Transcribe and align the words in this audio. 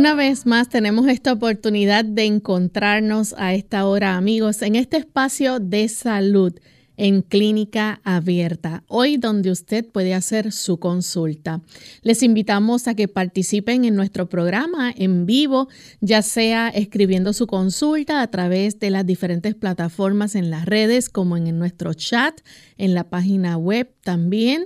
Una 0.00 0.14
vez 0.14 0.46
más 0.46 0.70
tenemos 0.70 1.08
esta 1.08 1.30
oportunidad 1.30 2.06
de 2.06 2.24
encontrarnos 2.24 3.34
a 3.36 3.52
esta 3.52 3.84
hora, 3.84 4.16
amigos, 4.16 4.62
en 4.62 4.74
este 4.74 4.96
espacio 4.96 5.60
de 5.60 5.90
salud 5.90 6.54
en 6.96 7.20
clínica 7.20 8.00
abierta, 8.02 8.82
hoy 8.88 9.18
donde 9.18 9.50
usted 9.50 9.86
puede 9.86 10.14
hacer 10.14 10.52
su 10.52 10.78
consulta. 10.78 11.60
Les 12.00 12.22
invitamos 12.22 12.88
a 12.88 12.94
que 12.94 13.08
participen 13.08 13.84
en 13.84 13.94
nuestro 13.94 14.26
programa 14.26 14.90
en 14.96 15.26
vivo, 15.26 15.68
ya 16.00 16.22
sea 16.22 16.70
escribiendo 16.70 17.34
su 17.34 17.46
consulta 17.46 18.22
a 18.22 18.30
través 18.30 18.80
de 18.80 18.88
las 18.88 19.04
diferentes 19.04 19.54
plataformas 19.54 20.34
en 20.34 20.48
las 20.48 20.64
redes, 20.64 21.10
como 21.10 21.36
en 21.36 21.58
nuestro 21.58 21.92
chat, 21.92 22.40
en 22.78 22.94
la 22.94 23.10
página 23.10 23.58
web 23.58 23.92
también 24.02 24.64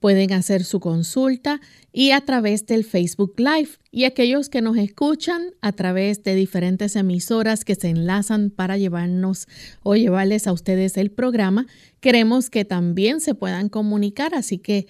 pueden 0.00 0.32
hacer 0.32 0.64
su 0.64 0.80
consulta 0.80 1.60
y 1.92 2.10
a 2.12 2.20
través 2.20 2.66
del 2.66 2.84
Facebook 2.84 3.34
Live. 3.38 3.70
Y 3.90 4.04
aquellos 4.04 4.48
que 4.48 4.60
nos 4.60 4.76
escuchan 4.76 5.50
a 5.60 5.72
través 5.72 6.22
de 6.22 6.34
diferentes 6.34 6.96
emisoras 6.96 7.64
que 7.64 7.74
se 7.74 7.88
enlazan 7.88 8.50
para 8.50 8.76
llevarnos 8.76 9.48
o 9.82 9.96
llevarles 9.96 10.46
a 10.46 10.52
ustedes 10.52 10.96
el 10.96 11.10
programa, 11.10 11.66
queremos 12.00 12.50
que 12.50 12.64
también 12.64 13.20
se 13.20 13.34
puedan 13.34 13.68
comunicar. 13.68 14.34
Así 14.34 14.58
que 14.58 14.86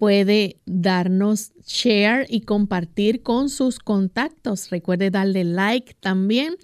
puede 0.00 0.56
darnos 0.64 1.52
share 1.66 2.26
y 2.30 2.40
compartir 2.40 3.22
con 3.22 3.50
sus 3.50 3.78
contactos. 3.78 4.70
Recuerde 4.70 5.10
darle 5.10 5.44
like 5.44 5.94
también 6.00 6.56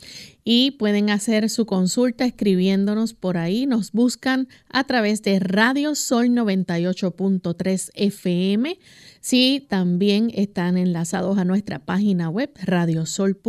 y 0.43 0.71
pueden 0.73 1.11
hacer 1.11 1.51
su 1.51 1.67
consulta 1.67 2.25
escribiéndonos 2.25 3.13
por 3.13 3.37
ahí. 3.37 3.67
Nos 3.67 3.93
buscan 3.93 4.49
a 4.71 4.85
través 4.85 5.23
de 5.23 5.39
Radio 5.39 5.95
Sol 5.95 6.29
98.3 6.29 7.91
FM 7.95 8.79
Sí, 9.27 9.67
también 9.69 10.31
están 10.33 10.79
enlazados 10.79 11.37
a 11.37 11.45
nuestra 11.45 11.81
página 11.81 12.29
web 12.29 12.53
radiosol.org. 12.63 13.41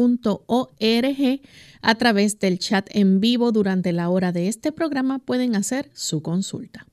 A 1.84 1.96
través 2.00 2.40
del 2.40 2.58
chat 2.58 2.90
en 2.94 3.20
vivo 3.20 3.52
durante 3.52 3.94
la 3.94 4.10
hora 4.10 4.32
de 4.32 4.48
este 4.48 4.72
programa 4.72 5.20
pueden 5.20 5.56
hacer 5.56 5.92
su 5.94 6.24
consulta. 6.24 6.88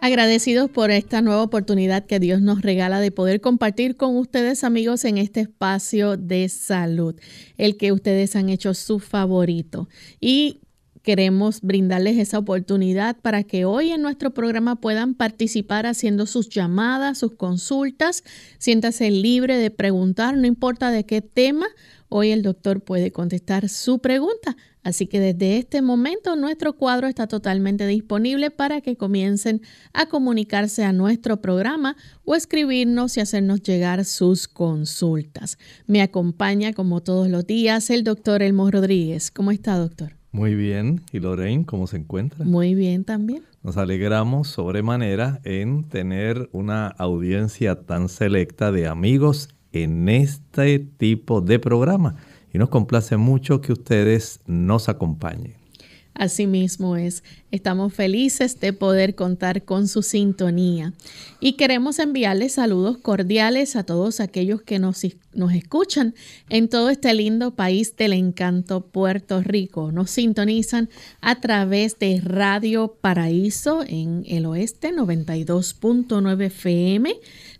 Agradecidos 0.00 0.70
por 0.70 0.92
esta 0.92 1.22
nueva 1.22 1.42
oportunidad 1.42 2.06
que 2.06 2.20
Dios 2.20 2.40
nos 2.40 2.62
regala 2.62 3.00
de 3.00 3.10
poder 3.10 3.40
compartir 3.40 3.96
con 3.96 4.16
ustedes 4.16 4.62
amigos 4.62 5.04
en 5.04 5.18
este 5.18 5.40
espacio 5.40 6.16
de 6.16 6.48
salud, 6.48 7.16
el 7.56 7.76
que 7.76 7.90
ustedes 7.90 8.36
han 8.36 8.48
hecho 8.48 8.74
su 8.74 9.00
favorito. 9.00 9.88
Y 10.20 10.60
Queremos 11.08 11.62
brindarles 11.62 12.18
esa 12.18 12.38
oportunidad 12.38 13.16
para 13.22 13.42
que 13.42 13.64
hoy 13.64 13.92
en 13.92 14.02
nuestro 14.02 14.34
programa 14.34 14.76
puedan 14.76 15.14
participar 15.14 15.86
haciendo 15.86 16.26
sus 16.26 16.50
llamadas, 16.50 17.16
sus 17.16 17.32
consultas. 17.32 18.24
Siéntase 18.58 19.10
libre 19.10 19.56
de 19.56 19.70
preguntar, 19.70 20.36
no 20.36 20.46
importa 20.46 20.90
de 20.90 21.06
qué 21.06 21.22
tema. 21.22 21.66
Hoy 22.10 22.30
el 22.30 22.42
doctor 22.42 22.82
puede 22.82 23.10
contestar 23.10 23.70
su 23.70 24.00
pregunta. 24.00 24.58
Así 24.82 25.06
que 25.06 25.18
desde 25.18 25.56
este 25.56 25.80
momento 25.80 26.36
nuestro 26.36 26.74
cuadro 26.74 27.06
está 27.06 27.26
totalmente 27.26 27.86
disponible 27.86 28.50
para 28.50 28.82
que 28.82 28.98
comiencen 28.98 29.62
a 29.94 30.10
comunicarse 30.10 30.84
a 30.84 30.92
nuestro 30.92 31.40
programa 31.40 31.96
o 32.26 32.34
escribirnos 32.34 33.16
y 33.16 33.20
hacernos 33.20 33.62
llegar 33.62 34.04
sus 34.04 34.46
consultas. 34.46 35.56
Me 35.86 36.02
acompaña 36.02 36.74
como 36.74 37.02
todos 37.02 37.28
los 37.30 37.46
días 37.46 37.88
el 37.88 38.04
doctor 38.04 38.42
Elmo 38.42 38.70
Rodríguez. 38.70 39.30
¿Cómo 39.30 39.52
está, 39.52 39.78
doctor? 39.78 40.17
Muy 40.38 40.54
bien. 40.54 41.00
¿Y 41.12 41.18
Lorraine, 41.18 41.64
cómo 41.64 41.88
se 41.88 41.96
encuentra? 41.96 42.44
Muy 42.44 42.76
bien 42.76 43.02
también. 43.02 43.42
Nos 43.64 43.76
alegramos 43.76 44.46
sobremanera 44.46 45.40
en 45.42 45.82
tener 45.82 46.48
una 46.52 46.86
audiencia 46.86 47.82
tan 47.82 48.08
selecta 48.08 48.70
de 48.70 48.86
amigos 48.86 49.48
en 49.72 50.08
este 50.08 50.78
tipo 50.78 51.40
de 51.40 51.58
programa. 51.58 52.14
Y 52.52 52.58
nos 52.58 52.68
complace 52.68 53.16
mucho 53.16 53.60
que 53.60 53.72
ustedes 53.72 54.40
nos 54.46 54.88
acompañen. 54.88 55.57
Asimismo 56.18 56.96
es, 56.96 57.22
estamos 57.52 57.94
felices 57.94 58.58
de 58.58 58.72
poder 58.72 59.14
contar 59.14 59.62
con 59.62 59.86
su 59.86 60.02
sintonía 60.02 60.92
y 61.38 61.52
queremos 61.52 62.00
enviarles 62.00 62.54
saludos 62.54 62.98
cordiales 62.98 63.76
a 63.76 63.84
todos 63.84 64.18
aquellos 64.18 64.60
que 64.60 64.80
nos, 64.80 65.06
nos 65.32 65.52
escuchan 65.52 66.16
en 66.48 66.68
todo 66.68 66.90
este 66.90 67.14
lindo 67.14 67.54
país 67.54 67.94
del 67.96 68.12
encanto 68.14 68.80
Puerto 68.80 69.42
Rico. 69.42 69.92
Nos 69.92 70.10
sintonizan 70.10 70.90
a 71.20 71.40
través 71.40 72.00
de 72.00 72.20
Radio 72.20 72.96
Paraíso 73.00 73.84
en 73.86 74.24
el 74.26 74.44
oeste 74.44 74.92
92.9 74.92 76.46
FM 76.46 77.14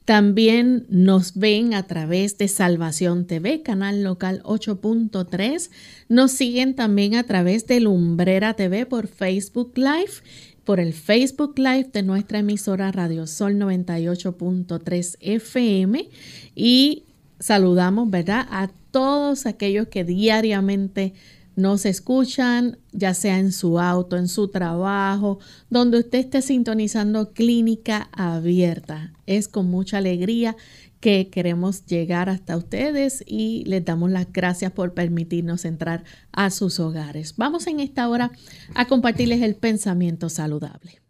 también 0.08 0.86
nos 0.88 1.34
ven 1.34 1.74
a 1.74 1.82
través 1.82 2.38
de 2.38 2.48
Salvación 2.48 3.26
TV, 3.26 3.60
canal 3.60 4.02
local 4.02 4.40
8.3. 4.42 5.68
Nos 6.08 6.32
siguen 6.32 6.74
también 6.74 7.14
a 7.14 7.24
través 7.24 7.66
de 7.66 7.78
Lumbrera 7.80 8.54
TV 8.54 8.86
por 8.86 9.06
Facebook 9.06 9.74
Live, 9.76 10.22
por 10.64 10.80
el 10.80 10.94
Facebook 10.94 11.58
Live 11.58 11.90
de 11.92 12.02
nuestra 12.02 12.38
emisora 12.38 12.90
Radio 12.90 13.26
Sol 13.26 13.56
98.3 13.56 15.18
FM. 15.20 16.08
Y 16.54 17.04
saludamos, 17.38 18.08
¿verdad?, 18.08 18.46
a 18.48 18.70
todos 18.90 19.44
aquellos 19.44 19.88
que 19.88 20.04
diariamente 20.04 21.12
nos 21.58 21.86
escuchan, 21.86 22.78
ya 22.92 23.14
sea 23.14 23.40
en 23.40 23.50
su 23.50 23.80
auto, 23.80 24.16
en 24.16 24.28
su 24.28 24.46
trabajo, 24.46 25.40
donde 25.70 25.98
usted 25.98 26.20
esté 26.20 26.40
sintonizando 26.40 27.32
clínica 27.32 28.08
abierta. 28.12 29.12
Es 29.26 29.48
con 29.48 29.68
mucha 29.68 29.98
alegría 29.98 30.56
que 31.00 31.30
queremos 31.30 31.84
llegar 31.84 32.28
hasta 32.28 32.56
ustedes 32.56 33.24
y 33.26 33.64
les 33.66 33.84
damos 33.84 34.08
las 34.12 34.32
gracias 34.32 34.70
por 34.70 34.94
permitirnos 34.94 35.64
entrar 35.64 36.04
a 36.30 36.50
sus 36.50 36.78
hogares. 36.78 37.34
Vamos 37.36 37.66
en 37.66 37.80
esta 37.80 38.08
hora 38.08 38.30
a 38.76 38.86
compartirles 38.86 39.42
el 39.42 39.56
pensamiento 39.56 40.28
saludable. 40.28 41.00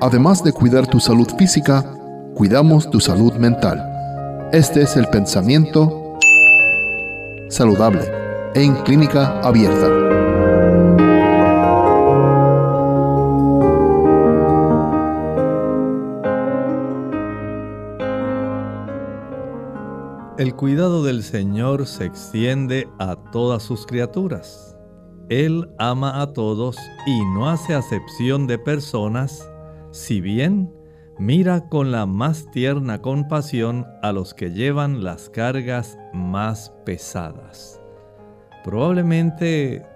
Además 0.00 0.42
de 0.42 0.52
cuidar 0.52 0.86
tu 0.86 0.98
salud 0.98 1.28
física, 1.36 1.82
cuidamos 2.34 2.88
tu 2.88 3.00
salud 3.00 3.34
mental. 3.34 3.92
Este 4.52 4.80
es 4.80 4.96
el 4.96 5.08
pensamiento 5.08 6.05
saludable 7.48 8.02
en 8.54 8.74
clínica 8.82 9.40
abierta. 9.40 10.06
El 20.38 20.54
cuidado 20.54 21.02
del 21.02 21.22
Señor 21.22 21.86
se 21.86 22.04
extiende 22.04 22.88
a 22.98 23.16
todas 23.32 23.62
sus 23.62 23.86
criaturas. 23.86 24.76
Él 25.30 25.70
ama 25.78 26.20
a 26.20 26.34
todos 26.34 26.76
y 27.06 27.24
no 27.34 27.48
hace 27.48 27.74
acepción 27.74 28.46
de 28.46 28.58
personas, 28.58 29.50
si 29.92 30.20
bien 30.20 30.75
mira 31.18 31.68
con 31.68 31.92
la 31.92 32.06
más 32.06 32.50
tierna 32.50 33.00
compasión 33.00 33.86
a 34.02 34.12
los 34.12 34.34
que 34.34 34.50
llevan 34.50 35.02
las 35.02 35.30
cargas 35.30 35.98
más 36.12 36.72
pesadas. 36.84 37.80
Probablemente 38.64 39.86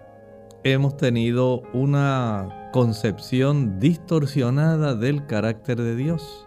hemos 0.65 0.97
tenido 0.97 1.63
una 1.73 2.71
concepción 2.73 3.79
distorsionada 3.79 4.95
del 4.95 5.27
carácter 5.27 5.81
de 5.81 5.97
Dios 5.97 6.47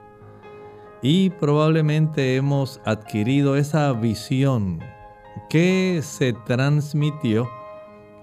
y 1.02 1.31
probablemente 1.31 2.36
hemos 2.36 2.80
adquirido 2.86 3.58
esa 3.58 3.92
visión 3.94 4.80
que 5.50 6.00
se 6.02 6.34
transmitió 6.46 7.50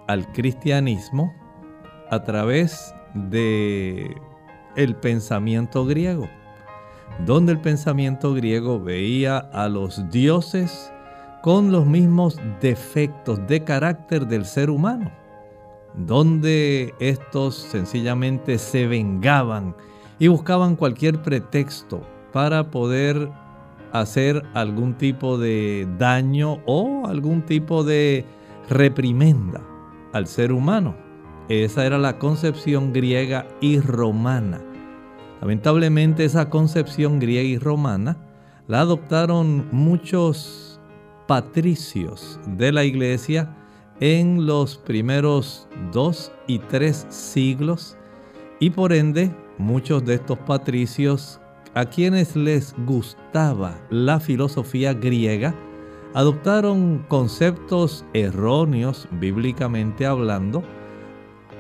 al 0.09 0.33
cristianismo 0.33 1.33
a 2.11 2.23
través 2.25 2.95
de 3.15 4.17
el 4.77 4.97
pensamiento 4.97 5.85
griego, 5.85 6.29
donde 7.27 7.53
el 7.53 7.61
pensamiento 7.61 8.35
griego 8.35 8.81
veía 8.81 9.39
a 9.39 9.69
los 9.69 10.11
dioses 10.11 10.93
con 11.43 11.73
los 11.73 11.87
mismos 11.87 12.39
defectos 12.61 13.39
de 13.47 13.65
carácter 13.65 14.27
del 14.27 14.45
ser 14.45 14.71
humano, 14.71 15.11
donde 15.95 16.95
estos 16.99 17.55
sencillamente 17.55 18.59
se 18.59 18.87
vengaban 18.87 19.75
y 20.19 20.29
buscaban 20.29 20.77
cualquier 20.77 21.23
pretexto 21.23 22.03
para 22.33 22.71
poder 22.71 23.31
hacer 23.93 24.45
algún 24.55 24.95
tipo 24.95 25.39
de 25.39 25.89
daño 25.99 26.59
o 26.67 27.07
algún 27.07 27.43
tipo 27.43 27.83
de 27.85 28.25
reprimenda 28.69 29.61
al 30.13 30.27
ser 30.27 30.53
humano. 30.53 30.95
Esa 31.49 31.85
era 31.85 31.99
la 31.99 32.19
concepción 32.19 32.93
griega 32.93 33.49
y 33.61 33.81
romana. 33.81 34.61
Lamentablemente 35.41 36.25
esa 36.25 36.51
concepción 36.51 37.19
griega 37.19 37.49
y 37.49 37.59
romana 37.59 38.17
la 38.69 38.81
adoptaron 38.81 39.67
muchos 39.73 40.81
patricios 41.27 42.39
de 42.57 42.73
la 42.73 42.85
iglesia 42.85 43.57
en 44.01 44.47
los 44.47 44.77
primeros 44.77 45.69
dos 45.93 46.33
y 46.47 46.59
tres 46.59 47.07
siglos 47.09 47.97
y 48.59 48.71
por 48.71 48.93
ende 48.93 49.35
muchos 49.59 50.05
de 50.05 50.15
estos 50.15 50.39
patricios 50.39 51.41
a 51.75 51.85
quienes 51.85 52.35
les 52.37 52.75
gustaba 52.87 53.79
la 53.91 54.19
filosofía 54.19 54.93
griega, 54.93 55.55
adoptaron 56.15 57.05
conceptos 57.09 58.05
erróneos, 58.13 59.07
bíblicamente 59.13 60.05
hablando, 60.05 60.65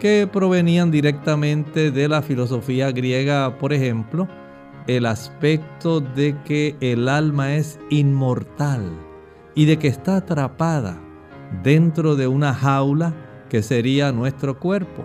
que 0.00 0.26
provenían 0.26 0.90
directamente 0.90 1.92
de 1.92 2.08
la 2.08 2.22
filosofía 2.22 2.90
griega, 2.90 3.58
por 3.58 3.72
ejemplo, 3.72 4.26
el 4.86 5.06
aspecto 5.06 6.00
de 6.00 6.36
que 6.44 6.74
el 6.80 7.08
alma 7.08 7.54
es 7.54 7.78
inmortal 7.90 8.90
y 9.54 9.66
de 9.66 9.78
que 9.78 9.88
está 9.88 10.16
atrapada 10.16 10.98
dentro 11.62 12.16
de 12.16 12.26
una 12.26 12.54
jaula 12.54 13.14
que 13.48 13.62
sería 13.62 14.10
nuestro 14.10 14.58
cuerpo. 14.58 15.04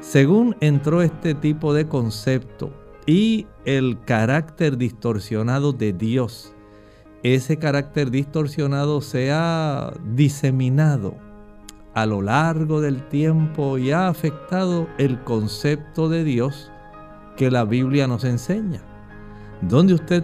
Según 0.00 0.56
entró 0.60 1.02
este 1.02 1.34
tipo 1.34 1.74
de 1.74 1.86
concepto 1.86 2.72
y 3.06 3.46
el 3.66 4.00
carácter 4.04 4.78
distorsionado 4.78 5.72
de 5.72 5.92
Dios. 5.92 6.54
Ese 7.22 7.58
carácter 7.58 8.10
distorsionado 8.10 9.00
se 9.02 9.30
ha 9.30 9.92
diseminado 10.14 11.25
a 11.96 12.04
lo 12.04 12.20
largo 12.20 12.82
del 12.82 13.02
tiempo 13.08 13.78
y 13.78 13.90
ha 13.90 14.08
afectado 14.08 14.86
el 14.98 15.18
concepto 15.24 16.10
de 16.10 16.24
Dios 16.24 16.70
que 17.38 17.50
la 17.50 17.64
Biblia 17.64 18.06
nos 18.06 18.24
enseña. 18.24 18.82
Donde 19.62 19.94
usted 19.94 20.22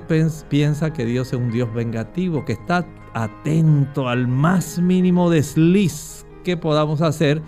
piensa 0.50 0.92
que 0.92 1.06
Dios 1.06 1.28
es 1.28 1.38
un 1.38 1.50
Dios 1.50 1.72
vengativo, 1.72 2.44
que 2.44 2.52
está 2.52 2.86
atento 3.14 4.10
al 4.10 4.28
más 4.28 4.78
mínimo 4.78 5.30
desliz 5.30 6.26
que 6.44 6.58
podamos 6.58 7.00
hacer 7.00 7.40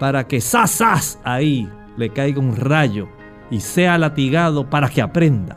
para 0.00 0.26
que 0.26 0.40
sasas 0.40 1.20
ahí 1.22 1.70
le 1.96 2.10
caiga 2.10 2.40
un 2.40 2.56
rayo 2.56 3.08
y 3.48 3.60
sea 3.60 3.96
latigado 3.96 4.68
para 4.68 4.88
que 4.88 5.02
aprenda. 5.02 5.56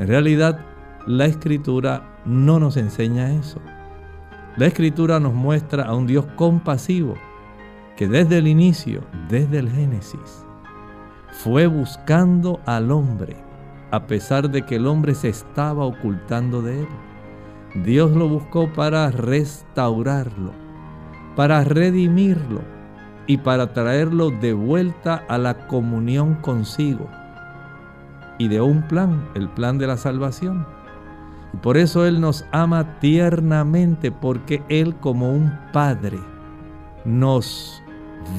En 0.00 0.08
realidad, 0.08 0.58
la 1.06 1.26
escritura 1.26 2.18
no 2.24 2.58
nos 2.58 2.76
enseña 2.76 3.32
eso. 3.32 3.60
La 4.56 4.66
escritura 4.66 5.18
nos 5.18 5.34
muestra 5.34 5.84
a 5.84 5.94
un 5.94 6.06
Dios 6.06 6.26
compasivo 6.36 7.14
que 7.96 8.08
desde 8.08 8.38
el 8.38 8.48
inicio, 8.48 9.02
desde 9.28 9.58
el 9.58 9.70
Génesis, 9.70 10.44
fue 11.30 11.66
buscando 11.66 12.60
al 12.66 12.90
hombre, 12.90 13.36
a 13.90 14.06
pesar 14.06 14.50
de 14.50 14.62
que 14.62 14.76
el 14.76 14.86
hombre 14.86 15.14
se 15.14 15.28
estaba 15.28 15.84
ocultando 15.84 16.62
de 16.62 16.80
él. 16.80 16.88
Dios 17.84 18.10
lo 18.12 18.28
buscó 18.28 18.72
para 18.72 19.10
restaurarlo, 19.10 20.52
para 21.34 21.64
redimirlo, 21.64 22.60
y 23.26 23.38
para 23.38 23.72
traerlo 23.72 24.30
de 24.30 24.52
vuelta 24.52 25.24
a 25.28 25.38
la 25.38 25.66
comunión 25.66 26.34
consigo. 26.36 27.08
Y 28.38 28.48
de 28.48 28.60
un 28.60 28.82
plan, 28.88 29.28
el 29.34 29.48
plan 29.48 29.78
de 29.78 29.86
la 29.86 29.96
salvación. 29.96 30.66
Y 31.52 31.56
por 31.58 31.76
eso 31.76 32.06
Él 32.06 32.20
nos 32.20 32.44
ama 32.52 32.98
tiernamente, 33.00 34.10
porque 34.10 34.62
Él 34.68 34.94
como 34.96 35.30
un 35.30 35.52
Padre 35.72 36.18
nos 37.04 37.82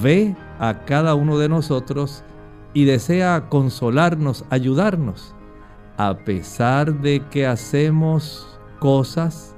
ve 0.02 0.36
a 0.60 0.86
cada 0.86 1.16
uno 1.16 1.38
de 1.38 1.50
nosotros 1.50 2.24
y 2.74 2.86
desea 2.86 3.50
consolarnos, 3.50 4.46
ayudarnos, 4.50 5.36
a 5.98 6.18
pesar 6.18 7.02
de 7.02 7.22
que 7.30 7.46
hacemos 7.46 8.48
cosas 8.80 9.56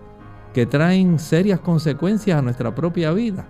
que 0.53 0.65
traen 0.65 1.19
serias 1.19 1.59
consecuencias 1.59 2.37
a 2.37 2.41
nuestra 2.41 2.73
propia 2.73 3.11
vida. 3.11 3.47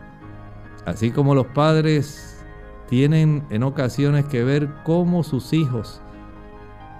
Así 0.86 1.12
como 1.12 1.34
los 1.34 1.48
padres 1.48 2.44
tienen 2.88 3.44
en 3.50 3.64
ocasiones 3.64 4.26
que 4.26 4.44
ver 4.44 4.70
cómo 4.84 5.24
sus 5.24 5.54
hijos 5.54 6.02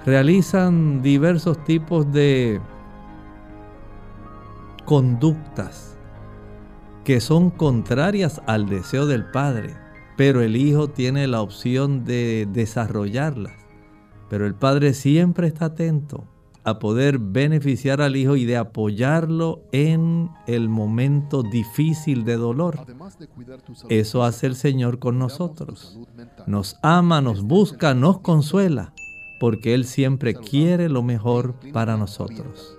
realizan 0.06 1.02
diversos 1.02 1.64
tipos 1.64 2.12
de 2.12 2.60
conductas 4.86 5.98
que 7.04 7.20
son 7.22 7.52
contrarias 7.52 8.42
al 8.48 8.68
deseo 8.68 9.06
del 9.06 9.26
padre, 9.26 9.76
pero 10.18 10.42
el 10.42 10.56
hijo 10.56 10.90
tiene 10.90 11.28
la 11.28 11.42
opción 11.42 12.04
de 12.04 12.48
desarrollarlas. 12.52 13.54
Pero 14.30 14.48
el 14.48 14.56
padre 14.56 14.94
siempre 14.94 15.48
está 15.48 15.66
atento 15.66 16.26
a 16.64 16.80
poder 16.80 17.20
beneficiar 17.20 18.02
al 18.02 18.16
hijo 18.16 18.36
y 18.36 18.46
de 18.46 18.58
apoyarlo 18.58 19.62
en 19.72 20.32
el 20.48 20.68
momento 20.68 21.44
difícil 21.44 22.26
de 22.26 22.38
dolor. 22.38 22.80
Eso 23.90 24.24
hace 24.24 24.48
el 24.48 24.56
Señor 24.56 24.98
con 24.98 25.20
nosotros. 25.20 26.00
Nos 26.48 26.78
ama, 26.82 27.22
nos 27.22 27.44
busca, 27.44 27.94
nos 27.94 28.20
consuela, 28.20 28.94
porque 29.40 29.76
Él 29.76 29.86
siempre 29.86 30.34
quiere 30.34 30.90
lo 30.90 31.04
mejor 31.04 31.54
para 31.72 31.98
nosotros. 31.98 32.75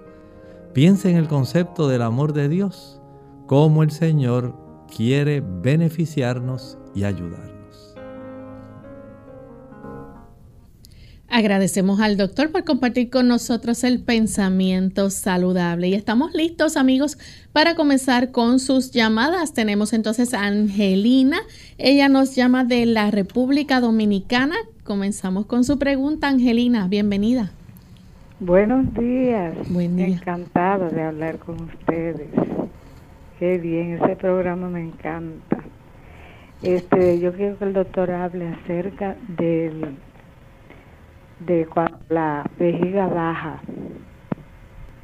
Piensa 0.77 1.09
en 1.09 1.17
el 1.17 1.27
concepto 1.27 1.89
del 1.89 2.03
amor 2.03 2.35
de 2.35 2.51
Dios, 2.51 3.01
cómo 3.47 3.83
el 3.83 3.91
Señor 3.91 4.55
quiere 4.95 5.41
beneficiarnos 5.41 6.77
y 6.95 7.05
ayudar. 7.05 7.51
Agradecemos 11.29 12.01
al 12.01 12.19
doctor 12.19 12.53
por 12.53 12.65
compartir 12.65 13.09
con 13.09 13.27
nosotros 13.27 13.85
el 13.85 14.03
pensamiento 14.03 15.09
saludable. 15.09 15.89
Y 15.89 15.95
estamos 15.95 16.35
listos, 16.35 16.77
amigos, 16.77 17.17
para 17.55 17.75
comenzar 17.75 18.31
con 18.31 18.61
sus 18.61 18.91
llamadas. 18.91 19.55
Tenemos 19.55 19.95
entonces 19.95 20.35
a 20.35 20.45
Angelina. 20.45 21.39
Ella 21.79 22.11
nos 22.11 22.35
llama 22.35 22.65
de 22.65 22.85
la 22.85 23.11
República 23.11 23.81
Dominicana. 23.81 24.57
Comenzamos 24.85 25.47
con 25.47 25.65
su 25.65 25.79
pregunta, 25.79 26.29
Angelina. 26.29 26.87
Bienvenida. 26.87 27.56
Buenos 28.39 28.93
días. 28.93 29.55
Buen 29.73 29.97
día. 29.97 30.09
Encantado 30.09 30.91
de 30.91 31.03
hablar 31.03 31.39
con 31.39 31.59
ustedes. 31.63 32.29
Qué 33.39 33.57
bien, 33.57 33.95
ese 33.95 34.15
programa 34.15 34.69
me 34.69 34.83
encanta. 34.83 35.57
Este, 36.63 37.19
yo 37.19 37.33
quiero 37.33 37.57
que 37.57 37.65
el 37.65 37.73
doctor 37.73 38.11
hable 38.11 38.49
acerca 38.49 39.17
del 39.27 39.97
de 41.41 41.65
cuando 41.65 41.99
la 42.11 42.45
vejiga 42.59 43.07
baja, 43.07 43.63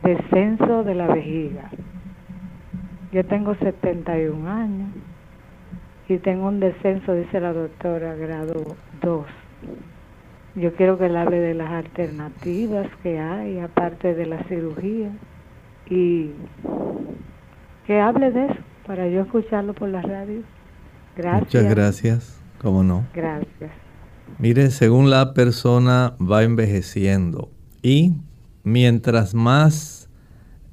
descenso 0.02 0.84
de 0.84 0.94
la 0.94 1.06
vejiga. 1.06 1.70
Yo 3.12 3.24
tengo 3.24 3.54
71 3.54 4.46
años 4.46 4.90
y 6.06 6.18
tengo 6.18 6.48
un 6.48 6.60
descenso, 6.60 7.14
dice 7.14 7.40
la 7.40 7.54
doctora, 7.54 8.14
grado 8.14 8.76
2. 9.00 9.26
Yo 10.54 10.74
quiero 10.74 10.98
que 10.98 11.06
él 11.06 11.16
hable 11.16 11.38
de 11.38 11.54
las 11.54 11.70
alternativas 11.70 12.86
que 13.02 13.18
hay, 13.18 13.58
aparte 13.58 14.14
de 14.14 14.26
la 14.26 14.42
cirugía, 14.44 15.10
y 15.88 16.30
que 17.86 18.00
hable 18.00 18.30
de 18.30 18.46
eso 18.46 18.56
para 18.86 19.08
yo 19.08 19.22
escucharlo 19.22 19.74
por 19.74 19.88
la 19.88 20.02
radio. 20.02 20.42
Gracias. 21.16 21.42
Muchas 21.44 21.70
gracias, 21.70 22.40
cómo 22.60 22.82
no. 22.82 23.06
Gracias. 23.14 23.70
Mire, 24.38 24.70
según 24.70 25.10
la 25.10 25.34
persona 25.34 26.14
va 26.20 26.42
envejeciendo 26.42 27.50
y 27.82 28.14
mientras 28.62 29.34
más 29.34 30.10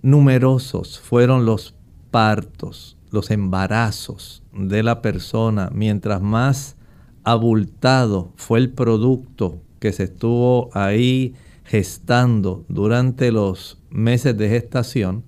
numerosos 0.01 0.99
fueron 0.99 1.45
los 1.45 1.75
partos, 2.11 2.97
los 3.11 3.31
embarazos 3.31 4.43
de 4.53 4.83
la 4.83 5.01
persona, 5.01 5.69
mientras 5.73 6.21
más 6.21 6.77
abultado 7.23 8.31
fue 8.35 8.59
el 8.59 8.71
producto 8.71 9.61
que 9.79 9.91
se 9.91 10.03
estuvo 10.03 10.69
ahí 10.73 11.33
gestando 11.65 12.65
durante 12.67 13.31
los 13.31 13.77
meses 13.89 14.37
de 14.37 14.49
gestación, 14.49 15.23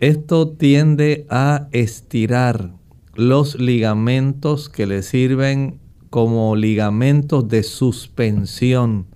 esto 0.00 0.48
tiende 0.48 1.26
a 1.30 1.68
estirar 1.72 2.72
los 3.14 3.58
ligamentos 3.58 4.68
que 4.68 4.86
le 4.86 5.02
sirven 5.02 5.78
como 6.10 6.56
ligamentos 6.56 7.48
de 7.48 7.62
suspensión 7.62 9.06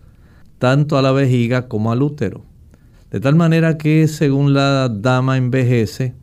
tanto 0.58 0.98
a 0.98 1.02
la 1.02 1.12
vejiga 1.12 1.68
como 1.68 1.92
al 1.92 2.02
útero. 2.02 2.44
De 3.10 3.20
tal 3.20 3.36
manera 3.36 3.78
que 3.78 4.06
según 4.08 4.52
la 4.52 4.88
dama 4.88 5.36
envejece 5.36 6.14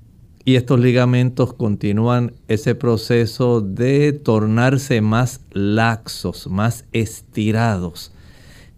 y 0.43 0.55
estos 0.55 0.79
ligamentos 0.79 1.53
continúan 1.53 2.33
ese 2.47 2.75
proceso 2.75 3.61
de 3.61 4.13
tornarse 4.13 5.01
más 5.01 5.41
laxos, 5.51 6.47
más 6.47 6.85
estirados, 6.91 8.11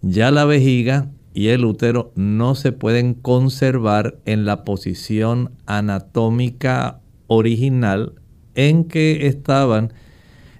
ya 0.07 0.31
la 0.31 0.45
vejiga 0.45 1.09
y 1.33 1.49
el 1.49 1.65
útero 1.65 2.11
no 2.15 2.55
se 2.55 2.71
pueden 2.71 3.13
conservar 3.13 4.19
en 4.25 4.45
la 4.45 4.63
posición 4.63 5.51
anatómica 5.65 7.01
original 7.27 8.13
en 8.55 8.85
que 8.85 9.27
estaban, 9.27 9.93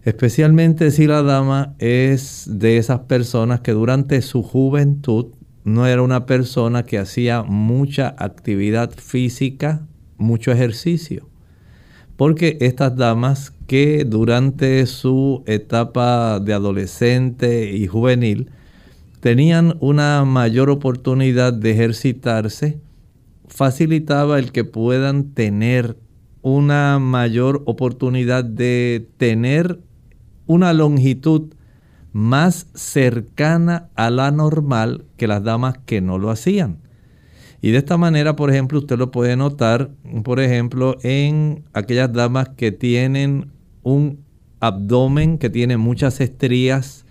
especialmente 0.03 0.91
si 0.91 1.07
la 1.07 1.23
dama 1.23 1.75
es 1.79 2.45
de 2.47 2.77
esas 2.77 3.01
personas 3.01 3.61
que 3.61 3.71
durante 3.71 4.21
su 4.21 4.43
juventud 4.43 5.27
no 5.63 5.87
era 5.87 6.01
una 6.01 6.25
persona 6.25 6.83
que 6.83 6.97
hacía 6.97 7.43
mucha 7.43 8.13
actividad 8.17 8.91
física, 8.91 9.87
mucho 10.17 10.51
ejercicio. 10.51 11.27
Porque 12.17 12.57
estas 12.61 12.95
damas 12.95 13.53
que 13.67 14.03
durante 14.05 14.85
su 14.87 15.43
etapa 15.45 16.39
de 16.39 16.53
adolescente 16.53 17.71
y 17.75 17.87
juvenil 17.87 18.49
tenían 19.19 19.77
una 19.79 20.23
mayor 20.25 20.69
oportunidad 20.69 21.53
de 21.53 21.71
ejercitarse, 21.71 22.79
facilitaba 23.47 24.39
el 24.39 24.51
que 24.51 24.63
puedan 24.63 25.33
tener 25.33 25.97
una 26.41 26.99
mayor 26.99 27.63
oportunidad 27.65 28.43
de 28.43 29.07
tener 29.17 29.79
una 30.45 30.73
longitud 30.73 31.53
más 32.13 32.67
cercana 32.73 33.89
a 33.95 34.09
la 34.09 34.31
normal 34.31 35.05
que 35.17 35.27
las 35.27 35.43
damas 35.43 35.77
que 35.85 36.01
no 36.01 36.17
lo 36.17 36.29
hacían. 36.29 36.79
Y 37.61 37.71
de 37.71 37.79
esta 37.79 37.97
manera, 37.97 38.35
por 38.35 38.49
ejemplo, 38.49 38.79
usted 38.79 38.97
lo 38.97 39.11
puede 39.11 39.35
notar, 39.35 39.91
por 40.23 40.39
ejemplo, 40.39 40.97
en 41.01 41.63
aquellas 41.73 42.13
damas 42.13 42.49
que 42.49 42.71
tienen 42.71 43.51
un 43.83 44.19
abdomen 44.59 45.37
que 45.37 45.49
tiene 45.49 45.77
muchas 45.77 46.21
estrías, 46.21 47.05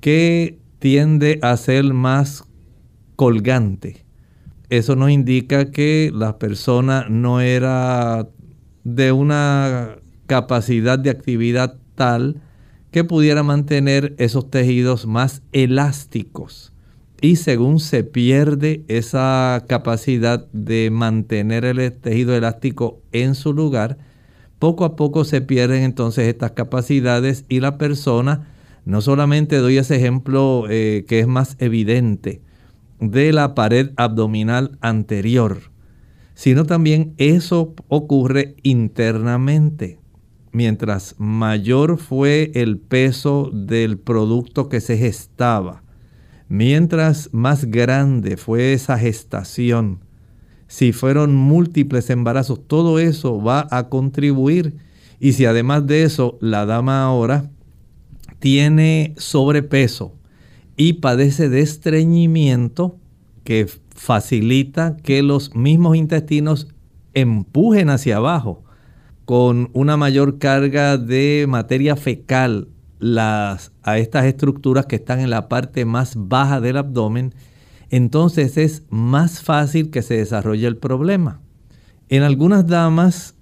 que 0.00 0.58
tiende 0.78 1.38
a 1.42 1.56
ser 1.56 1.92
más 1.92 2.44
colgante. 3.16 4.04
Eso 4.70 4.96
nos 4.96 5.10
indica 5.10 5.70
que 5.70 6.10
la 6.14 6.38
persona 6.38 7.06
no 7.08 7.40
era 7.40 8.28
de 8.84 9.12
una 9.12 9.96
capacidad 10.26 10.98
de 10.98 11.10
actividad 11.10 11.76
tal 11.94 12.40
que 12.90 13.04
pudiera 13.04 13.42
mantener 13.42 14.14
esos 14.18 14.50
tejidos 14.50 15.06
más 15.06 15.42
elásticos. 15.52 16.72
Y 17.20 17.36
según 17.36 17.80
se 17.80 18.04
pierde 18.04 18.84
esa 18.88 19.64
capacidad 19.66 20.46
de 20.52 20.90
mantener 20.90 21.64
el 21.64 21.92
tejido 21.92 22.36
elástico 22.36 23.02
en 23.12 23.34
su 23.34 23.52
lugar, 23.52 23.98
poco 24.58 24.84
a 24.84 24.96
poco 24.96 25.24
se 25.24 25.40
pierden 25.40 25.82
entonces 25.82 26.28
estas 26.28 26.52
capacidades 26.52 27.44
y 27.48 27.60
la 27.60 27.78
persona 27.78 28.46
no 28.88 29.02
solamente 29.02 29.58
doy 29.58 29.76
ese 29.76 29.96
ejemplo 29.96 30.64
eh, 30.70 31.04
que 31.06 31.20
es 31.20 31.26
más 31.26 31.56
evidente 31.58 32.40
de 33.00 33.34
la 33.34 33.54
pared 33.54 33.90
abdominal 33.96 34.78
anterior, 34.80 35.58
sino 36.32 36.64
también 36.64 37.12
eso 37.18 37.74
ocurre 37.88 38.56
internamente. 38.62 39.98
Mientras 40.52 41.16
mayor 41.18 41.98
fue 41.98 42.50
el 42.54 42.78
peso 42.78 43.50
del 43.52 43.98
producto 43.98 44.70
que 44.70 44.80
se 44.80 44.96
gestaba, 44.96 45.82
mientras 46.48 47.28
más 47.30 47.66
grande 47.66 48.38
fue 48.38 48.72
esa 48.72 48.98
gestación, 48.98 50.00
si 50.66 50.92
fueron 50.92 51.36
múltiples 51.36 52.08
embarazos, 52.08 52.66
todo 52.66 52.98
eso 52.98 53.38
va 53.38 53.68
a 53.70 53.90
contribuir. 53.90 54.76
Y 55.20 55.34
si 55.34 55.44
además 55.44 55.86
de 55.86 56.04
eso 56.04 56.38
la 56.40 56.64
dama 56.64 57.02
ahora 57.02 57.50
tiene 58.38 59.14
sobrepeso 59.16 60.14
y 60.76 60.94
padece 60.94 61.48
de 61.48 61.60
estreñimiento 61.60 62.96
que 63.44 63.66
facilita 63.94 64.96
que 64.96 65.22
los 65.22 65.54
mismos 65.54 65.96
intestinos 65.96 66.68
empujen 67.14 67.90
hacia 67.90 68.18
abajo 68.18 68.62
con 69.24 69.70
una 69.72 69.96
mayor 69.96 70.38
carga 70.38 70.96
de 70.96 71.46
materia 71.48 71.96
fecal 71.96 72.68
las, 72.98 73.72
a 73.82 73.98
estas 73.98 74.24
estructuras 74.24 74.86
que 74.86 74.96
están 74.96 75.20
en 75.20 75.30
la 75.30 75.48
parte 75.48 75.84
más 75.84 76.14
baja 76.16 76.60
del 76.60 76.76
abdomen, 76.76 77.34
entonces 77.90 78.56
es 78.56 78.84
más 78.90 79.42
fácil 79.42 79.90
que 79.90 80.02
se 80.02 80.16
desarrolle 80.16 80.66
el 80.66 80.76
problema. 80.76 81.40
En 82.08 82.22
algunas 82.22 82.66
damas 82.66 83.34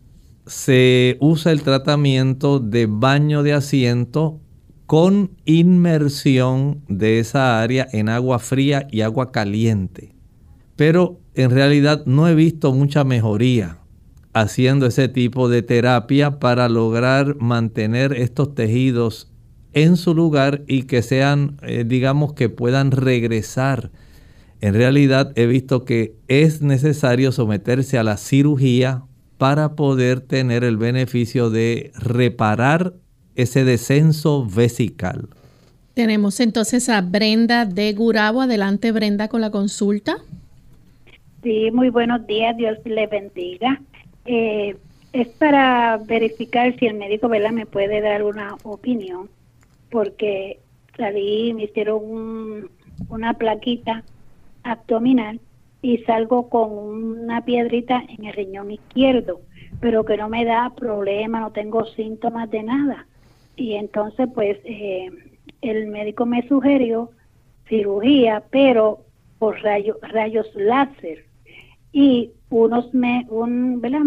se 0.47 1.17
usa 1.21 1.53
el 1.53 1.63
tratamiento 1.63 2.61
de 2.61 2.87
baño 2.87 3.43
de 3.43 3.53
asiento 3.53 4.41
con 4.87 5.33
inmersión 5.45 6.83
de 6.89 7.19
esa 7.19 7.61
área 7.61 7.89
en 7.93 8.09
agua 8.09 8.39
fría 8.39 8.87
y 8.91 9.01
agua 9.01 9.33
caliente. 9.33 10.15
Pero 10.77 11.21
en 11.35 11.51
realidad 11.51 12.05
no 12.07 12.29
he 12.29 12.35
visto 12.35 12.73
mucha 12.73 13.03
mejoría 13.05 13.79
haciendo 14.33 14.87
ese 14.87 15.09
tipo 15.09 15.49
de 15.49 15.63
terapia 15.63 16.39
para 16.39 16.69
lograr 16.69 17.37
mantener 17.41 18.13
estos 18.13 18.55
tejidos 18.55 19.33
en 19.73 19.97
su 19.97 20.15
lugar 20.15 20.63
y 20.67 20.83
que 20.83 21.03
sean, 21.03 21.57
eh, 21.63 21.85
digamos, 21.87 22.35
que 22.35 22.49
puedan 22.49 22.91
regresar. 22.91 23.91
En 24.61 24.75
realidad 24.75 25.33
he 25.37 25.47
visto 25.47 25.85
que 25.85 26.17
es 26.29 26.63
necesario 26.63 27.33
someterse 27.33 27.99
a 27.99 28.05
la 28.05 28.19
cirugía 28.19 29.05
para 29.39 29.75
poder 29.75 30.21
tener 30.21 30.65
el 30.65 30.77
beneficio 30.77 31.51
de 31.51 31.93
reparar 31.97 32.95
ese 33.37 33.65
descenso 33.65 34.47
vesical. 34.47 35.29
Tenemos 35.95 36.41
entonces 36.41 36.89
a 36.89 37.01
Brenda 37.01 37.65
de 37.65 37.93
Gurabo. 37.93 38.43
Adelante, 38.43 38.93
Brenda, 38.93 39.29
con 39.29 39.41
la 39.41 39.51
consulta. 39.51 40.17
Sí, 41.43 41.71
muy 41.71 41.91
buenos 41.91 42.27
días, 42.27 42.57
Dios 42.57 42.79
le 42.85 43.07
bendiga. 43.07 43.81
Eh, 44.25 44.77
es 45.13 45.29
para 45.29 45.99
verificar 45.99 46.77
si 46.79 46.87
el 46.87 46.95
médico 46.95 47.29
¿verdad? 47.29 47.53
me 47.53 47.67
puede 47.67 48.01
dar 48.01 48.25
una 48.25 48.57
opinión, 48.65 49.31
porque 49.91 50.59
salí, 50.97 51.55
me 51.55 51.65
hicieron 51.65 52.69
una 53.09 53.35
plaquita 53.35 54.03
abdominal 54.65 55.41
y 55.81 55.99
salgo 55.99 56.49
con 56.49 56.73
una 56.73 57.45
piedrita 57.45 58.03
en 58.09 58.25
el 58.25 58.35
riñón 58.35 58.71
izquierdo, 58.71 59.41
pero 59.81 60.05
que 60.05 60.17
no 60.17 60.29
me 60.29 60.45
da 60.45 60.75
problema, 60.75 61.41
no 61.41 61.53
tengo 61.53 61.87
síntomas 61.87 62.51
de 62.51 62.63
nada 62.65 63.07
y 63.57 63.75
entonces 63.75 64.29
pues 64.35 64.59
eh, 64.65 65.11
el 65.63 65.87
médico 65.89 66.27
me 66.27 66.47
sugirió 66.47 67.11
cirugía, 67.69 68.45
pero 68.51 69.01
por 69.39 69.61
rayos 69.63 69.97
rayos 70.03 70.47
láser 70.55 71.25
y 71.93 72.31
unos 72.51 72.93
me 72.95 73.27
un 73.29 73.81
¿verdad? 73.81 74.03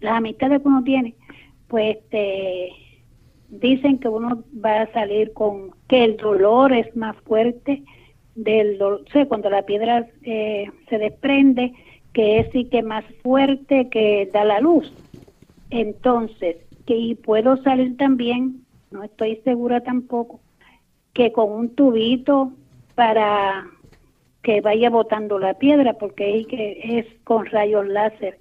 la 0.00 0.20
mitad 0.20 0.48
de 0.50 0.60
que 0.60 0.68
uno 0.68 0.82
tiene 0.84 1.14
pues 1.68 1.96
este, 1.96 2.70
dicen 3.48 3.98
que 3.98 4.08
uno 4.08 4.44
va 4.64 4.82
a 4.82 4.92
salir 4.92 5.32
con 5.32 5.72
que 5.88 6.04
el 6.04 6.16
dolor 6.16 6.72
es 6.72 6.94
más 6.96 7.16
fuerte 7.24 7.82
del 8.34 8.78
dolor, 8.78 9.04
cuando 9.28 9.50
la 9.50 9.62
piedra 9.62 10.06
eh, 10.22 10.70
se 10.88 10.98
desprende 10.98 11.74
que 12.12 12.38
es 12.38 12.52
sí 12.52 12.64
que 12.66 12.82
más 12.82 13.04
fuerte 13.22 13.88
que 13.90 14.30
da 14.32 14.44
la 14.44 14.60
luz 14.60 14.90
entonces 15.70 16.56
que 16.86 16.96
y 16.96 17.14
puedo 17.16 17.56
salir 17.62 17.96
también 17.96 18.64
no 18.90 19.02
estoy 19.02 19.36
segura 19.44 19.82
tampoco, 19.82 20.40
que 21.12 21.32
con 21.32 21.50
un 21.50 21.74
tubito 21.74 22.52
para 22.94 23.66
que 24.42 24.60
vaya 24.60 24.90
botando 24.90 25.38
la 25.38 25.54
piedra, 25.54 25.94
porque 25.94 26.38
es, 26.38 26.46
que 26.46 26.98
es 26.98 27.06
con 27.24 27.46
rayos 27.46 27.86
láser. 27.86 28.38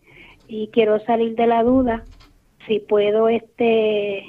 y 0.47 0.67
quiero 0.69 0.99
salir 0.99 1.35
de 1.35 1.47
la 1.47 1.63
duda 1.63 2.05
si 2.67 2.79
puedo 2.79 3.29
este 3.29 4.23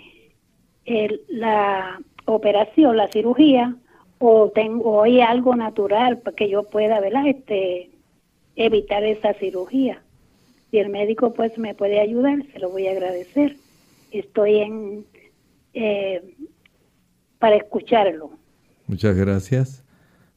la 1.28 2.00
operación, 2.24 2.96
la 2.96 3.08
cirugía 3.08 3.76
o 4.18 4.50
tengo 4.50 5.02
hay 5.02 5.20
algo 5.20 5.54
natural 5.54 6.18
para 6.18 6.34
que 6.34 6.48
yo 6.48 6.62
pueda, 6.64 7.00
¿verdad? 7.00 7.26
Este 7.26 7.90
evitar 8.56 9.04
esa 9.04 9.34
cirugía. 9.34 10.02
Si 10.70 10.78
el 10.78 10.88
médico 10.88 11.34
pues 11.34 11.56
me 11.58 11.74
puede 11.74 12.00
ayudar, 12.00 12.38
se 12.52 12.58
lo 12.58 12.70
voy 12.70 12.86
a 12.86 12.92
agradecer. 12.92 13.56
Estoy 14.10 14.58
en 14.58 15.04
eh, 15.74 16.34
para 17.38 17.56
escucharlo. 17.56 18.30
Muchas 18.86 19.16
gracias. 19.16 19.84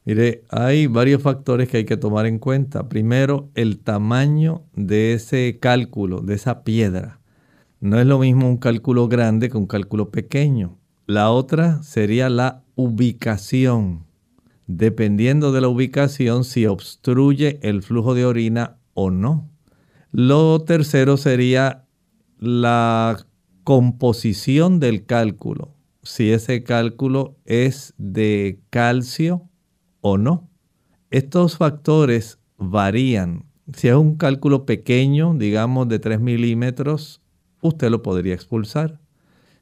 Mire, 0.04 0.42
hay 0.48 0.88
varios 0.88 1.22
factores 1.22 1.68
que 1.68 1.78
hay 1.78 1.84
que 1.84 1.96
tomar 1.96 2.26
en 2.26 2.38
cuenta. 2.38 2.88
Primero, 2.88 3.50
el 3.54 3.78
tamaño 3.78 4.62
de 4.74 5.14
ese 5.14 5.58
cálculo, 5.60 6.20
de 6.20 6.34
esa 6.34 6.64
piedra. 6.64 7.20
No 7.80 8.00
es 8.00 8.06
lo 8.06 8.18
mismo 8.18 8.48
un 8.48 8.56
cálculo 8.56 9.08
grande 9.08 9.48
que 9.48 9.56
un 9.56 9.66
cálculo 9.66 10.10
pequeño. 10.10 10.78
La 11.06 11.30
otra 11.30 11.82
sería 11.82 12.28
la 12.28 12.62
ubicación. 12.74 14.04
Dependiendo 14.66 15.52
de 15.52 15.60
la 15.60 15.68
ubicación, 15.68 16.44
si 16.44 16.66
obstruye 16.66 17.58
el 17.62 17.82
flujo 17.82 18.14
de 18.14 18.24
orina 18.24 18.78
o 18.94 19.10
no. 19.10 19.48
Lo 20.10 20.60
tercero 20.62 21.16
sería 21.16 21.84
la 22.38 23.24
composición 23.64 24.80
del 24.80 25.06
cálculo. 25.06 25.74
Si 26.02 26.30
ese 26.32 26.62
cálculo 26.64 27.36
es 27.44 27.94
de 27.96 28.60
calcio 28.70 29.48
o 30.00 30.18
no. 30.18 30.48
Estos 31.10 31.56
factores 31.56 32.38
varían. 32.58 33.44
Si 33.74 33.88
es 33.88 33.94
un 33.94 34.16
cálculo 34.16 34.66
pequeño, 34.66 35.34
digamos 35.34 35.88
de 35.88 35.98
3 35.98 36.20
milímetros, 36.20 37.22
usted 37.60 37.90
lo 37.90 38.02
podría 38.02 38.34
expulsar. 38.34 39.00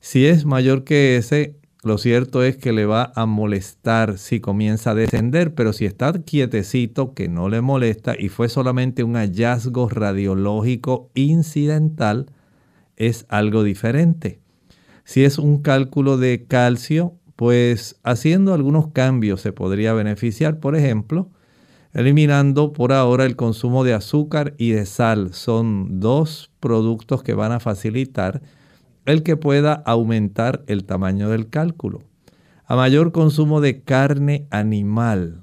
Si 0.00 0.26
es 0.26 0.46
mayor 0.46 0.84
que 0.84 1.16
ese, 1.16 1.60
lo 1.82 1.98
cierto 1.98 2.42
es 2.42 2.56
que 2.56 2.72
le 2.72 2.86
va 2.86 3.12
a 3.14 3.26
molestar 3.26 4.16
si 4.16 4.40
comienza 4.40 4.92
a 4.92 4.94
descender, 4.94 5.54
pero 5.54 5.72
si 5.72 5.84
está 5.84 6.12
quietecito, 6.12 7.12
que 7.14 7.28
no 7.28 7.48
le 7.48 7.60
molesta 7.60 8.14
y 8.18 8.28
fue 8.28 8.48
solamente 8.48 9.04
un 9.04 9.16
hallazgo 9.16 9.88
radiológico 9.88 11.10
incidental, 11.14 12.32
es 13.00 13.24
algo 13.30 13.64
diferente. 13.64 14.40
Si 15.04 15.24
es 15.24 15.38
un 15.38 15.62
cálculo 15.62 16.18
de 16.18 16.44
calcio, 16.46 17.14
pues 17.34 17.98
haciendo 18.04 18.52
algunos 18.52 18.88
cambios 18.88 19.40
se 19.40 19.52
podría 19.52 19.94
beneficiar, 19.94 20.60
por 20.60 20.76
ejemplo, 20.76 21.30
eliminando 21.94 22.74
por 22.74 22.92
ahora 22.92 23.24
el 23.24 23.36
consumo 23.36 23.84
de 23.84 23.94
azúcar 23.94 24.54
y 24.58 24.72
de 24.72 24.84
sal. 24.84 25.32
Son 25.32 25.98
dos 25.98 26.50
productos 26.60 27.22
que 27.22 27.32
van 27.32 27.52
a 27.52 27.58
facilitar 27.58 28.42
el 29.06 29.22
que 29.22 29.38
pueda 29.38 29.72
aumentar 29.72 30.62
el 30.66 30.84
tamaño 30.84 31.30
del 31.30 31.48
cálculo. 31.48 32.02
A 32.66 32.76
mayor 32.76 33.12
consumo 33.12 33.62
de 33.62 33.82
carne 33.82 34.46
animal, 34.50 35.42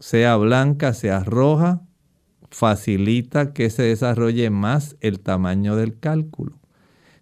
sea 0.00 0.36
blanca, 0.36 0.92
sea 0.94 1.22
roja, 1.22 1.82
facilita 2.50 3.52
que 3.52 3.70
se 3.70 3.84
desarrolle 3.84 4.50
más 4.50 4.96
el 5.00 5.20
tamaño 5.20 5.76
del 5.76 5.98
cálculo. 5.98 6.58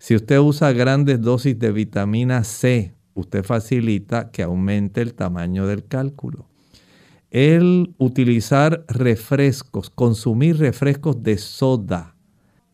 Si 0.06 0.14
usted 0.14 0.38
usa 0.38 0.70
grandes 0.70 1.20
dosis 1.20 1.58
de 1.58 1.72
vitamina 1.72 2.44
C, 2.44 2.94
usted 3.14 3.42
facilita 3.42 4.30
que 4.30 4.44
aumente 4.44 5.00
el 5.00 5.14
tamaño 5.14 5.66
del 5.66 5.84
cálculo. 5.84 6.46
El 7.32 7.92
utilizar 7.98 8.84
refrescos, 8.86 9.90
consumir 9.90 10.58
refrescos 10.58 11.24
de 11.24 11.38
soda, 11.38 12.14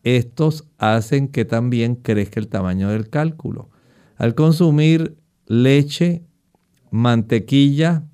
estos 0.02 0.68
hacen 0.76 1.26
que 1.26 1.46
también 1.46 1.94
crezca 1.94 2.38
el 2.38 2.48
tamaño 2.48 2.90
del 2.90 3.08
cálculo. 3.08 3.70
Al 4.18 4.34
consumir 4.34 5.16
leche, 5.46 6.26
mantequilla, 6.90 8.04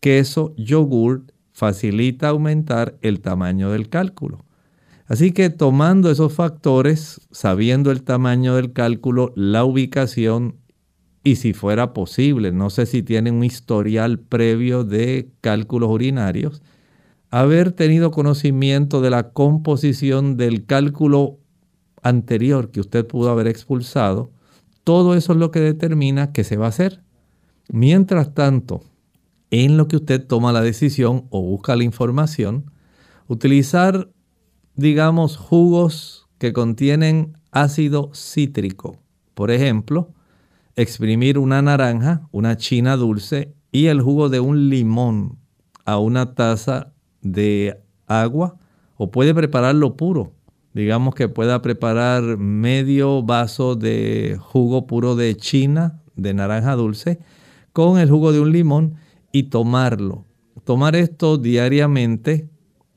queso, 0.00 0.52
yogur, 0.56 1.26
facilita 1.52 2.30
aumentar 2.30 2.98
el 3.02 3.20
tamaño 3.20 3.70
del 3.70 3.88
cálculo. 3.88 4.44
Así 5.06 5.32
que 5.32 5.50
tomando 5.50 6.10
esos 6.10 6.32
factores, 6.32 7.20
sabiendo 7.30 7.90
el 7.90 8.02
tamaño 8.02 8.56
del 8.56 8.72
cálculo, 8.72 9.32
la 9.36 9.64
ubicación 9.64 10.56
y 11.22 11.36
si 11.36 11.52
fuera 11.52 11.92
posible, 11.92 12.52
no 12.52 12.70
sé 12.70 12.86
si 12.86 13.02
tiene 13.02 13.30
un 13.30 13.44
historial 13.44 14.18
previo 14.18 14.84
de 14.84 15.30
cálculos 15.40 15.90
urinarios, 15.90 16.62
haber 17.30 17.72
tenido 17.72 18.10
conocimiento 18.10 19.00
de 19.00 19.10
la 19.10 19.30
composición 19.30 20.36
del 20.36 20.66
cálculo 20.66 21.38
anterior 22.02 22.70
que 22.70 22.80
usted 22.80 23.06
pudo 23.06 23.30
haber 23.30 23.48
expulsado, 23.48 24.30
todo 24.84 25.14
eso 25.14 25.32
es 25.32 25.38
lo 25.38 25.50
que 25.50 25.60
determina 25.60 26.32
qué 26.32 26.44
se 26.44 26.58
va 26.58 26.66
a 26.66 26.68
hacer. 26.68 27.02
Mientras 27.70 28.34
tanto, 28.34 28.82
en 29.50 29.76
lo 29.78 29.88
que 29.88 29.96
usted 29.96 30.24
toma 30.24 30.52
la 30.52 30.60
decisión 30.60 31.26
o 31.30 31.40
busca 31.40 31.74
la 31.74 31.84
información, 31.84 32.70
utilizar, 33.26 34.10
digamos, 34.76 35.36
jugos 35.36 36.26
que 36.38 36.52
contienen 36.52 37.38
ácido 37.50 38.10
cítrico. 38.14 38.98
Por 39.34 39.50
ejemplo, 39.50 40.12
exprimir 40.76 41.38
una 41.38 41.62
naranja, 41.62 42.28
una 42.32 42.56
china 42.56 42.96
dulce 42.96 43.54
y 43.72 43.86
el 43.86 44.00
jugo 44.00 44.28
de 44.28 44.40
un 44.40 44.68
limón 44.68 45.38
a 45.84 45.98
una 45.98 46.34
taza 46.34 46.92
de 47.20 47.80
agua 48.06 48.56
o 48.96 49.10
puede 49.10 49.34
prepararlo 49.34 49.96
puro. 49.96 50.32
Digamos 50.72 51.14
que 51.14 51.28
pueda 51.28 51.62
preparar 51.62 52.22
medio 52.36 53.22
vaso 53.22 53.76
de 53.76 54.36
jugo 54.40 54.86
puro 54.86 55.14
de 55.14 55.36
china, 55.36 56.00
de 56.16 56.34
naranja 56.34 56.74
dulce, 56.74 57.20
con 57.72 57.98
el 57.98 58.10
jugo 58.10 58.32
de 58.32 58.40
un 58.40 58.52
limón 58.52 58.94
y 59.30 59.44
tomarlo. 59.44 60.24
Tomar 60.64 60.96
esto 60.96 61.38
diariamente 61.38 62.48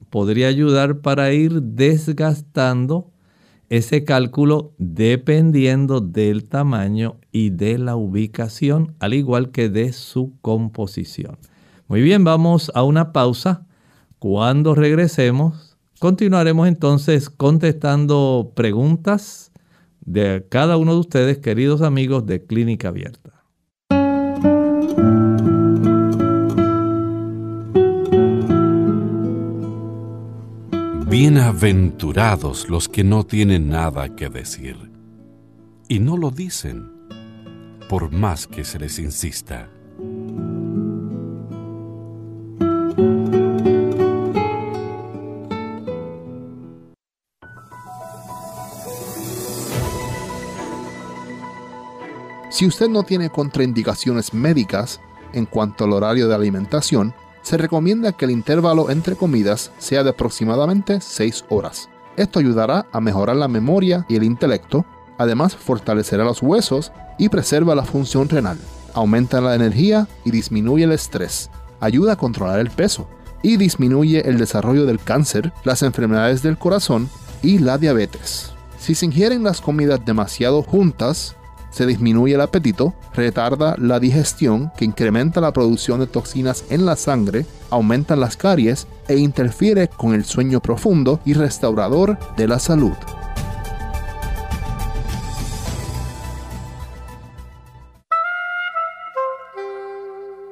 podría 0.09 0.47
ayudar 0.47 0.99
para 0.99 1.31
ir 1.33 1.61
desgastando 1.61 3.11
ese 3.69 4.03
cálculo 4.05 4.73
dependiendo 4.77 5.99
del 5.99 6.47
tamaño 6.47 7.17
y 7.31 7.49
de 7.49 7.77
la 7.77 7.95
ubicación, 7.95 8.95
al 8.99 9.13
igual 9.13 9.51
que 9.51 9.69
de 9.69 9.91
su 9.93 10.33
composición. 10.41 11.37
Muy 11.87 12.01
bien, 12.01 12.23
vamos 12.23 12.71
a 12.75 12.83
una 12.83 13.11
pausa. 13.11 13.65
Cuando 14.19 14.73
regresemos, 14.73 15.77
continuaremos 15.99 16.67
entonces 16.67 17.29
contestando 17.29 18.51
preguntas 18.55 19.51
de 20.01 20.45
cada 20.49 20.77
uno 20.77 20.93
de 20.93 20.99
ustedes, 20.99 21.37
queridos 21.39 21.81
amigos 21.81 22.25
de 22.25 22.45
Clínica 22.45 22.87
Abierta. 22.87 23.36
Bienaventurados 31.19 32.69
los 32.69 32.87
que 32.87 33.03
no 33.03 33.23
tienen 33.23 33.69
nada 33.69 34.15
que 34.15 34.29
decir 34.29 34.77
y 35.87 35.97
no 35.97 36.15
lo 36.15 36.29
dicen 36.29 36.91
por 37.89 38.11
más 38.11 38.45
que 38.45 38.63
se 38.63 38.77
les 38.77 38.99
insista. 38.99 39.67
Si 52.51 52.67
usted 52.67 52.89
no 52.89 53.01
tiene 53.01 53.31
contraindicaciones 53.31 54.35
médicas 54.35 55.01
en 55.33 55.47
cuanto 55.47 55.85
al 55.85 55.93
horario 55.93 56.27
de 56.27 56.35
alimentación, 56.35 57.11
se 57.47 57.55
recomienda 57.55 58.11
que 58.11 58.25
el 58.25 58.31
intervalo 58.31 58.89
entre 58.89 59.15
comidas 59.15 59.71
sea 59.77 60.03
de 60.03 60.09
aproximadamente 60.09 60.99
6 60.99 61.45
horas. 61.47 61.87
Esto 62.17 62.39
ayudará 62.39 62.87
a 62.91 62.99
mejorar 62.99 63.37
la 63.37 63.47
memoria 63.47 64.05
y 64.09 64.17
el 64.17 64.23
intelecto, 64.23 64.85
además 65.17 65.55
fortalecerá 65.55 66.25
los 66.25 66.43
huesos 66.43 66.91
y 67.17 67.29
preserva 67.29 67.73
la 67.73 67.85
función 67.85 68.27
renal, 68.27 68.57
aumenta 68.93 69.39
la 69.39 69.55
energía 69.55 70.09
y 70.25 70.31
disminuye 70.31 70.83
el 70.83 70.91
estrés, 70.91 71.49
ayuda 71.79 72.13
a 72.13 72.17
controlar 72.17 72.59
el 72.59 72.69
peso 72.69 73.07
y 73.41 73.55
disminuye 73.55 74.27
el 74.27 74.39
desarrollo 74.39 74.85
del 74.85 74.99
cáncer, 74.99 75.53
las 75.63 75.83
enfermedades 75.83 76.43
del 76.43 76.57
corazón 76.57 77.09
y 77.41 77.59
la 77.59 77.77
diabetes. 77.77 78.51
Si 78.77 78.93
se 78.93 79.05
ingieren 79.05 79.43
las 79.43 79.61
comidas 79.61 80.05
demasiado 80.05 80.63
juntas, 80.63 81.37
se 81.71 81.85
disminuye 81.85 82.35
el 82.35 82.41
apetito, 82.41 82.93
retarda 83.13 83.75
la 83.77 83.99
digestión 83.99 84.71
que 84.77 84.85
incrementa 84.85 85.41
la 85.41 85.53
producción 85.53 85.99
de 85.99 86.07
toxinas 86.07 86.65
en 86.69 86.85
la 86.85 86.95
sangre, 86.95 87.45
aumenta 87.69 88.15
las 88.15 88.37
caries 88.37 88.87
e 89.07 89.17
interfiere 89.17 89.87
con 89.87 90.13
el 90.13 90.25
sueño 90.25 90.59
profundo 90.61 91.19
y 91.25 91.33
restaurador 91.33 92.17
de 92.35 92.47
la 92.47 92.59
salud. 92.59 92.93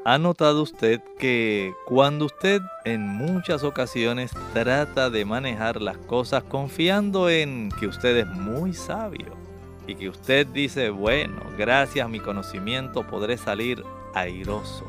¿Ha 0.08 0.20
notado 0.20 0.62
usted 0.62 1.02
que 1.18 1.74
cuando 1.88 2.26
usted 2.26 2.62
en 2.84 3.08
muchas 3.08 3.64
ocasiones 3.64 4.32
trata 4.54 5.10
de 5.10 5.26
manejar 5.26 5.82
las 5.82 5.98
cosas 5.98 6.44
confiando 6.44 7.28
en 7.28 7.72
que 7.80 7.88
usted 7.88 8.18
es 8.18 8.28
muy 8.28 8.76
sabio 8.76 9.45
y 9.88 9.96
que 9.96 10.10
usted 10.10 10.48
dice, 10.48 10.90
bueno, 10.90 11.42
gracias 11.58 12.06
a 12.06 12.10
mi 12.10 12.20
conocimiento 12.20 13.06
podré 13.06 13.38
salir 13.38 13.84
airoso 14.14 14.86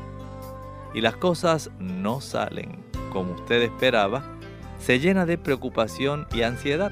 y 0.93 1.01
las 1.01 1.15
cosas 1.15 1.69
no 1.79 2.21
salen 2.21 2.83
como 3.11 3.33
usted 3.33 3.61
esperaba, 3.61 4.23
se 4.79 4.99
llena 4.99 5.25
de 5.25 5.37
preocupación 5.37 6.27
y 6.33 6.41
ansiedad? 6.41 6.91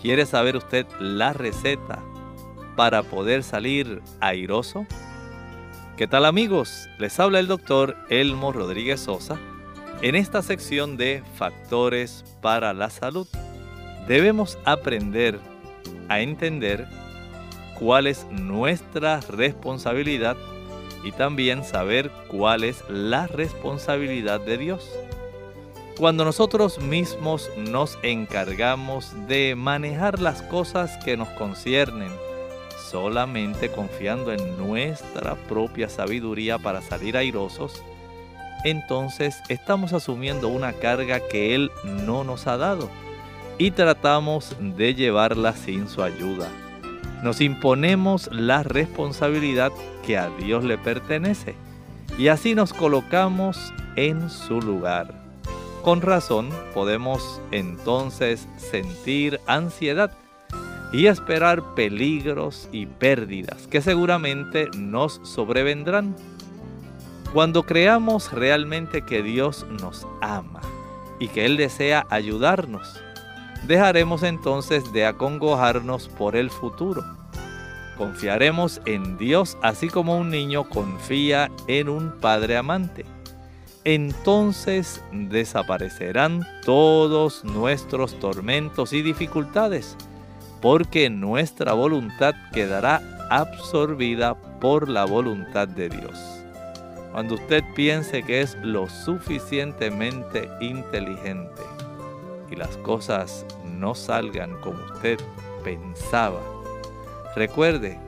¿Quiere 0.00 0.26
saber 0.26 0.56
usted 0.56 0.86
la 0.98 1.32
receta 1.32 2.00
para 2.76 3.02
poder 3.02 3.42
salir 3.42 4.02
airoso? 4.20 4.86
¿Qué 5.96 6.06
tal 6.06 6.24
amigos? 6.24 6.88
Les 6.98 7.20
habla 7.20 7.38
el 7.38 7.46
doctor 7.46 7.96
Elmo 8.08 8.52
Rodríguez 8.52 9.00
Sosa 9.00 9.38
en 10.00 10.16
esta 10.16 10.42
sección 10.42 10.96
de 10.96 11.22
Factores 11.36 12.24
para 12.40 12.72
la 12.72 12.90
Salud. 12.90 13.28
Debemos 14.08 14.58
aprender 14.64 15.38
a 16.08 16.20
entender 16.20 16.86
cuál 17.78 18.06
es 18.06 18.26
nuestra 18.30 19.20
responsabilidad 19.20 20.36
y 21.04 21.12
también 21.12 21.64
saber 21.64 22.10
cuál 22.28 22.64
es 22.64 22.84
la 22.88 23.26
responsabilidad 23.26 24.40
de 24.40 24.58
Dios. 24.58 24.88
Cuando 25.98 26.24
nosotros 26.24 26.78
mismos 26.78 27.50
nos 27.56 27.98
encargamos 28.02 29.12
de 29.26 29.54
manejar 29.56 30.20
las 30.20 30.42
cosas 30.42 30.96
que 31.04 31.16
nos 31.16 31.28
conciernen, 31.30 32.10
solamente 32.90 33.70
confiando 33.70 34.32
en 34.32 34.56
nuestra 34.56 35.34
propia 35.34 35.88
sabiduría 35.88 36.58
para 36.58 36.82
salir 36.82 37.16
airosos, 37.16 37.82
entonces 38.64 39.42
estamos 39.48 39.92
asumiendo 39.92 40.48
una 40.48 40.72
carga 40.72 41.20
que 41.20 41.54
Él 41.54 41.70
no 41.84 42.22
nos 42.22 42.46
ha 42.46 42.56
dado 42.56 42.88
y 43.62 43.70
tratamos 43.70 44.56
de 44.58 44.92
llevarla 44.92 45.52
sin 45.52 45.86
su 45.86 46.02
ayuda. 46.02 46.48
Nos 47.22 47.40
imponemos 47.40 48.28
la 48.32 48.64
responsabilidad 48.64 49.70
que 50.04 50.18
a 50.18 50.30
Dios 50.30 50.64
le 50.64 50.78
pertenece 50.78 51.54
y 52.18 52.26
así 52.26 52.56
nos 52.56 52.72
colocamos 52.72 53.72
en 53.94 54.30
su 54.30 54.60
lugar. 54.60 55.14
Con 55.84 56.00
razón 56.00 56.48
podemos 56.74 57.40
entonces 57.52 58.48
sentir 58.56 59.38
ansiedad 59.46 60.10
y 60.92 61.06
esperar 61.06 61.62
peligros 61.76 62.68
y 62.72 62.86
pérdidas 62.86 63.68
que 63.68 63.80
seguramente 63.80 64.70
nos 64.76 65.20
sobrevendrán. 65.22 66.16
Cuando 67.32 67.62
creamos 67.62 68.32
realmente 68.32 69.02
que 69.02 69.22
Dios 69.22 69.64
nos 69.80 70.04
ama 70.20 70.62
y 71.20 71.28
que 71.28 71.44
Él 71.44 71.56
desea 71.56 72.04
ayudarnos, 72.10 73.00
dejaremos 73.66 74.22
entonces 74.22 74.92
de 74.92 75.06
acongojarnos 75.06 76.08
por 76.08 76.36
el 76.36 76.50
futuro. 76.50 77.04
Confiaremos 77.96 78.80
en 78.86 79.16
Dios 79.18 79.56
así 79.62 79.88
como 79.88 80.16
un 80.16 80.30
niño 80.30 80.68
confía 80.68 81.50
en 81.68 81.88
un 81.88 82.12
padre 82.20 82.56
amante. 82.56 83.04
Entonces 83.84 85.02
desaparecerán 85.12 86.46
todos 86.64 87.44
nuestros 87.44 88.18
tormentos 88.18 88.92
y 88.92 89.02
dificultades 89.02 89.96
porque 90.60 91.10
nuestra 91.10 91.72
voluntad 91.72 92.34
quedará 92.52 93.02
absorbida 93.30 94.34
por 94.60 94.88
la 94.88 95.04
voluntad 95.04 95.66
de 95.66 95.88
Dios. 95.88 96.18
Cuando 97.10 97.34
usted 97.34 97.64
piense 97.74 98.22
que 98.22 98.40
es 98.40 98.56
lo 98.62 98.88
suficientemente 98.88 100.48
inteligente 100.60 101.62
y 102.52 102.56
las 102.56 102.76
cosas 102.78 103.46
no 103.64 103.94
salgan 103.94 104.60
como 104.60 104.78
usted 104.92 105.18
pensaba, 105.64 106.40
recuerde, 107.34 107.98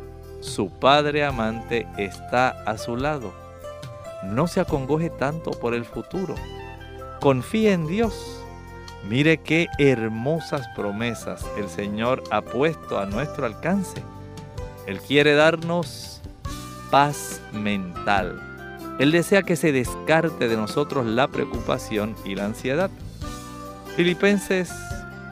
su 0.40 0.70
Padre 0.70 1.24
amante 1.24 1.87
está 1.96 2.50
a 2.64 2.76
su 2.76 2.96
lado. 2.96 3.33
No 4.24 4.46
se 4.46 4.61
acongoje 4.61 5.11
tanto 5.11 5.50
por 5.50 5.74
el 5.74 5.85
futuro. 5.85 6.35
Confíe 7.20 7.72
en 7.72 7.87
Dios 7.87 8.44
Mire 9.09 9.37
qué 9.37 9.68
hermosas 9.78 10.66
promesas 10.74 11.44
el 11.59 11.68
Señor 11.68 12.24
ha 12.30 12.40
puesto 12.40 12.98
a 12.98 13.04
nuestro 13.04 13.44
alcance. 13.44 14.02
Él 14.87 14.98
quiere 14.98 15.35
darnos 15.35 16.22
paz 16.90 17.42
mental. 17.52 18.40
Él 18.98 19.12
desea 19.12 19.42
que 19.42 19.57
se 19.57 19.72
descarte 19.72 20.48
de 20.48 20.57
nosotros 20.57 21.04
la 21.04 21.28
preocupación 21.28 22.16
y 22.24 22.35
la 22.35 22.46
ansiedad. 22.46 22.90
Filipenses 23.96 24.72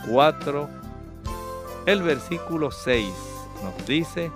4, 0.08 0.68
el 1.86 2.02
versículo 2.02 2.70
6 2.70 3.08
nos 3.64 3.86
dice, 3.86 4.30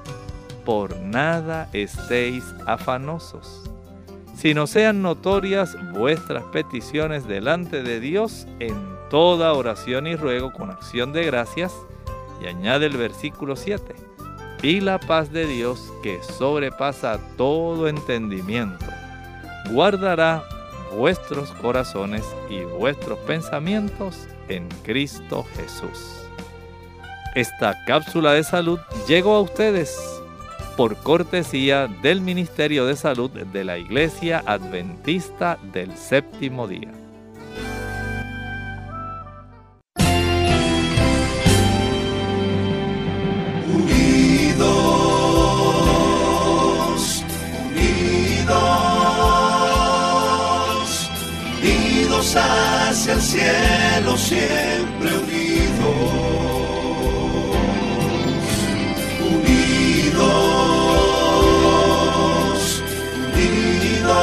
por 0.64 0.96
nada 0.96 1.68
estéis 1.72 2.44
afanosos, 2.66 3.70
sino 4.34 4.66
sean 4.66 5.00
notorias 5.00 5.76
vuestras 5.92 6.42
peticiones 6.46 7.28
delante 7.28 7.84
de 7.84 8.00
Dios 8.00 8.48
en 8.58 8.74
toda 9.10 9.52
oración 9.52 10.08
y 10.08 10.16
ruego 10.16 10.52
con 10.52 10.70
acción 10.70 11.12
de 11.12 11.24
gracias. 11.24 11.72
Y 12.42 12.48
añade 12.48 12.86
el 12.86 12.96
versículo 12.96 13.54
7. 13.54 13.94
Y 14.62 14.80
la 14.80 14.98
paz 14.98 15.30
de 15.30 15.46
Dios 15.46 15.92
que 16.02 16.20
sobrepasa 16.22 17.20
todo 17.36 17.86
entendimiento, 17.86 18.84
guardará 19.70 20.42
vuestros 20.94 21.50
corazones 21.52 22.24
y 22.48 22.62
vuestros 22.62 23.18
pensamientos 23.20 24.28
en 24.48 24.68
Cristo 24.82 25.44
Jesús. 25.56 26.22
Esta 27.34 27.74
cápsula 27.86 28.32
de 28.32 28.44
salud 28.44 28.78
llegó 29.06 29.34
a 29.34 29.40
ustedes 29.42 29.98
por 30.76 30.96
cortesía 30.96 31.86
del 32.02 32.20
Ministerio 32.20 32.86
de 32.86 32.96
Salud 32.96 33.30
de 33.30 33.64
la 33.64 33.78
Iglesia 33.78 34.42
Adventista 34.46 35.58
del 35.72 35.96
Séptimo 35.96 36.68
Día. 36.68 37.05
Hacia 52.36 53.14
el 53.14 53.22
cielo 53.22 54.16
siempre 54.16 55.16
unidos, 55.16 55.96
unidos, 59.30 60.22
unidos 63.34 64.16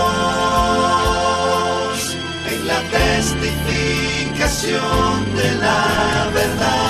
en 2.51 2.59
la 2.67 2.79
testificación 2.97 5.35
de 5.35 5.49
la 5.55 6.29
verdad, 6.33 6.82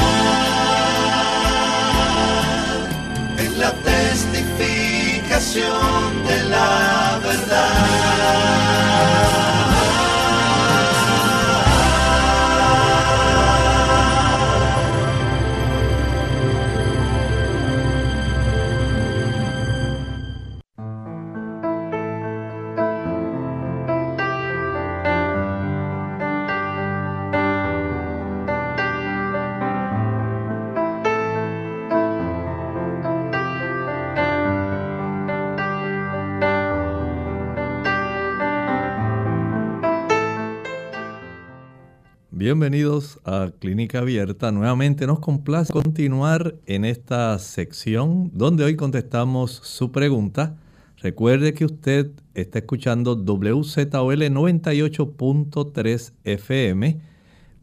a 43.25 43.51
Clínica 43.59 43.99
Abierta. 43.99 44.51
Nuevamente 44.51 45.07
nos 45.07 45.19
complace 45.19 45.71
continuar 45.71 46.55
en 46.65 46.85
esta 46.85 47.37
sección 47.39 48.31
donde 48.33 48.63
hoy 48.63 48.75
contestamos 48.75 49.51
su 49.63 49.91
pregunta. 49.91 50.57
Recuerde 50.97 51.53
que 51.53 51.65
usted 51.65 52.11
está 52.33 52.59
escuchando 52.59 53.15
WZOL 53.15 54.21
98.3 54.21 56.13
FM, 56.23 57.01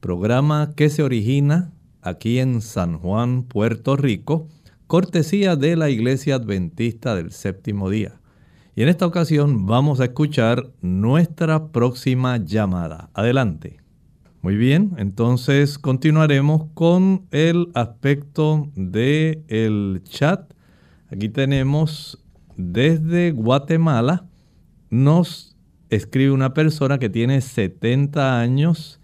programa 0.01 0.75
que 0.77 0.91
se 0.91 1.03
origina 1.03 1.73
aquí 2.03 2.39
en 2.39 2.61
San 2.61 2.99
Juan, 2.99 3.45
Puerto 3.45 3.97
Rico, 3.97 4.49
cortesía 4.87 5.57
de 5.57 5.77
la 5.77 5.89
Iglesia 5.91 6.35
Adventista 6.37 7.15
del 7.15 7.33
Séptimo 7.33 7.89
Día. 7.91 8.21
Y 8.75 8.83
en 8.83 8.89
esta 8.89 9.07
ocasión 9.07 9.67
vamos 9.67 10.01
a 10.01 10.05
escuchar 10.05 10.71
nuestra 10.81 11.69
próxima 11.69 12.39
llamada. 12.39 13.11
Adelante. 13.15 13.81
Muy 14.43 14.57
bien, 14.57 14.95
entonces 14.97 15.79
continuaremos 15.79 16.65
con 16.73 17.27
el 17.31 17.71
aspecto 17.75 18.71
del 18.75 19.45
el 19.49 20.01
chat. 20.05 20.55
Aquí 21.11 21.29
tenemos 21.29 22.25
desde 22.57 23.33
Guatemala, 23.33 24.25
nos 24.89 25.59
escribe 25.91 26.33
una 26.33 26.55
persona 26.55 26.99
que 26.99 27.11
tiene 27.11 27.43
70 27.43 28.41
años 28.41 28.99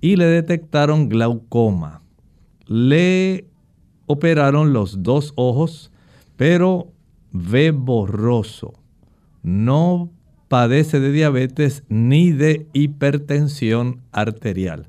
y 0.00 0.16
le 0.16 0.24
detectaron 0.24 1.08
glaucoma. 1.08 2.02
Le 2.66 3.46
operaron 4.06 4.72
los 4.72 5.04
dos 5.04 5.32
ojos, 5.36 5.92
pero 6.36 6.90
ve 7.30 7.70
borroso. 7.70 8.74
No 9.44 10.10
padece 10.50 10.98
de 10.98 11.12
diabetes 11.12 11.84
ni 11.88 12.32
de 12.32 12.66
hipertensión 12.72 14.00
arterial. 14.10 14.88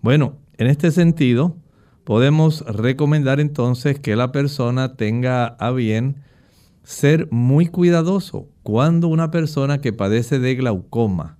Bueno, 0.00 0.36
en 0.58 0.68
este 0.68 0.92
sentido, 0.92 1.56
podemos 2.04 2.60
recomendar 2.60 3.40
entonces 3.40 3.98
que 3.98 4.14
la 4.14 4.30
persona 4.30 4.94
tenga 4.94 5.44
a 5.44 5.72
bien 5.72 6.22
ser 6.84 7.26
muy 7.32 7.66
cuidadoso 7.66 8.46
cuando 8.62 9.08
una 9.08 9.32
persona 9.32 9.80
que 9.80 9.92
padece 9.92 10.38
de 10.38 10.54
glaucoma 10.54 11.36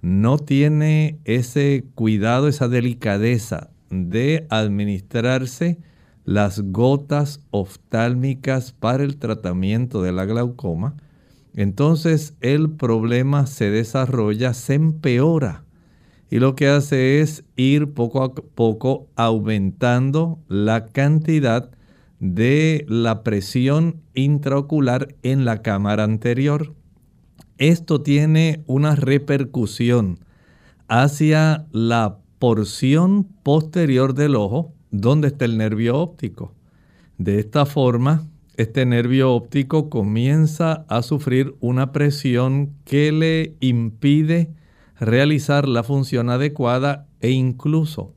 no 0.00 0.38
tiene 0.38 1.18
ese 1.24 1.84
cuidado, 1.94 2.48
esa 2.48 2.68
delicadeza 2.68 3.68
de 3.90 4.46
administrarse 4.48 5.78
las 6.24 6.62
gotas 6.72 7.42
oftálmicas 7.50 8.72
para 8.72 9.04
el 9.04 9.18
tratamiento 9.18 10.00
de 10.00 10.12
la 10.12 10.24
glaucoma, 10.24 10.96
entonces 11.54 12.34
el 12.40 12.70
problema 12.70 13.46
se 13.46 13.70
desarrolla, 13.70 14.54
se 14.54 14.74
empeora 14.74 15.64
y 16.30 16.38
lo 16.40 16.56
que 16.56 16.66
hace 16.66 17.20
es 17.20 17.44
ir 17.54 17.92
poco 17.92 18.22
a 18.24 18.34
poco 18.34 19.06
aumentando 19.14 20.40
la 20.48 20.86
cantidad 20.86 21.70
de 22.18 22.84
la 22.88 23.22
presión 23.22 24.00
intraocular 24.14 25.14
en 25.22 25.44
la 25.44 25.62
cámara 25.62 26.04
anterior. 26.04 26.74
Esto 27.58 28.00
tiene 28.00 28.64
una 28.66 28.96
repercusión 28.96 30.18
hacia 30.88 31.66
la 31.70 32.18
porción 32.40 33.28
posterior 33.42 34.14
del 34.14 34.34
ojo 34.34 34.72
donde 34.90 35.28
está 35.28 35.44
el 35.44 35.56
nervio 35.56 35.98
óptico. 35.98 36.52
De 37.18 37.38
esta 37.38 37.64
forma, 37.64 38.26
este 38.56 38.86
nervio 38.86 39.32
óptico 39.32 39.90
comienza 39.90 40.84
a 40.88 41.02
sufrir 41.02 41.56
una 41.60 41.92
presión 41.92 42.74
que 42.84 43.10
le 43.12 43.56
impide 43.60 44.50
realizar 44.98 45.68
la 45.68 45.82
función 45.82 46.30
adecuada 46.30 47.06
e 47.20 47.30
incluso 47.30 48.14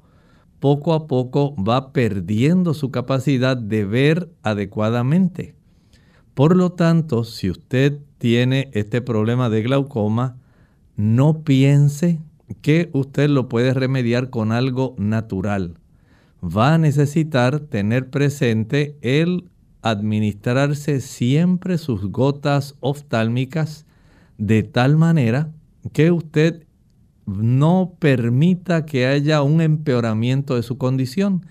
poco 0.60 0.94
a 0.94 1.08
poco 1.08 1.56
va 1.56 1.92
perdiendo 1.92 2.74
su 2.74 2.92
capacidad 2.92 3.58
de 3.58 3.86
ver 3.86 4.30
adecuadamente. 4.44 5.56
Por 6.34 6.56
lo 6.56 6.72
tanto, 6.72 7.24
si 7.24 7.50
usted 7.50 8.00
tiene 8.18 8.70
este 8.74 9.02
problema 9.02 9.50
de 9.50 9.64
glaucoma, 9.64 10.38
no 10.96 11.42
piense 11.44 12.20
que 12.62 12.90
usted 12.94 13.30
lo 13.30 13.50
puede 13.50 13.74
remediar 13.74 14.30
con 14.30 14.52
algo 14.52 14.96
natural. 14.98 15.78
Va 16.44 16.76
a 16.76 16.78
necesitar 16.78 17.60
tener 17.60 18.10
presente 18.10 18.98
el 19.02 19.50
administrarse 19.90 21.00
siempre 21.00 21.78
sus 21.78 22.12
gotas 22.12 22.76
oftálmicas 22.80 23.86
de 24.38 24.64
tal 24.64 24.98
manera 24.98 25.52
que 25.94 26.12
usted 26.12 26.64
no 27.26 27.94
permita 28.00 28.86
que 28.86 29.06
haya 29.06 29.42
un 29.42 29.62
empeoramiento 29.62 30.56
de 30.56 30.64
su 30.64 30.78
condición. 30.78 31.46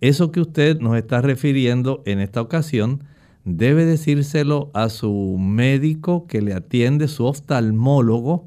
Eso 0.00 0.32
que 0.32 0.40
usted 0.40 0.80
nos 0.80 0.96
está 0.96 1.20
refiriendo 1.20 2.02
en 2.06 2.20
esta 2.20 2.40
ocasión 2.40 3.04
debe 3.44 3.84
decírselo 3.84 4.70
a 4.74 4.88
su 4.88 5.36
médico 5.38 6.26
que 6.26 6.42
le 6.42 6.54
atiende, 6.54 7.08
su 7.08 7.24
oftalmólogo, 7.24 8.46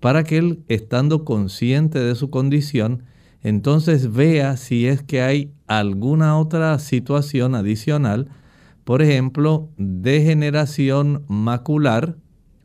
para 0.00 0.24
que 0.24 0.38
él, 0.38 0.62
estando 0.68 1.24
consciente 1.24 1.98
de 1.98 2.14
su 2.14 2.30
condición, 2.30 3.02
entonces 3.42 4.12
vea 4.12 4.56
si 4.56 4.86
es 4.86 5.02
que 5.02 5.22
hay 5.22 5.52
alguna 5.66 6.38
otra 6.38 6.78
situación 6.78 7.54
adicional 7.54 8.28
por 8.86 9.02
ejemplo, 9.02 9.68
degeneración 9.78 11.24
macular 11.26 12.14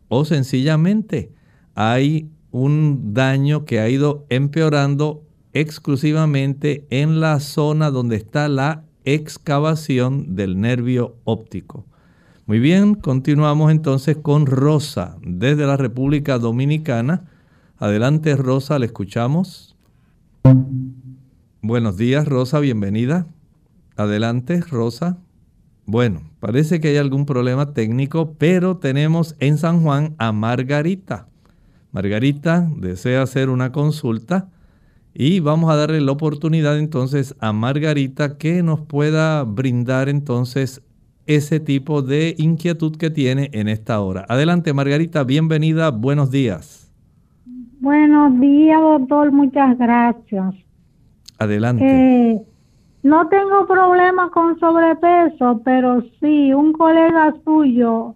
o 0.08 0.24
sencillamente 0.24 1.32
hay 1.74 2.30
un 2.52 3.16
daño 3.16 3.66
que 3.66 3.80
ha 3.80 3.90
ido 3.90 4.28
empeorando 4.30 5.24
exclusivamente 5.52 6.86
en 6.92 7.22
la 7.22 7.40
zona 7.40 7.90
donde 7.90 8.18
está 8.18 8.48
la 8.50 8.84
excavación 9.04 10.36
del 10.36 10.62
nervio 10.62 11.16
óptico. 11.24 11.88
Muy 12.46 12.60
bien, 12.60 12.94
continuamos 12.94 13.72
entonces 13.72 14.16
con 14.16 14.46
Rosa 14.46 15.18
desde 15.26 15.66
la 15.66 15.76
República 15.76 16.38
Dominicana. 16.38 17.32
Adelante 17.80 18.36
Rosa, 18.36 18.78
le 18.78 18.86
escuchamos. 18.86 19.76
Buenos 21.64 21.98
días 21.98 22.28
Rosa, 22.28 22.60
bienvenida. 22.60 23.26
Adelante 23.96 24.62
Rosa. 24.62 25.18
Bueno, 25.86 26.22
parece 26.40 26.80
que 26.80 26.90
hay 26.90 26.98
algún 26.98 27.26
problema 27.26 27.74
técnico, 27.74 28.34
pero 28.38 28.78
tenemos 28.78 29.36
en 29.40 29.58
San 29.58 29.82
Juan 29.82 30.16
a 30.18 30.32
Margarita. 30.32 31.28
Margarita 31.92 32.70
desea 32.78 33.22
hacer 33.22 33.50
una 33.50 33.72
consulta 33.72 34.50
y 35.14 35.42
vamos 35.42 35.70
a 35.72 35.76
darle 35.76 36.00
la 36.00 36.12
oportunidad 36.12 36.78
entonces 36.78 37.36
a 37.40 37.52
Margarita 37.52 38.38
que 38.38 38.64
nos 38.64 38.80
pueda 38.82 39.44
brindar 39.44 40.08
entonces 40.08 40.82
ese 41.26 41.60
tipo 41.60 42.02
de 42.02 42.36
inquietud 42.38 42.96
que 42.96 43.10
tiene 43.10 43.50
en 43.54 43.68
esta 43.68 44.00
hora. 44.00 44.26
Adelante 44.30 44.74
Margarita, 44.74 45.24
bienvenida, 45.24 45.92
buenos 45.92 46.32
días. 46.32 46.92
Buenos 47.82 48.40
días 48.40 48.80
doctor, 48.80 49.32
muchas 49.32 49.78
gracias. 49.78 50.56
Adelante. 51.38 51.84
Eh, 51.86 52.42
no 53.04 53.28
tengo 53.30 53.66
problemas 53.66 54.30
con 54.32 54.60
sobrepeso, 54.60 55.62
pero 55.66 56.04
sí, 56.20 56.54
un 56.54 56.72
colega 56.74 57.34
suyo 57.44 58.16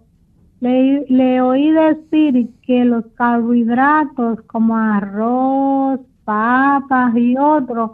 le, 0.60 1.04
le 1.08 1.40
oí 1.40 1.70
decir 1.70 2.48
que 2.62 2.84
los 2.84 3.04
carbohidratos 3.16 4.40
como 4.46 4.76
arroz, 4.76 6.00
papas 6.24 7.16
y 7.16 7.36
otros, 7.36 7.92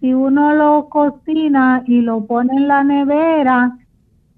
si 0.00 0.14
uno 0.14 0.54
lo 0.54 0.88
cocina 0.88 1.82
y 1.86 2.00
lo 2.00 2.24
pone 2.26 2.54
en 2.56 2.68
la 2.68 2.84
nevera 2.84 3.76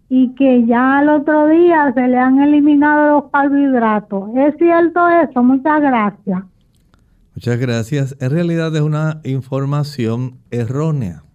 y 0.08 0.34
que 0.34 0.66
ya 0.66 0.98
al 0.98 1.08
otro 1.08 1.48
día 1.48 1.92
se 1.94 2.06
le 2.06 2.18
han 2.18 2.40
eliminado 2.40 3.20
los 3.20 3.30
carbohidratos. 3.30 4.30
¿Es 4.36 4.56
cierto 4.56 5.08
eso? 5.08 5.42
Muchas 5.42 5.80
gracias. 5.80 6.42
Muchas 7.34 7.58
gracias. 7.58 8.16
En 8.20 8.30
realidad 8.30 8.74
es 8.74 8.82
una 8.82 9.20
información 9.24 10.38
errónea 10.50 11.25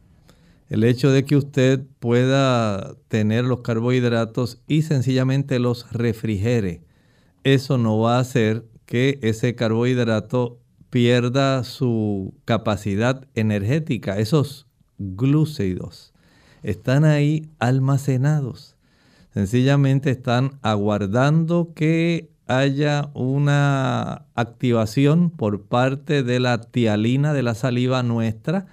el 0.71 0.85
hecho 0.85 1.11
de 1.11 1.25
que 1.25 1.35
usted 1.35 1.81
pueda 1.99 2.95
tener 3.09 3.43
los 3.43 3.59
carbohidratos 3.59 4.61
y 4.67 4.83
sencillamente 4.83 5.59
los 5.59 5.91
refrigere, 5.91 6.81
eso 7.43 7.77
no 7.77 7.99
va 7.99 8.15
a 8.15 8.21
hacer 8.21 8.63
que 8.85 9.19
ese 9.21 9.53
carbohidrato 9.53 10.61
pierda 10.89 11.65
su 11.65 12.35
capacidad 12.45 13.27
energética. 13.35 14.17
Esos 14.17 14.65
glúcidos 14.97 16.13
están 16.63 17.03
ahí 17.03 17.49
almacenados. 17.59 18.77
Sencillamente 19.33 20.09
están 20.09 20.57
aguardando 20.61 21.73
que 21.75 22.29
haya 22.47 23.09
una 23.13 24.25
activación 24.35 25.31
por 25.31 25.63
parte 25.63 26.23
de 26.23 26.39
la 26.39 26.61
tialina 26.61 27.33
de 27.33 27.43
la 27.43 27.55
saliva 27.55 28.03
nuestra 28.03 28.67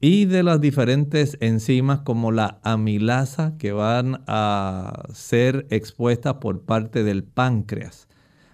y 0.00 0.26
de 0.26 0.42
las 0.42 0.60
diferentes 0.60 1.36
enzimas 1.40 2.00
como 2.00 2.32
la 2.32 2.58
amilasa 2.62 3.56
que 3.58 3.72
van 3.72 4.22
a 4.26 5.04
ser 5.12 5.66
expuestas 5.70 6.34
por 6.34 6.62
parte 6.62 7.02
del 7.02 7.24
páncreas 7.24 8.08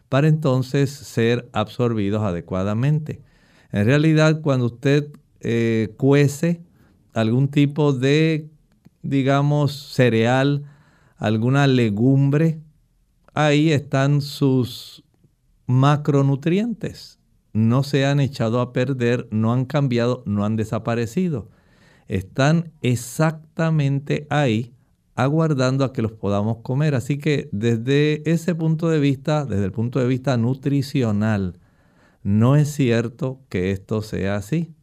para 0.09 0.29
entonces 0.29 0.91
ser 0.91 1.49
absorbidos 1.53 2.23
adecuadamente. 2.23 3.23
En 3.73 3.87
realidad, 3.87 4.43
cuando 4.43 4.67
usted 4.67 5.11
eh, 5.41 5.95
cuece 5.97 6.61
algún 7.15 7.49
tipo 7.49 7.93
de, 7.93 8.51
digamos, 9.03 9.95
cereal, 9.95 10.65
alguna 11.17 11.67
legumbre, 11.67 12.61
ahí 13.33 13.73
están 13.73 14.21
sus 14.21 15.03
macronutrientes 15.67 17.19
no 17.53 17.83
se 17.83 18.07
han 18.07 18.21
echado 18.21 18.61
a 18.61 18.73
perder, 18.73 19.29
no 19.31 19.53
han 19.53 19.65
cambiado, 19.65 20.23
no 20.27 20.45
han 20.45 20.57
desaparecido. 20.57 21.49
Están 22.09 22.73
exactamente 22.81 24.27
ahí 24.31 24.75
aguardando 25.15 25.85
a 25.85 25.93
que 25.93 26.03
los 26.03 26.13
podamos 26.13 26.59
comer. 26.59 26.95
Así 26.95 27.19
que 27.19 27.49
desde 27.53 28.29
ese 28.31 28.55
punto 28.55 28.89
de 28.89 29.01
vista, 29.01 29.45
desde 29.45 29.65
el 29.65 29.73
punto 29.73 29.99
de 29.99 30.07
vista 30.07 30.37
nutricional, 30.37 31.59
no 32.23 32.57
es 32.57 32.73
cierto 32.73 33.41
que 33.49 33.71
esto 33.71 34.03
sea 34.03 34.37
así. 34.37 34.75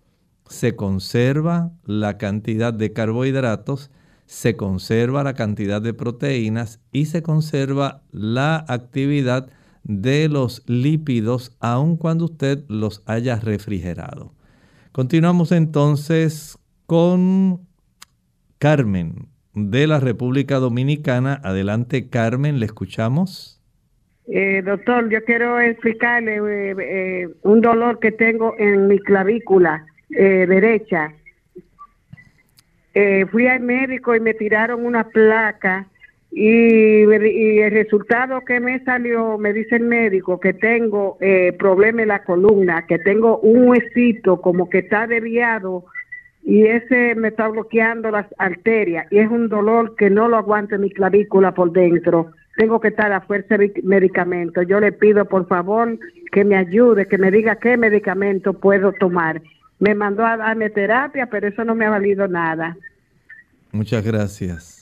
Se 0.48 0.76
conserva 0.76 1.72
la 1.86 2.18
cantidad 2.18 2.74
de 2.74 2.92
carbohidratos, 2.92 3.92
se 4.26 4.56
conserva 4.56 5.24
la 5.24 5.34
cantidad 5.34 5.82
de 5.82 5.94
proteínas 5.94 6.80
y 6.92 7.06
se 7.06 7.22
conserva 7.24 8.04
la 8.12 8.64
actividad 8.68 9.50
de 9.84 10.30
los 10.30 10.64
lípidos 10.68 11.56
aun 11.60 11.98
cuando 11.98 12.26
usted 12.26 12.64
los 12.68 13.04
haya 13.06 13.38
refrigerado. 13.38 14.34
Continuamos 14.92 15.52
entonces 15.52 16.58
con 16.86 17.62
Carmen 18.58 19.28
de 19.54 19.88
la 19.88 20.00
República 20.00 20.56
Dominicana. 20.56 21.40
Adelante, 21.44 22.10
Carmen, 22.10 22.60
le 22.60 22.66
escuchamos. 22.66 23.60
Eh, 24.32 24.62
doctor, 24.64 25.10
yo 25.10 25.24
quiero 25.24 25.60
explicarle 25.60 26.36
eh, 26.36 26.76
eh, 26.80 27.30
un 27.44 27.62
dolor 27.62 28.00
que 28.00 28.12
tengo 28.12 28.54
en 28.60 28.88
mi 28.88 29.00
clavícula 29.00 29.86
derecha. 30.10 31.14
fui 33.32 33.48
al 33.48 33.62
médico 33.62 34.16
y 34.16 34.20
me 34.20 34.34
tiraron 34.34 34.86
una 34.86 35.04
placa 35.06 35.88
y, 36.32 37.02
el 37.02 37.72
resultado 37.72 38.42
que 38.46 38.60
me 38.60 38.84
salió, 38.84 39.38
me 39.38 39.54
dice 39.54 39.78
el 39.78 39.84
médico 39.84 40.40
que 40.40 40.54
tengo 40.54 41.18
problema 41.58 42.04
en 42.04 42.10
la 42.10 42.24
columna, 42.24 42.86
que 42.88 43.00
tengo 43.00 43.40
un 43.40 43.70
huesito 43.70 44.42
como 44.42 44.70
que 44.70 44.80
está 44.80 45.08
desviado 45.08 45.86
y 46.44 46.66
ese 46.66 47.16
me 47.16 47.30
está 47.30 47.48
bloqueando 47.48 48.12
las 48.12 48.26
arterias 48.38 49.06
y 49.12 49.20
es 49.20 49.30
un 49.30 49.50
dolor 49.50 49.96
que 49.96 50.10
no 50.10 50.28
lo 50.28 50.38
aguante 50.38 50.78
mi 50.78 50.90
clavícula 50.90 51.54
por 51.54 51.72
dentro. 51.72 52.32
Tengo 52.58 52.80
que 52.80 52.90
estar 52.90 53.12
a 53.12 53.22
fuerza 53.22 53.58
de 53.58 53.72
medicamento. 53.84 54.62
Yo 54.64 54.80
le 54.80 54.92
pido 54.92 55.26
por 55.26 55.48
favor 55.48 55.98
que 56.32 56.44
me 56.44 56.58
ayude, 56.58 57.08
que 57.08 57.18
me 57.18 57.32
diga 57.32 57.58
qué 57.58 57.78
medicamento 57.78 58.54
puedo 58.54 58.92
tomar. 58.94 59.42
Me 59.80 59.96
mandó 59.96 60.26
a 60.26 60.38
darme 60.38 60.70
terapia, 60.70 61.28
pero 61.28 61.48
eso 61.48 61.64
no 61.64 61.76
me 61.76 61.86
ha 61.86 61.90
valido 61.90 62.28
nada. 62.28 62.76
Muchas 63.72 64.04
gracias. 64.04 64.79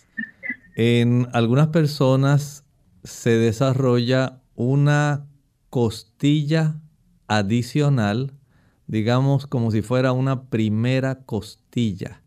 En 0.80 1.28
algunas 1.34 1.68
personas 1.68 2.64
se 3.04 3.32
desarrolla 3.32 4.42
una 4.56 5.28
costilla 5.70 6.80
adicional 7.28 8.38
digamos, 8.88 9.48
como 9.48 9.72
si 9.72 9.82
fuera 9.82 10.14
una 10.14 10.44
primera 10.44 11.24
costilla. 11.26 12.24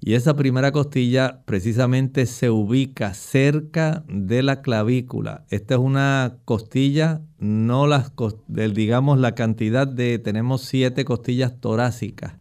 Y 0.00 0.12
esa 0.14 0.36
primera 0.36 0.70
costilla 0.70 1.42
precisamente 1.46 2.26
se 2.26 2.50
ubica 2.50 3.14
cerca 3.14 4.04
de 4.06 4.42
la 4.42 4.60
clavícula. 4.60 5.46
Esta 5.48 5.74
es 5.74 5.80
una 5.80 6.36
costilla, 6.44 7.22
no 7.38 7.86
las, 7.86 8.12
digamos 8.48 9.18
la 9.18 9.34
cantidad 9.34 9.88
de, 9.88 10.18
tenemos 10.18 10.60
siete 10.60 11.06
costillas 11.06 11.58
torácicas, 11.58 12.34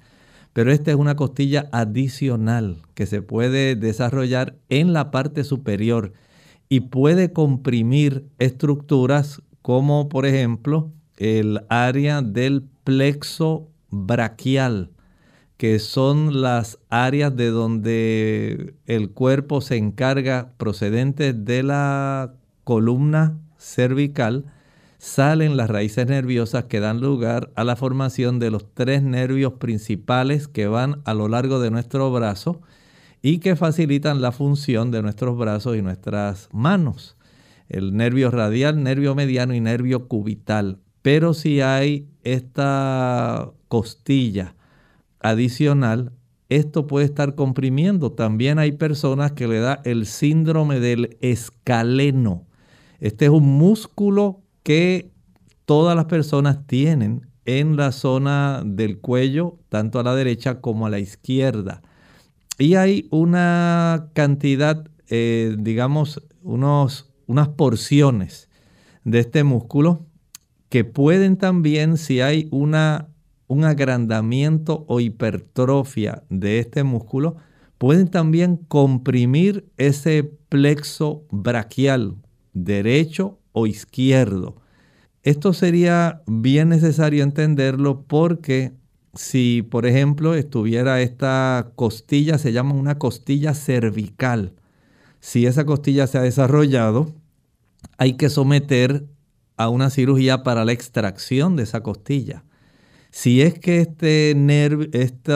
pero 0.54 0.72
esta 0.72 0.92
es 0.92 0.98
una 0.98 1.16
costilla 1.16 1.68
adicional 1.72 2.78
que 2.94 3.08
se 3.08 3.22
puede 3.22 3.76
desarrollar 3.76 4.56
en 4.70 4.94
la 4.94 5.12
parte 5.12 5.44
superior 5.44 6.13
y 6.70 6.82
puede 6.82 7.34
comprimir 7.34 8.26
estructuras 8.39 9.42
como 9.62 10.10
por 10.10 10.26
ejemplo 10.26 10.92
el 11.18 11.62
área 11.70 12.22
del 12.22 12.63
plexo 12.84 13.70
braquial, 13.89 14.92
que 15.58 15.80
son 15.80 16.42
las 16.42 16.80
áreas 16.89 17.36
de 17.36 17.50
donde 17.50 18.76
el 18.86 19.12
cuerpo 19.12 19.62
se 19.62 19.78
encarga 19.78 20.52
procedente 20.58 21.34
de 21.34 21.63
la 21.63 22.34
columna 22.63 23.39
cervical, 23.58 24.46
salen 25.04 25.58
las 25.58 25.70
raíces 25.70 26.08
nerviosas 26.08 26.63
que 26.63 26.80
dan 26.80 27.02
lugar 27.02 27.52
a 27.56 27.66
la 27.66 27.76
formación 27.76 28.39
de 28.39 28.50
los 28.50 28.74
tres 28.74 29.04
nervios 29.04 29.52
principales 29.54 30.48
que 30.48 30.68
van 30.68 31.02
a 31.04 31.13
lo 31.13 31.28
largo 31.28 31.60
de 31.60 31.72
nuestro 31.72 32.10
brazo 32.10 32.62
y 33.22 33.39
que 33.39 33.58
facilitan 33.58 34.22
la 34.22 34.32
función 34.32 34.92
de 34.92 35.02
nuestros 35.02 35.38
brazos 35.38 35.76
y 35.76 35.82
nuestras 35.82 36.48
manos. 36.54 37.18
El 37.68 37.98
nervio 37.98 38.32
radial, 38.32 38.82
nervio 38.82 39.13
mediano 39.13 39.54
y 39.54 39.60
nervio 39.60 40.08
cubital. 40.08 40.80
Pero 41.02 41.34
si 41.34 41.60
hay 41.60 42.08
esta 42.24 43.52
costilla 43.68 44.56
adicional, 45.20 46.13
esto 46.48 46.88
puede 46.88 47.08
estar 47.08 47.36
comprimiendo. 47.36 48.13
También 48.13 48.58
hay 48.58 48.72
personas 48.72 49.34
que 49.34 49.50
le 49.50 49.60
da 49.60 49.82
el 49.84 50.06
síndrome 50.06 50.80
del 50.80 51.18
escaleno. 51.20 52.46
Este 53.02 53.26
es 53.26 53.32
un 53.32 53.58
músculo 53.58 54.42
que 54.63 55.12
todas 55.65 55.95
las 55.95 56.06
personas 56.06 56.65
tienen 56.65 57.28
en 57.45 57.76
la 57.76 57.91
zona 57.91 58.63
del 58.65 58.99
cuello, 58.99 59.60
tanto 59.69 59.99
a 59.99 60.04
la 60.04 60.15
derecha 60.15 60.62
como 60.62 60.86
a 60.86 60.89
la 60.89 60.99
izquierda. 60.99 61.82
Y 62.58 62.76
hay 62.76 63.08
una 63.12 64.10
cantidad, 64.13 64.88
eh, 65.10 65.56
digamos, 65.60 66.23
unos, 66.41 67.12
unas 67.28 67.49
porciones 67.49 68.49
de 69.04 69.19
este 69.19 69.43
músculo 69.43 70.06
que 70.69 70.86
pueden 70.86 71.38
también, 71.38 71.97
si 71.97 72.21
hay 72.21 72.47
una, 72.52 73.10
un 73.47 73.65
agrandamiento 73.65 74.86
o 74.88 74.99
hipertrofia 74.99 76.23
de 76.30 76.60
este 76.60 76.84
músculo, 76.84 77.36
pueden 77.78 78.08
también 78.08 78.58
comprimir 78.58 79.69
ese 79.78 80.23
plexo 80.23 81.26
braquial, 81.30 82.15
derecho 82.54 83.39
o 83.54 83.66
izquierdo. 83.66 84.58
Esto 85.24 85.54
sería 85.54 86.22
bien 86.28 86.70
necesario 86.70 87.24
entenderlo 87.24 88.04
porque 88.04 88.74
si, 89.13 89.62
por 89.62 89.86
ejemplo, 89.86 90.36
estuviera 90.36 91.02
esta 91.02 91.72
costilla, 91.76 92.38
se 92.38 92.52
llama 92.52 92.74
una 92.74 92.98
costilla 92.98 93.54
cervical. 93.54 94.54
Si 95.20 95.46
esa 95.46 95.66
costilla 95.66 96.08
se 96.08 96.18
ha 96.18 96.22
desarrollado, 96.22 97.13
hay 97.98 98.18
que 98.18 98.30
someter 98.30 99.06
a 99.56 99.70
una 99.70 99.89
cirugía 99.89 100.44
para 100.44 100.66
la 100.66 100.72
extracción 100.72 101.56
de 101.56 101.63
esa 101.63 101.82
costilla. 101.82 102.44
Si 103.12 103.42
es 103.42 103.60
que 103.60 103.80
este 103.80 104.34
nervio, 104.36 104.89
este 104.92 105.34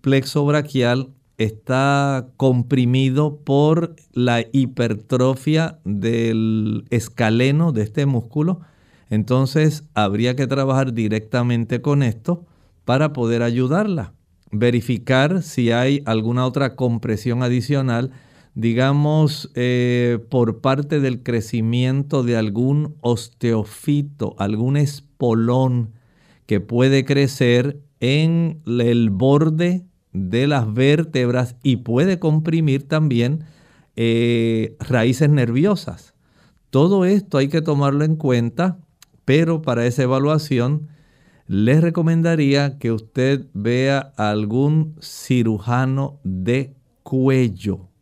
plexo 0.00 0.44
braquial 0.44 1.14
está 1.44 2.28
comprimido 2.36 3.36
por 3.36 3.96
la 4.12 4.44
hipertrofia 4.52 5.78
del 5.84 6.84
escaleno 6.90 7.72
de 7.72 7.82
este 7.82 8.06
músculo, 8.06 8.60
entonces 9.10 9.84
habría 9.94 10.36
que 10.36 10.46
trabajar 10.46 10.92
directamente 10.92 11.80
con 11.80 12.02
esto 12.02 12.46
para 12.84 13.12
poder 13.12 13.42
ayudarla. 13.42 14.14
Verificar 14.50 15.42
si 15.42 15.70
hay 15.70 16.02
alguna 16.04 16.46
otra 16.46 16.76
compresión 16.76 17.42
adicional 17.42 18.12
digamos, 18.54 19.50
eh, 19.54 20.18
por 20.28 20.60
parte 20.60 21.00
del 21.00 21.22
crecimiento 21.22 22.22
de 22.22 22.36
algún 22.36 22.96
osteofito, 23.00 24.34
algún 24.38 24.76
espolón 24.76 25.92
que 26.46 26.60
puede 26.60 27.04
crecer 27.04 27.80
en 28.00 28.60
el 28.66 29.10
borde 29.10 29.84
de 30.12 30.46
las 30.46 30.72
vértebras 30.72 31.56
y 31.62 31.76
puede 31.76 32.18
comprimir 32.18 32.86
también 32.88 33.44
eh, 33.96 34.76
raíces 34.80 35.30
nerviosas. 35.30 36.14
Todo 36.70 37.04
esto 37.04 37.38
hay 37.38 37.48
que 37.48 37.62
tomarlo 37.62 38.04
en 38.04 38.16
cuenta, 38.16 38.78
pero 39.24 39.62
para 39.62 39.86
esa 39.86 40.02
evaluación 40.02 40.88
les 41.46 41.80
recomendaría 41.80 42.78
que 42.78 42.92
usted 42.92 43.46
vea 43.52 44.12
a 44.16 44.30
algún 44.30 44.96
cirujano 45.00 46.20
de 46.24 46.74
cuello 47.02 47.92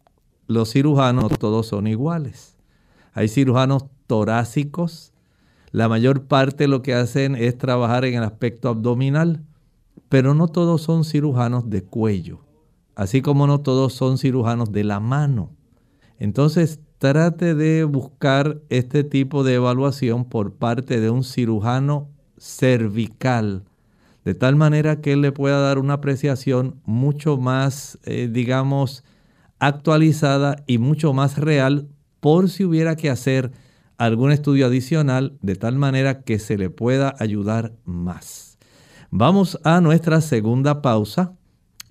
los 0.50 0.72
cirujanos 0.72 1.38
todos 1.38 1.68
son 1.68 1.86
iguales. 1.86 2.56
Hay 3.12 3.28
cirujanos 3.28 3.84
torácicos. 4.08 5.12
La 5.70 5.88
mayor 5.88 6.24
parte 6.24 6.66
lo 6.66 6.82
que 6.82 6.92
hacen 6.92 7.36
es 7.36 7.56
trabajar 7.56 8.04
en 8.04 8.14
el 8.14 8.24
aspecto 8.24 8.68
abdominal, 8.68 9.44
pero 10.10 10.34
no 10.34 10.48
todos 10.48 10.82
son 10.82 11.04
cirujanos 11.04 11.70
de 11.70 11.84
cuello, 11.84 12.40
así 12.96 13.22
como 13.22 13.46
no 13.46 13.60
todos 13.60 13.94
son 13.94 14.18
cirujanos 14.18 14.72
de 14.72 14.82
la 14.82 14.98
mano. 14.98 15.52
Entonces, 16.18 16.80
trate 16.98 17.54
de 17.54 17.84
buscar 17.84 18.60
este 18.70 19.04
tipo 19.04 19.44
de 19.44 19.54
evaluación 19.54 20.24
por 20.24 20.56
parte 20.56 21.00
de 21.00 21.10
un 21.10 21.22
cirujano 21.22 22.10
cervical, 22.36 23.62
de 24.24 24.34
tal 24.34 24.56
manera 24.56 25.00
que 25.00 25.12
él 25.12 25.20
le 25.20 25.30
pueda 25.30 25.60
dar 25.60 25.78
una 25.78 25.94
apreciación 25.94 26.80
mucho 26.84 27.38
más, 27.38 27.98
eh, 28.02 28.28
digamos, 28.30 29.04
actualizada 29.60 30.56
y 30.66 30.78
mucho 30.78 31.12
más 31.12 31.38
real 31.38 31.88
por 32.18 32.50
si 32.50 32.64
hubiera 32.64 32.96
que 32.96 33.10
hacer 33.10 33.52
algún 33.96 34.32
estudio 34.32 34.66
adicional 34.66 35.38
de 35.40 35.54
tal 35.54 35.76
manera 35.76 36.22
que 36.22 36.40
se 36.40 36.58
le 36.58 36.68
pueda 36.68 37.14
ayudar 37.20 37.74
más. 37.84 38.49
Vamos 39.10 39.58
a 39.64 39.80
nuestra 39.80 40.20
segunda 40.20 40.82
pausa. 40.82 41.34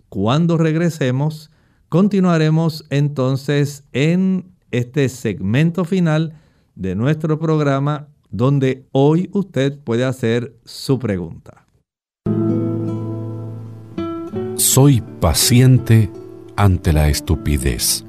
Cuando 0.09 0.57
regresemos, 0.57 1.51
Continuaremos 1.89 2.86
entonces 2.91 3.84
en 3.93 4.51
este 4.70 5.09
segmento 5.09 5.86
final 5.86 6.36
de 6.76 6.93
nuestro 6.95 7.39
programa 7.39 8.09
donde 8.30 8.86
hoy 8.91 9.28
usted 9.34 9.80
puede 9.80 10.05
hacer 10.05 10.55
su 10.63 10.99
pregunta. 10.99 11.65
Soy 14.55 15.01
paciente 15.20 16.11
ante 16.55 16.93
la 16.93 17.09
estupidez, 17.09 18.05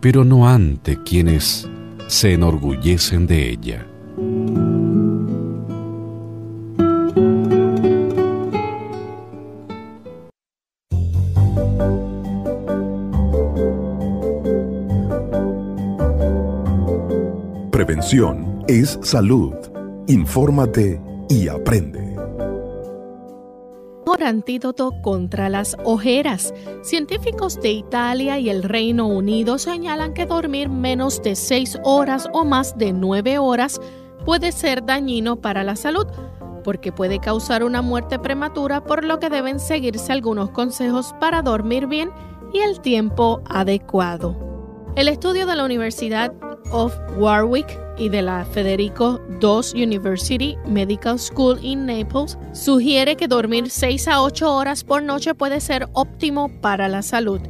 pero 0.00 0.24
no 0.24 0.48
ante 0.48 1.00
quienes 1.04 1.68
se 2.08 2.32
enorgullecen 2.32 3.28
de 3.28 3.48
ella. 3.48 3.86
Es 18.68 18.98
salud. 19.02 19.54
Infórmate 20.06 21.00
y 21.30 21.48
aprende 21.48 22.12
antídoto 24.22 24.92
contra 25.02 25.48
las 25.48 25.76
ojeras. 25.84 26.54
Científicos 26.82 27.60
de 27.60 27.72
Italia 27.72 28.38
y 28.38 28.50
el 28.50 28.62
Reino 28.62 29.06
Unido 29.06 29.58
señalan 29.58 30.14
que 30.14 30.26
dormir 30.26 30.68
menos 30.68 31.22
de 31.22 31.34
6 31.34 31.78
horas 31.84 32.28
o 32.32 32.44
más 32.44 32.76
de 32.78 32.92
9 32.92 33.38
horas 33.38 33.80
puede 34.24 34.52
ser 34.52 34.84
dañino 34.84 35.36
para 35.40 35.64
la 35.64 35.74
salud 35.74 36.06
porque 36.62 36.92
puede 36.92 37.18
causar 37.18 37.64
una 37.64 37.82
muerte 37.82 38.20
prematura, 38.20 38.84
por 38.84 39.04
lo 39.04 39.18
que 39.18 39.30
deben 39.30 39.58
seguirse 39.58 40.12
algunos 40.12 40.50
consejos 40.50 41.12
para 41.18 41.42
dormir 41.42 41.88
bien 41.88 42.10
y 42.52 42.58
el 42.58 42.80
tiempo 42.80 43.42
adecuado. 43.46 44.36
El 44.94 45.08
estudio 45.08 45.44
de 45.46 45.56
la 45.56 45.64
Universidad 45.64 46.32
of 46.70 46.94
Warwick 47.18 47.81
y 48.02 48.08
de 48.08 48.20
la 48.20 48.44
Federico 48.44 49.20
II 49.40 49.80
University 49.80 50.58
Medical 50.66 51.20
School 51.20 51.56
in 51.62 51.86
Naples 51.86 52.36
sugiere 52.52 53.14
que 53.16 53.28
dormir 53.28 53.70
6 53.70 54.08
a 54.08 54.22
8 54.22 54.52
horas 54.52 54.82
por 54.82 55.04
noche 55.04 55.34
puede 55.34 55.60
ser 55.60 55.88
óptimo 55.92 56.50
para 56.60 56.88
la 56.88 57.02
salud. 57.02 57.40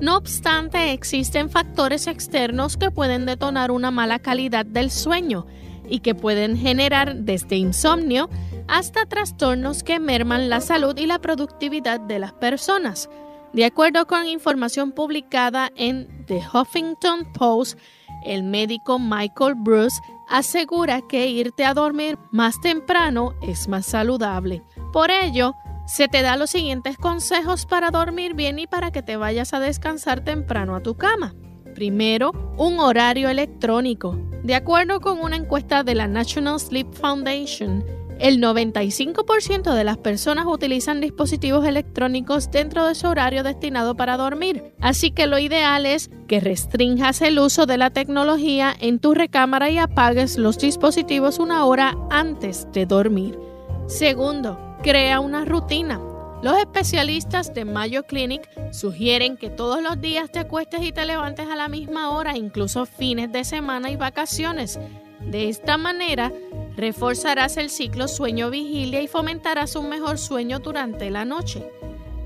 No 0.00 0.16
obstante, 0.16 0.90
existen 0.90 1.48
factores 1.48 2.08
externos 2.08 2.76
que 2.76 2.90
pueden 2.90 3.24
detonar 3.24 3.70
una 3.70 3.92
mala 3.92 4.18
calidad 4.18 4.66
del 4.66 4.90
sueño 4.90 5.46
y 5.88 6.00
que 6.00 6.16
pueden 6.16 6.56
generar 6.56 7.14
desde 7.14 7.54
insomnio 7.54 8.28
hasta 8.66 9.06
trastornos 9.06 9.84
que 9.84 10.00
merman 10.00 10.48
la 10.48 10.60
salud 10.60 10.98
y 10.98 11.06
la 11.06 11.20
productividad 11.20 12.00
de 12.00 12.18
las 12.18 12.32
personas. 12.32 13.08
De 13.52 13.64
acuerdo 13.64 14.08
con 14.08 14.26
información 14.26 14.90
publicada 14.90 15.70
en 15.76 16.08
The 16.26 16.42
Huffington 16.52 17.32
Post, 17.32 17.78
el 18.24 18.42
médico 18.42 18.98
Michael 18.98 19.54
Bruce 19.56 20.00
asegura 20.28 21.00
que 21.02 21.28
irte 21.28 21.64
a 21.64 21.74
dormir 21.74 22.18
más 22.30 22.60
temprano 22.60 23.34
es 23.42 23.68
más 23.68 23.86
saludable. 23.86 24.62
Por 24.92 25.10
ello, 25.10 25.54
se 25.86 26.06
te 26.06 26.22
da 26.22 26.36
los 26.36 26.50
siguientes 26.50 26.96
consejos 26.96 27.66
para 27.66 27.90
dormir 27.90 28.34
bien 28.34 28.58
y 28.58 28.66
para 28.66 28.92
que 28.92 29.02
te 29.02 29.16
vayas 29.16 29.52
a 29.54 29.60
descansar 29.60 30.22
temprano 30.22 30.76
a 30.76 30.82
tu 30.82 30.96
cama. 30.96 31.34
Primero, 31.74 32.32
un 32.56 32.78
horario 32.78 33.28
electrónico. 33.28 34.16
De 34.42 34.54
acuerdo 34.54 35.00
con 35.00 35.20
una 35.20 35.36
encuesta 35.36 35.82
de 35.82 35.94
la 35.94 36.06
National 36.06 36.60
Sleep 36.60 36.92
Foundation, 36.92 37.84
el 38.20 38.38
95% 38.38 39.74
de 39.74 39.84
las 39.84 39.96
personas 39.96 40.44
utilizan 40.46 41.00
dispositivos 41.00 41.66
electrónicos 41.66 42.50
dentro 42.50 42.86
de 42.86 42.94
su 42.94 43.08
horario 43.08 43.42
destinado 43.42 43.96
para 43.96 44.18
dormir, 44.18 44.74
así 44.80 45.10
que 45.10 45.26
lo 45.26 45.38
ideal 45.38 45.86
es 45.86 46.10
que 46.28 46.38
restringas 46.38 47.22
el 47.22 47.38
uso 47.38 47.64
de 47.64 47.78
la 47.78 47.90
tecnología 47.90 48.76
en 48.78 48.98
tu 48.98 49.14
recámara 49.14 49.70
y 49.70 49.78
apagues 49.78 50.36
los 50.36 50.58
dispositivos 50.58 51.38
una 51.38 51.64
hora 51.64 51.96
antes 52.10 52.68
de 52.72 52.84
dormir. 52.84 53.38
Segundo, 53.86 54.58
crea 54.82 55.20
una 55.20 55.44
rutina. 55.46 55.98
Los 56.42 56.58
especialistas 56.58 57.52
de 57.52 57.64
Mayo 57.64 58.04
Clinic 58.04 58.48
sugieren 58.72 59.36
que 59.36 59.50
todos 59.50 59.82
los 59.82 60.00
días 60.00 60.30
te 60.30 60.38
acuestes 60.38 60.82
y 60.82 60.92
te 60.92 61.04
levantes 61.04 61.48
a 61.48 61.56
la 61.56 61.68
misma 61.68 62.10
hora, 62.10 62.36
incluso 62.36 62.86
fines 62.86 63.32
de 63.32 63.44
semana 63.44 63.90
y 63.90 63.96
vacaciones. 63.96 64.78
De 65.20 65.48
esta 65.50 65.76
manera, 65.76 66.32
reforzarás 66.80 67.56
el 67.56 67.70
ciclo 67.70 68.08
sueño-vigilia 68.08 69.02
y 69.02 69.08
fomentarás 69.08 69.76
un 69.76 69.88
mejor 69.88 70.18
sueño 70.18 70.58
durante 70.58 71.10
la 71.10 71.24
noche. 71.24 71.70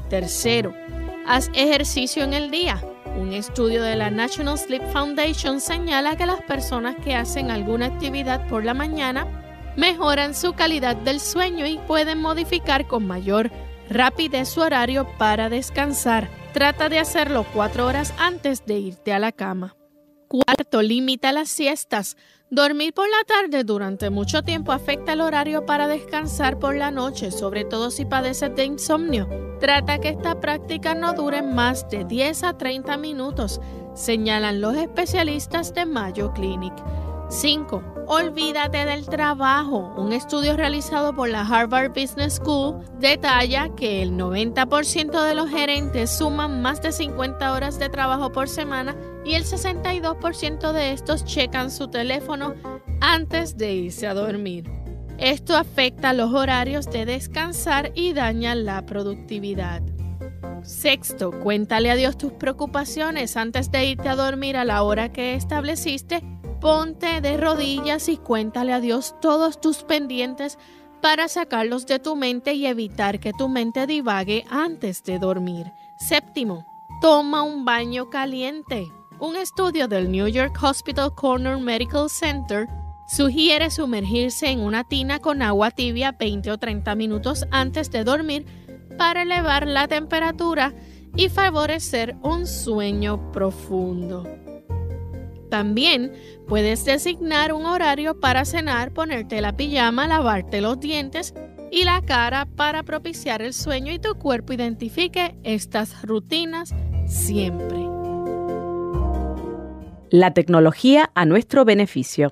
Tercero, 0.08 0.74
haz 1.26 1.50
ejercicio 1.54 2.22
en 2.24 2.34
el 2.34 2.50
día. 2.50 2.82
Un 3.16 3.32
estudio 3.32 3.82
de 3.82 3.96
la 3.96 4.10
National 4.10 4.58
Sleep 4.58 4.92
Foundation 4.92 5.60
señala 5.60 6.16
que 6.16 6.26
las 6.26 6.42
personas 6.42 6.96
que 7.04 7.14
hacen 7.14 7.50
alguna 7.50 7.86
actividad 7.86 8.46
por 8.48 8.64
la 8.64 8.74
mañana 8.74 9.26
mejoran 9.76 10.34
su 10.34 10.52
calidad 10.52 10.96
del 10.96 11.20
sueño 11.20 11.66
y 11.66 11.78
pueden 11.78 12.20
modificar 12.20 12.86
con 12.86 13.06
mayor 13.06 13.50
rapidez 13.90 14.48
su 14.48 14.60
horario 14.60 15.06
para 15.18 15.48
descansar. 15.48 16.28
Trata 16.52 16.88
de 16.88 17.00
hacerlo 17.00 17.44
cuatro 17.52 17.86
horas 17.86 18.14
antes 18.18 18.64
de 18.66 18.78
irte 18.78 19.12
a 19.12 19.18
la 19.18 19.32
cama. 19.32 19.74
Cuarto, 20.28 20.82
limita 20.82 21.32
las 21.32 21.48
siestas. 21.48 22.16
Dormir 22.50 22.92
por 22.92 23.08
la 23.08 23.24
tarde 23.26 23.64
durante 23.64 24.10
mucho 24.10 24.42
tiempo 24.42 24.72
afecta 24.72 25.12
el 25.12 25.20
horario 25.20 25.66
para 25.66 25.88
descansar 25.88 26.58
por 26.58 26.76
la 26.76 26.90
noche, 26.90 27.30
sobre 27.30 27.64
todo 27.64 27.90
si 27.90 28.04
padeces 28.04 28.54
de 28.54 28.64
insomnio. 28.64 29.28
Trata 29.60 29.98
que 29.98 30.10
esta 30.10 30.40
práctica 30.40 30.94
no 30.94 31.14
dure 31.14 31.42
más 31.42 31.88
de 31.88 32.04
10 32.04 32.44
a 32.44 32.58
30 32.58 32.96
minutos, 32.96 33.60
señalan 33.94 34.60
los 34.60 34.76
especialistas 34.76 35.74
de 35.74 35.86
Mayo 35.86 36.32
Clinic. 36.32 36.74
5. 37.28 37.94
Olvídate 38.06 38.84
del 38.84 39.06
trabajo. 39.06 39.94
Un 39.96 40.12
estudio 40.12 40.56
realizado 40.56 41.14
por 41.14 41.28
la 41.28 41.40
Harvard 41.40 41.90
Business 41.90 42.34
School 42.34 42.84
detalla 42.98 43.74
que 43.74 44.02
el 44.02 44.12
90% 44.12 45.22
de 45.24 45.34
los 45.34 45.48
gerentes 45.48 46.10
suman 46.10 46.60
más 46.60 46.82
de 46.82 46.92
50 46.92 47.52
horas 47.52 47.78
de 47.78 47.88
trabajo 47.88 48.30
por 48.30 48.48
semana 48.48 48.94
y 49.24 49.34
el 49.34 49.44
62% 49.44 50.72
de 50.72 50.92
estos 50.92 51.24
checan 51.24 51.70
su 51.70 51.88
teléfono 51.88 52.54
antes 53.00 53.56
de 53.56 53.72
irse 53.72 54.06
a 54.06 54.14
dormir. 54.14 54.70
Esto 55.18 55.56
afecta 55.56 56.12
los 56.12 56.32
horarios 56.32 56.90
de 56.90 57.06
descansar 57.06 57.92
y 57.94 58.12
daña 58.12 58.54
la 58.54 58.84
productividad. 58.84 59.82
Sexto, 60.62 61.30
cuéntale 61.30 61.90
a 61.90 61.94
Dios 61.94 62.18
tus 62.18 62.32
preocupaciones 62.32 63.36
antes 63.36 63.70
de 63.70 63.84
irte 63.86 64.08
a 64.08 64.16
dormir 64.16 64.56
a 64.56 64.64
la 64.64 64.82
hora 64.82 65.12
que 65.12 65.34
estableciste 65.34 66.22
Ponte 66.60 67.20
de 67.20 67.36
rodillas 67.36 68.08
y 68.08 68.16
cuéntale 68.16 68.72
a 68.72 68.80
Dios 68.80 69.14
todos 69.20 69.60
tus 69.60 69.82
pendientes 69.82 70.58
para 71.00 71.28
sacarlos 71.28 71.86
de 71.86 71.98
tu 71.98 72.16
mente 72.16 72.54
y 72.54 72.66
evitar 72.66 73.20
que 73.20 73.32
tu 73.32 73.48
mente 73.48 73.86
divague 73.86 74.44
antes 74.48 75.02
de 75.04 75.18
dormir. 75.18 75.70
Séptimo, 75.98 76.66
toma 77.02 77.42
un 77.42 77.64
baño 77.64 78.08
caliente. 78.08 78.86
Un 79.20 79.36
estudio 79.36 79.86
del 79.86 80.10
New 80.10 80.26
York 80.28 80.56
Hospital 80.62 81.14
Corner 81.14 81.58
Medical 81.58 82.08
Center 82.08 82.66
sugiere 83.06 83.70
sumergirse 83.70 84.48
en 84.48 84.60
una 84.60 84.84
tina 84.84 85.18
con 85.18 85.42
agua 85.42 85.70
tibia 85.70 86.12
20 86.12 86.50
o 86.50 86.58
30 86.58 86.94
minutos 86.94 87.46
antes 87.50 87.90
de 87.90 88.04
dormir 88.04 88.46
para 88.96 89.22
elevar 89.22 89.66
la 89.66 89.86
temperatura 89.88 90.72
y 91.16 91.28
favorecer 91.28 92.16
un 92.22 92.46
sueño 92.46 93.30
profundo. 93.30 94.43
También 95.50 96.12
puedes 96.48 96.84
designar 96.84 97.52
un 97.52 97.66
horario 97.66 98.18
para 98.18 98.44
cenar, 98.44 98.92
ponerte 98.92 99.40
la 99.40 99.56
pijama, 99.56 100.06
lavarte 100.06 100.60
los 100.60 100.80
dientes 100.80 101.34
y 101.70 101.84
la 101.84 102.02
cara 102.02 102.46
para 102.46 102.82
propiciar 102.82 103.42
el 103.42 103.52
sueño 103.52 103.92
y 103.92 103.98
tu 103.98 104.14
cuerpo 104.14 104.52
identifique 104.52 105.34
estas 105.42 106.02
rutinas 106.02 106.74
siempre. 107.06 107.78
La 110.10 110.32
tecnología 110.32 111.10
a 111.14 111.24
nuestro 111.26 111.64
beneficio. 111.64 112.30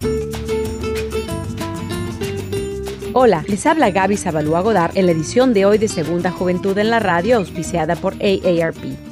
Hola, 3.14 3.44
les 3.46 3.66
habla 3.66 3.90
Gaby 3.90 4.16
Zabalúa 4.16 4.60
Godard 4.60 4.96
en 4.96 5.06
la 5.06 5.12
edición 5.12 5.52
de 5.52 5.66
hoy 5.66 5.76
de 5.76 5.88
Segunda 5.88 6.30
Juventud 6.30 6.78
en 6.78 6.88
la 6.88 6.98
Radio, 6.98 7.36
auspiciada 7.36 7.94
por 7.96 8.14
AARP. 8.14 9.11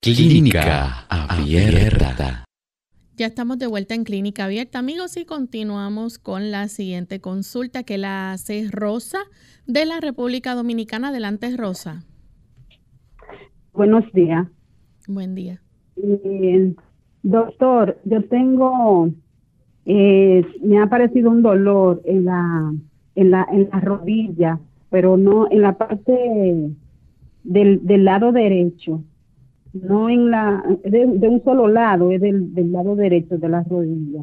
Clínica 0.00 1.04
Abierta. 1.08 2.45
Ya 3.18 3.24
estamos 3.24 3.58
de 3.58 3.66
vuelta 3.66 3.94
en 3.94 4.04
Clínica 4.04 4.44
Abierta, 4.44 4.78
amigos, 4.78 5.16
y 5.16 5.24
continuamos 5.24 6.18
con 6.18 6.50
la 6.50 6.68
siguiente 6.68 7.18
consulta 7.18 7.82
que 7.82 7.96
la 7.96 8.32
hace 8.32 8.68
Rosa 8.70 9.20
de 9.66 9.86
la 9.86 10.00
República 10.00 10.54
Dominicana. 10.54 11.08
Adelante, 11.08 11.56
Rosa. 11.56 12.04
Buenos 13.72 14.04
días. 14.12 14.46
Buen 15.08 15.34
día. 15.34 15.62
doctor, 17.22 17.98
yo 18.04 18.22
tengo, 18.24 19.08
eh, 19.86 20.44
me 20.62 20.76
ha 20.78 20.82
aparecido 20.82 21.30
un 21.30 21.40
dolor 21.40 22.02
en 22.04 22.26
la, 22.26 22.74
en 23.14 23.30
la, 23.30 23.46
en 23.50 23.70
la 23.72 23.80
rodilla, 23.80 24.60
pero 24.90 25.16
no 25.16 25.50
en 25.50 25.62
la 25.62 25.78
parte 25.78 26.76
del, 27.44 27.86
del 27.86 28.04
lado 28.04 28.32
derecho 28.32 29.02
no 29.82 30.08
en 30.08 30.30
la, 30.30 30.62
de, 30.84 31.04
un 31.04 31.42
solo 31.44 31.68
lado, 31.68 32.10
es 32.10 32.20
del, 32.20 32.54
del, 32.54 32.72
lado 32.72 32.96
derecho 32.96 33.38
de 33.38 33.48
la 33.48 33.62
rodilla. 33.62 34.22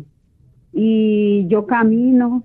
Y 0.71 1.47
yo 1.47 1.65
camino, 1.65 2.43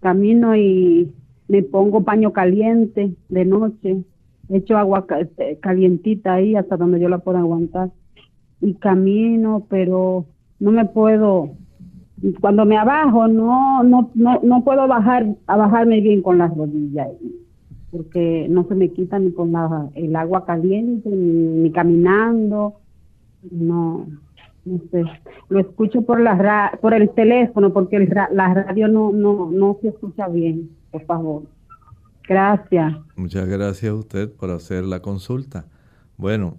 camino 0.00 0.56
y 0.56 1.12
me 1.48 1.62
pongo 1.62 2.04
paño 2.04 2.32
caliente 2.32 3.14
de 3.28 3.44
noche, 3.44 4.04
echo 4.48 4.76
agua 4.76 5.06
este, 5.20 5.58
calientita 5.58 6.34
ahí 6.34 6.56
hasta 6.56 6.76
donde 6.76 7.00
yo 7.00 7.08
la 7.08 7.18
pueda 7.18 7.40
aguantar. 7.40 7.90
Y 8.60 8.74
camino, 8.74 9.66
pero 9.68 10.26
no 10.58 10.70
me 10.70 10.84
puedo, 10.84 11.50
cuando 12.40 12.66
me 12.66 12.76
abajo, 12.76 13.28
no, 13.28 13.82
no, 13.82 14.10
no, 14.14 14.40
no 14.42 14.64
puedo 14.64 14.86
bajar, 14.86 15.26
a 15.46 15.56
bajarme 15.56 16.00
bien 16.00 16.22
con 16.22 16.38
las 16.38 16.54
rodillas 16.54 17.08
porque 17.90 18.46
no 18.48 18.66
se 18.68 18.74
me 18.74 18.90
quita 18.90 19.18
ni 19.18 19.32
con 19.32 19.52
el 19.94 20.16
agua 20.16 20.44
caliente, 20.44 21.08
ni, 21.08 21.70
caminando, 21.72 22.74
no, 23.50 24.06
no 24.64 24.80
sé. 24.90 25.02
Lo 25.48 25.60
escucho 25.60 26.02
por 26.02 26.20
la 26.20 26.78
por 26.80 26.94
el 26.94 27.10
teléfono, 27.10 27.72
porque 27.72 27.98
la 27.98 28.54
radio 28.54 28.88
no, 28.88 29.12
no, 29.12 29.50
no 29.50 29.78
se 29.80 29.88
escucha 29.88 30.28
bien, 30.28 30.70
por 30.90 31.04
favor. 31.04 31.42
Gracias. 32.28 32.94
Muchas 33.16 33.48
gracias 33.48 33.90
a 33.90 33.94
usted 33.94 34.30
por 34.30 34.50
hacer 34.50 34.84
la 34.84 35.00
consulta. 35.00 35.66
Bueno, 36.16 36.58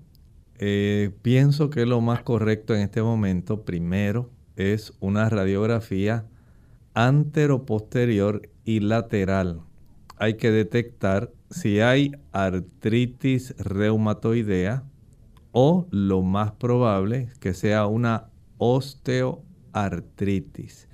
eh, 0.60 1.12
pienso 1.22 1.70
que 1.70 1.86
lo 1.86 2.02
más 2.02 2.24
correcto 2.24 2.76
en 2.76 2.82
este 2.82 3.02
momento, 3.02 3.62
primero, 3.62 4.30
es 4.58 4.94
una 5.00 5.30
radiografía 5.30 6.26
antero-posterior 6.94 8.42
y 8.66 8.82
lateral 8.82 9.62
hay 10.22 10.36
que 10.36 10.52
detectar 10.52 11.32
si 11.50 11.80
hay 11.80 12.12
artritis 12.32 13.56
reumatoidea 13.58 14.84
o 15.52 15.88
lo 15.90 16.22
más 16.22 16.52
probable 16.52 17.30
que 17.40 17.56
sea 17.56 17.88
una 17.88 18.30
osteoartritis. 18.60 20.88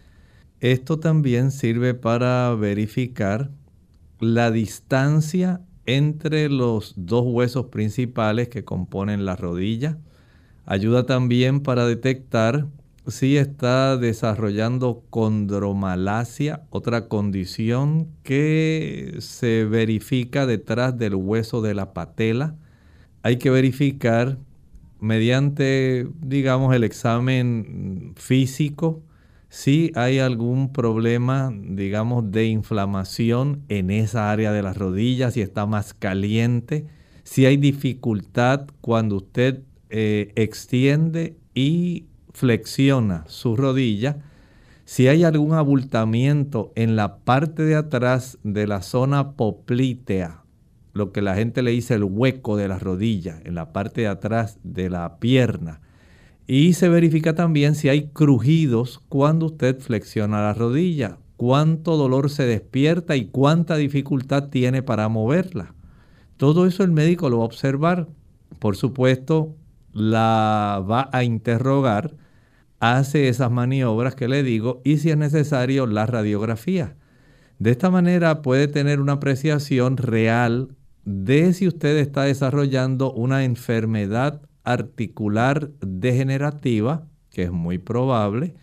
Esto 0.62 1.02
también 1.02 1.52
sirve 1.52 1.94
para 1.94 2.56
verificar 2.56 3.52
la 4.22 4.50
distancia 4.50 5.60
entre 5.86 6.48
los 6.48 6.94
dos 6.96 7.26
huesos 7.26 7.66
principales 7.66 8.48
que 8.48 8.64
componen 8.64 9.26
la 9.26 9.36
rodilla. 9.36 9.98
Ayuda 10.66 11.06
también 11.06 11.60
para 11.60 11.86
detectar 11.86 12.68
sí 13.08 13.38
está 13.38 13.98
desarrollando 13.98 15.04
condromalacia, 15.10 16.64
otra 16.70 17.08
condición 17.08 18.08
que 18.24 19.16
se 19.20 19.66
verifica 19.66 20.46
detrás 20.46 20.98
del 20.98 21.16
hueso 21.16 21.62
de 21.62 21.74
la 21.74 21.94
patela. 21.94 22.56
Hay 23.24 23.38
que 23.38 23.50
verificar 23.50 24.38
mediante, 25.00 26.08
digamos, 26.22 26.76
el 26.76 26.84
examen 26.84 28.14
físico 28.16 29.04
si 29.50 29.92
hay 29.96 30.20
algún 30.20 30.74
problema, 30.74 31.52
digamos, 31.54 32.32
de 32.32 32.48
inflamación 32.48 33.64
en 33.70 33.92
esa 33.92 34.32
área 34.32 34.52
de 34.52 34.62
las 34.62 34.78
rodillas, 34.78 35.36
si 35.36 35.42
está 35.42 35.66
más 35.66 35.94
caliente, 35.94 36.86
si 37.24 37.46
hay 37.46 37.58
dificultad 37.58 38.68
cuando 38.82 39.18
usted 39.18 39.62
eh, 39.90 40.34
extiende 40.36 41.38
y 41.54 42.07
flexiona 42.38 43.24
su 43.28 43.56
rodilla, 43.56 44.18
si 44.86 45.08
hay 45.08 45.24
algún 45.24 45.54
abultamiento 45.54 46.72
en 46.76 46.96
la 46.96 47.18
parte 47.18 47.64
de 47.64 47.76
atrás 47.76 48.38
de 48.44 48.68
la 48.68 48.84
zona 48.84 49.32
poplítea, 49.32 50.44
lo 50.94 51.12
que 51.12 51.24
la 51.24 51.34
gente 51.34 51.64
le 51.64 51.72
dice 51.72 51.96
el 51.96 52.04
hueco 52.04 52.56
de 52.56 52.68
la 52.68 52.78
rodilla, 52.78 53.42
en 53.44 53.56
la 53.56 53.74
parte 53.74 54.02
de 54.02 54.08
atrás 54.08 54.60
de 54.64 54.88
la 54.92 55.18
pierna. 55.18 55.82
Y 56.46 56.74
se 56.74 56.90
verifica 56.90 57.34
también 57.34 57.74
si 57.74 57.90
hay 57.90 58.10
crujidos 58.10 59.02
cuando 59.10 59.48
usted 59.48 59.80
flexiona 59.80 60.40
la 60.40 60.54
rodilla, 60.54 61.18
cuánto 61.38 61.98
dolor 61.98 62.30
se 62.30 62.46
despierta 62.46 63.16
y 63.16 63.26
cuánta 63.26 63.78
dificultad 63.78 64.50
tiene 64.50 64.84
para 64.84 65.10
moverla. 65.10 65.74
Todo 66.38 66.68
eso 66.68 66.84
el 66.84 66.92
médico 66.92 67.32
lo 67.32 67.40
va 67.40 67.46
a 67.46 67.48
observar. 67.48 68.08
Por 68.60 68.76
supuesto, 68.76 69.56
la 69.92 70.86
va 70.88 71.10
a 71.12 71.24
interrogar 71.24 72.14
hace 72.80 73.28
esas 73.28 73.52
maniobras 73.52 74.16
que 74.16 74.28
le 74.28 74.44
digo 74.44 74.82
y 74.84 74.98
si 74.98 75.10
es 75.10 75.18
necesario 75.18 75.88
la 75.88 76.06
radiografía. 76.06 76.96
De 77.60 77.72
esta 77.72 77.90
manera 77.90 78.42
puede 78.42 78.68
tener 78.68 79.00
una 79.00 79.14
apreciación 79.14 79.98
real 79.98 80.76
de 81.06 81.54
si 81.54 81.68
usted 81.68 81.98
está 81.98 82.24
desarrollando 82.24 83.12
una 83.14 83.44
enfermedad 83.44 84.42
articular 84.64 85.72
degenerativa, 85.80 87.08
que 87.32 87.44
es 87.44 87.52
muy 87.52 87.78
probable. 87.78 88.54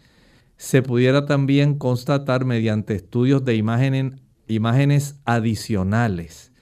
Se 0.57 0.83
pudiera 0.83 1.27
también 1.27 1.79
constatar 1.79 2.45
mediante 2.45 2.95
estudios 2.95 3.45
de 3.45 3.57
imágenes, 3.57 4.13
imágenes 4.47 5.21
adicionales. 5.25 6.53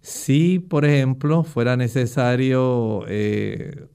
Si, 0.00 0.58
por 0.58 0.84
ejemplo, 0.84 1.42
fuera 1.44 1.76
necesario 1.76 3.04
eh, 3.08 3.88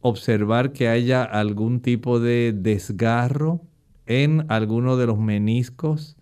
observar 0.00 0.72
que 0.72 0.88
haya 0.88 1.22
algún 1.22 1.80
tipo 1.80 2.20
de 2.20 2.52
desgarro 2.56 3.60
en 4.06 4.46
alguno 4.48 4.96
de 4.96 5.06
los 5.06 5.18
meniscos, 5.18 6.16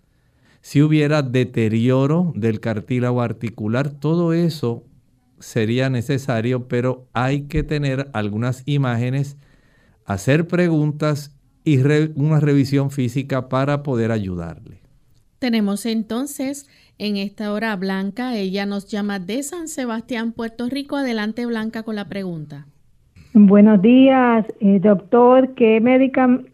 si 0.61 0.81
hubiera 0.81 1.21
deterioro 1.21 2.33
del 2.35 2.59
cartílago 2.59 3.21
articular, 3.21 3.89
todo 3.89 4.33
eso 4.33 4.83
sería 5.39 5.89
necesario, 5.89 6.67
pero 6.67 7.07
hay 7.13 7.43
que 7.43 7.63
tener 7.63 8.09
algunas 8.13 8.63
imágenes, 8.65 9.37
hacer 10.05 10.47
preguntas 10.47 11.31
y 11.63 11.79
una 12.15 12.39
revisión 12.39 12.91
física 12.91 13.47
para 13.47 13.83
poder 13.83 14.11
ayudarle. 14.11 14.81
Tenemos 15.39 15.85
entonces 15.85 16.67
en 16.97 17.15
esta 17.15 17.53
hora 17.53 17.75
Blanca, 17.77 18.35
ella 18.35 18.65
nos 18.65 18.87
llama 18.87 19.19
de 19.19 19.41
San 19.43 19.69
Sebastián, 19.69 20.33
Puerto 20.33 20.67
Rico. 20.67 20.97
Adelante 20.97 21.45
Blanca 21.45 21.83
con 21.83 21.95
la 21.95 22.09
pregunta. 22.09 22.67
Buenos 23.33 23.79
días, 23.81 24.45
eh, 24.59 24.79
doctor. 24.79 25.53
¿Qué, 25.53 25.79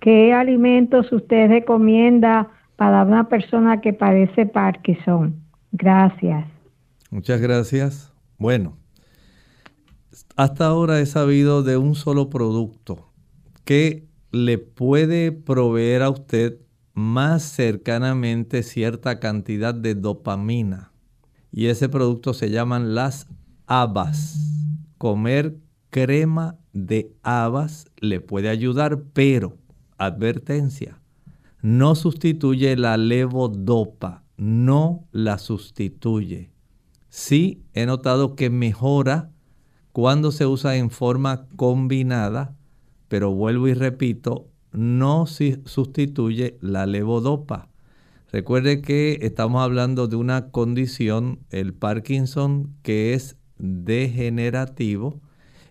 ¿Qué 0.02 0.34
alimentos 0.34 1.10
usted 1.14 1.48
recomienda 1.48 2.52
para 2.76 3.04
una 3.04 3.30
persona 3.30 3.80
que 3.80 3.94
padece 3.94 4.46
Parkinson? 4.46 5.42
Gracias. 5.72 6.46
Muchas 7.12 7.40
gracias. 7.40 8.14
Bueno, 8.38 8.78
hasta 10.36 10.66
ahora 10.66 11.00
he 11.00 11.06
sabido 11.06 11.64
de 11.64 11.78
un 11.78 11.96
solo 11.96 12.30
producto 12.30 13.10
que 13.64 14.10
le 14.34 14.58
puede 14.58 15.32
proveer 15.32 16.02
a 16.02 16.10
usted 16.10 16.60
más 16.94 17.44
cercanamente 17.44 18.64
cierta 18.64 19.22
cantidad 19.22 19.74
de 19.74 19.96
dopamina. 19.96 20.92
Y 21.54 21.68
ese 21.68 21.88
producto 21.88 22.34
se 22.34 22.50
llaman 22.50 22.96
las 22.96 23.30
habas. 23.66 24.38
Comer 24.98 25.56
crema 25.90 26.58
de 26.76 27.14
habas 27.24 27.88
le 28.02 28.20
puede 28.20 28.50
ayudar, 28.50 29.02
pero, 29.14 29.58
advertencia, 29.98 31.00
no 31.62 31.96
sustituye 31.96 32.76
la 32.76 32.98
levodopa, 32.98 34.24
no 34.38 35.08
la 35.12 35.40
sustituye. 35.40 36.52
Sí 37.10 37.64
he 37.74 37.86
notado 37.86 38.36
que 38.36 38.50
mejora 38.50 39.32
cuando 39.94 40.34
se 40.34 40.46
usa 40.46 40.76
en 40.76 40.92
forma 40.92 41.48
combinada, 41.56 42.58
pero 43.08 43.32
vuelvo 43.32 43.70
y 43.70 43.74
repito, 43.74 44.50
no 44.74 45.28
sustituye 45.28 46.58
la 46.60 46.86
levodopa. 46.86 47.70
Recuerde 48.34 48.82
que 48.82 49.20
estamos 49.22 49.64
hablando 49.64 50.10
de 50.10 50.18
una 50.18 50.50
condición, 50.52 51.40
el 51.52 51.74
Parkinson, 51.74 52.76
que 52.84 53.14
es 53.14 53.38
degenerativo 53.58 55.22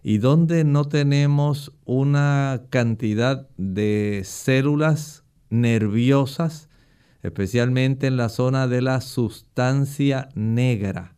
y 0.07 0.19
donde 0.19 0.65
no 0.65 0.85
tenemos 0.85 1.73
una 1.87 2.65
cantidad 2.69 3.49
de 3.57 4.21
células 4.25 5.25
nerviosas, 5.49 6.69
especialmente 7.23 8.07
en 8.07 8.19
la 8.19 8.29
zona 8.29 8.69
de 8.69 8.83
la 8.83 9.01
sustancia 9.01 10.29
negra, 10.35 11.17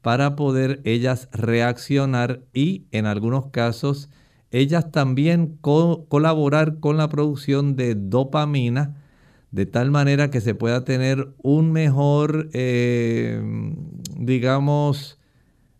para 0.00 0.36
poder 0.36 0.80
ellas 0.84 1.28
reaccionar 1.32 2.44
y 2.54 2.86
en 2.92 3.06
algunos 3.06 3.48
casos 3.48 4.08
ellas 4.52 4.92
también 4.92 5.58
colaborar 5.60 6.78
con 6.78 6.96
la 6.96 7.08
producción 7.08 7.74
de 7.74 7.96
dopamina, 7.96 9.02
de 9.50 9.66
tal 9.66 9.90
manera 9.90 10.30
que 10.30 10.40
se 10.40 10.54
pueda 10.54 10.84
tener 10.84 11.34
un 11.42 11.72
mejor, 11.72 12.48
eh, 12.52 13.42
digamos, 14.16 15.18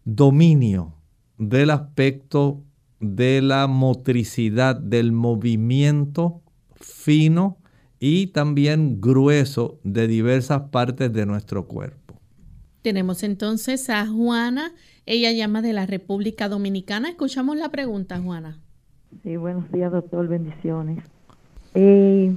dominio 0.05 1.00
del 1.41 1.71
aspecto 1.71 2.63
de 3.01 3.41
la 3.41 3.67
motricidad, 3.67 4.77
del 4.77 5.11
movimiento 5.11 6.43
fino 6.75 7.57
y 7.99 8.29
también 8.29 9.01
grueso 9.01 9.79
de 9.83 10.07
diversas 10.07 10.65
partes 10.71 11.11
de 11.13 11.25
nuestro 11.25 11.67
cuerpo. 11.67 12.15
Tenemos 12.83 13.23
entonces 13.23 13.89
a 13.89 14.07
Juana, 14.07 14.73
ella 15.07 15.33
llama 15.33 15.63
de 15.63 15.73
la 15.73 15.87
República 15.87 16.49
Dominicana. 16.49 17.09
Escuchamos 17.09 17.57
la 17.57 17.71
pregunta, 17.71 18.21
Juana. 18.21 18.59
Sí, 19.23 19.37
buenos 19.37 19.71
días, 19.73 19.91
doctor, 19.91 20.29
bendiciones. 20.29 21.03
Eh, 21.75 22.35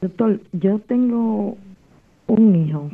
doctor, 0.00 0.40
yo 0.52 0.78
tengo 0.78 1.56
un 2.28 2.54
hijo 2.54 2.90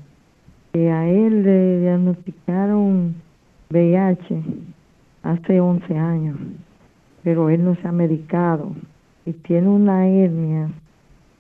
que 0.73 0.91
a 0.91 1.09
él 1.11 1.43
le 1.43 1.81
diagnosticaron 1.81 3.15
VIH 3.71 4.43
hace 5.23 5.61
11 5.61 5.97
años, 5.97 6.37
pero 7.23 7.51
él 7.51 7.65
no 7.65 7.75
se 7.77 7.89
ha 7.89 7.93
medicado 7.93 8.75
y 9.25 9.33
tiene 9.33 9.69
una 9.69 10.09
hernia 10.09 10.71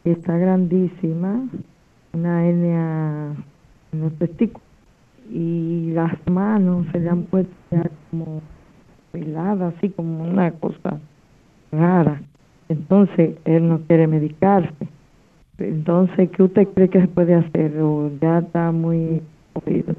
que 0.04 0.12
está 0.12 0.36
grandísima, 0.36 1.48
una 2.12 2.46
hernia 2.46 3.34
en 3.92 4.00
los 4.00 4.12
testículos 4.14 4.62
y 5.30 5.90
las 5.92 6.12
manos 6.30 6.86
se 6.92 7.00
le 7.00 7.08
han 7.08 7.22
puesto 7.24 7.52
ya 7.70 7.90
como 8.10 8.42
peladas, 9.12 9.74
así 9.76 9.90
como 9.90 10.24
una 10.24 10.50
cosa 10.52 11.00
rara. 11.70 12.20
Entonces 12.68 13.36
él 13.44 13.68
no 13.68 13.80
quiere 13.82 14.06
medicarse. 14.06 14.88
Entonces, 15.58 16.30
¿qué 16.30 16.42
usted 16.42 16.68
cree 16.74 16.88
que 16.88 17.00
se 17.00 17.08
puede 17.08 17.34
hacer? 17.34 17.78
¿O 17.80 18.10
ya 18.20 18.38
está 18.38 18.72
muy 18.72 19.22
jodido? 19.54 19.94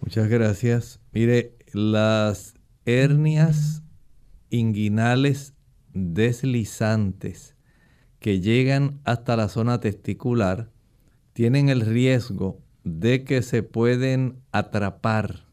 Muchas 0.00 0.28
gracias. 0.28 1.00
Mire, 1.12 1.52
las 1.74 2.54
hernias 2.84 3.82
inguinales 4.48 5.54
deslizantes 5.92 7.56
que 8.20 8.40
llegan 8.40 9.00
hasta 9.04 9.36
la 9.36 9.48
zona 9.48 9.80
testicular 9.80 10.70
tienen 11.32 11.68
el 11.68 11.80
riesgo 11.80 12.62
de 12.84 13.24
que 13.24 13.42
se 13.42 13.62
pueden 13.62 14.40
atrapar 14.52 15.46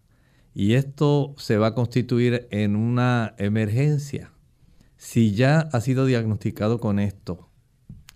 y 0.53 0.73
esto 0.73 1.33
se 1.37 1.57
va 1.57 1.67
a 1.67 1.75
constituir 1.75 2.47
en 2.51 2.75
una 2.75 3.33
emergencia. 3.37 4.31
Si 4.97 5.33
ya 5.33 5.61
ha 5.71 5.81
sido 5.81 6.05
diagnosticado 6.05 6.79
con 6.79 6.99
esto, 6.99 7.49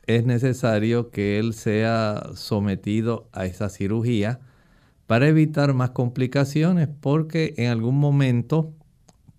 es 0.06 0.26
necesario 0.26 1.10
que 1.10 1.40
él 1.40 1.54
sea 1.54 2.30
sometido 2.36 3.30
a 3.32 3.46
esa 3.46 3.70
cirugía 3.70 4.42
para 5.08 5.28
evitar 5.28 5.74
más 5.74 5.92
complicaciones, 5.92 6.88
porque 6.88 7.54
en 7.58 7.70
algún 7.70 7.98
momento 8.00 8.74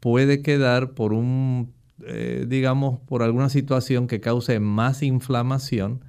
puede 0.01 0.43
quedar 0.43 0.93
por 0.93 1.12
un, 1.12 1.73
eh, 2.07 2.45
digamos, 2.49 3.01
por 3.01 3.23
alguna 3.23 3.49
situación 3.49 4.07
que 4.07 4.21
cause 4.21 4.61
más 4.61 5.03
inflamación, 5.03 6.05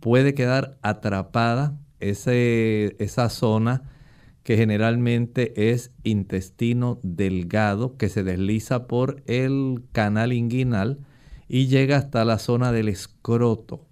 puede 0.00 0.34
quedar 0.34 0.78
atrapada 0.82 1.78
esa 2.00 3.28
zona 3.28 3.82
que 4.42 4.56
generalmente 4.56 5.70
es 5.70 5.92
intestino 6.02 6.98
delgado, 7.02 7.96
que 7.96 8.08
se 8.08 8.22
desliza 8.22 8.86
por 8.86 9.22
el 9.26 9.82
canal 9.92 10.32
inguinal 10.32 10.98
y 11.48 11.66
llega 11.66 11.96
hasta 11.96 12.24
la 12.24 12.38
zona 12.38 12.72
del 12.72 12.88
escroto. 12.88 13.89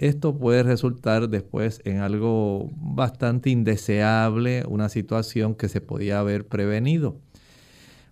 Esto 0.00 0.34
puede 0.34 0.62
resultar 0.62 1.28
después 1.28 1.82
en 1.84 1.98
algo 1.98 2.70
bastante 2.74 3.50
indeseable, 3.50 4.64
una 4.66 4.88
situación 4.88 5.54
que 5.54 5.68
se 5.68 5.82
podía 5.82 6.20
haber 6.20 6.48
prevenido. 6.48 7.18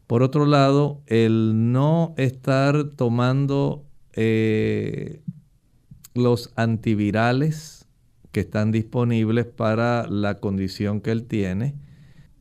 Por 0.07 0.23
otro 0.23 0.45
lado, 0.45 1.01
el 1.07 1.73
no 1.73 2.13
estar 2.19 2.91
tomando 2.91 3.87
eh, 4.13 5.23
los 6.13 6.53
antivirales 6.57 7.87
que 8.33 8.41
están 8.41 8.71
disponibles 8.71 9.47
para 9.47 10.07
la 10.09 10.35
condición 10.35 11.01
que 11.01 11.11
él 11.11 11.25
tiene, 11.25 11.75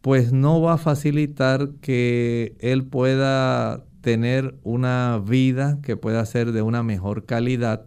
pues 0.02 0.34
no 0.34 0.60
va 0.60 0.74
a 0.74 0.78
facilitar 0.78 1.70
que 1.80 2.58
él 2.60 2.86
pueda 2.86 3.86
tener 4.02 4.60
una 4.64 5.24
vida 5.26 5.80
que 5.82 5.96
pueda 5.96 6.26
ser 6.26 6.52
de 6.52 6.64
una 6.64 6.84
mejor 6.84 7.26
calidad 7.26 7.86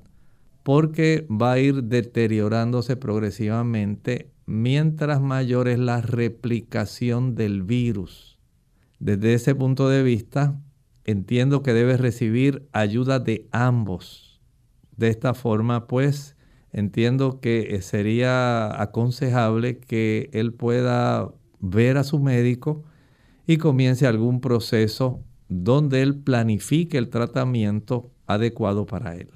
porque 0.62 1.26
va 1.30 1.52
a 1.52 1.58
ir 1.58 1.84
deteriorándose 1.84 2.96
progresivamente 2.96 4.30
mientras 4.46 5.20
mayor 5.20 5.68
es 5.68 5.78
la 5.78 6.00
replicación 6.00 7.34
del 7.34 7.62
virus. 7.62 8.38
Desde 8.98 9.34
ese 9.34 9.54
punto 9.54 9.88
de 9.88 10.02
vista, 10.02 10.60
entiendo 11.04 11.62
que 11.62 11.72
debe 11.72 11.96
recibir 11.96 12.68
ayuda 12.72 13.18
de 13.18 13.48
ambos. 13.52 14.40
De 14.96 15.08
esta 15.08 15.34
forma, 15.34 15.86
pues, 15.86 16.36
entiendo 16.72 17.40
que 17.40 17.80
sería 17.80 18.80
aconsejable 18.80 19.78
que 19.78 20.28
él 20.32 20.52
pueda 20.52 21.30
ver 21.60 21.96
a 21.96 22.04
su 22.04 22.18
médico 22.18 22.84
y 23.46 23.56
comience 23.56 24.06
algún 24.06 24.40
proceso 24.40 25.22
donde 25.48 26.02
él 26.02 26.16
planifique 26.16 26.98
el 26.98 27.08
tratamiento 27.08 28.10
adecuado 28.26 28.86
para 28.86 29.16
él. 29.16 29.30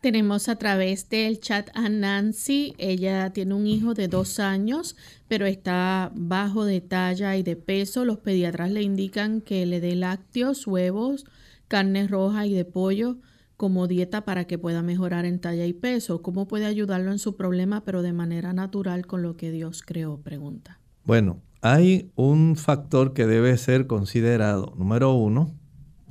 Tenemos 0.00 0.48
a 0.48 0.56
través 0.56 1.10
del 1.10 1.40
chat 1.40 1.68
a 1.74 1.90
Nancy. 1.90 2.74
Ella 2.78 3.30
tiene 3.34 3.52
un 3.52 3.66
hijo 3.66 3.92
de 3.92 4.08
dos 4.08 4.40
años, 4.40 4.96
pero 5.28 5.44
está 5.44 6.10
bajo 6.14 6.64
de 6.64 6.80
talla 6.80 7.36
y 7.36 7.42
de 7.42 7.54
peso. 7.56 8.06
Los 8.06 8.18
pediatras 8.18 8.70
le 8.70 8.82
indican 8.82 9.42
que 9.42 9.66
le 9.66 9.78
dé 9.78 9.94
lácteos, 9.96 10.66
huevos, 10.66 11.26
carne 11.68 12.08
roja 12.08 12.46
y 12.46 12.54
de 12.54 12.64
pollo 12.64 13.18
como 13.58 13.86
dieta 13.88 14.24
para 14.24 14.46
que 14.46 14.56
pueda 14.56 14.80
mejorar 14.80 15.26
en 15.26 15.38
talla 15.38 15.66
y 15.66 15.74
peso. 15.74 16.22
¿Cómo 16.22 16.48
puede 16.48 16.64
ayudarlo 16.64 17.12
en 17.12 17.18
su 17.18 17.36
problema, 17.36 17.84
pero 17.84 18.00
de 18.00 18.14
manera 18.14 18.54
natural 18.54 19.06
con 19.06 19.20
lo 19.20 19.36
que 19.36 19.50
Dios 19.50 19.82
creó? 19.82 20.16
Pregunta. 20.16 20.80
Bueno, 21.04 21.42
hay 21.60 22.10
un 22.16 22.56
factor 22.56 23.12
que 23.12 23.26
debe 23.26 23.58
ser 23.58 23.86
considerado. 23.86 24.72
Número 24.78 25.12
uno, 25.12 25.52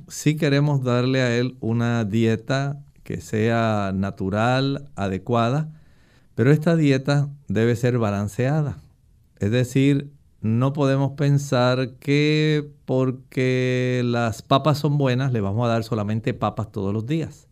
si 0.06 0.36
queremos 0.36 0.84
darle 0.84 1.22
a 1.22 1.36
él 1.36 1.56
una 1.58 2.04
dieta 2.04 2.84
que 3.10 3.20
sea 3.20 3.90
natural, 3.92 4.88
adecuada, 4.94 5.72
pero 6.36 6.52
esta 6.52 6.76
dieta 6.76 7.28
debe 7.48 7.74
ser 7.74 7.98
balanceada. 7.98 8.78
Es 9.40 9.50
decir, 9.50 10.12
no 10.42 10.72
podemos 10.72 11.14
pensar 11.16 11.94
que 11.98 12.70
porque 12.84 14.02
las 14.04 14.42
papas 14.42 14.78
son 14.78 14.96
buenas 14.96 15.32
le 15.32 15.40
vamos 15.40 15.66
a 15.66 15.72
dar 15.72 15.82
solamente 15.82 16.34
papas 16.34 16.70
todos 16.70 16.94
los 16.94 17.04
días. 17.04 17.48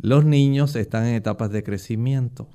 Los 0.00 0.24
niños 0.24 0.74
están 0.74 1.06
en 1.06 1.14
etapas 1.14 1.52
de 1.52 1.62
crecimiento. 1.62 2.48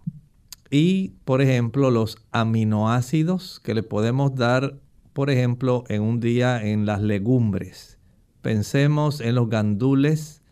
Y, 0.70 1.14
por 1.24 1.42
ejemplo, 1.42 1.92
los 1.92 2.18
aminoácidos 2.34 3.62
que 3.62 3.74
le 3.74 3.84
podemos 3.84 4.36
dar, 4.36 4.82
por 5.14 5.30
ejemplo, 5.30 5.86
en 5.88 6.02
un 6.02 6.20
día 6.20 6.62
en 6.62 6.86
las 6.86 7.02
legumbres. 7.02 8.00
Pensemos 8.42 9.22
en 9.22 9.36
los 9.36 9.50
gandules, 9.50 10.43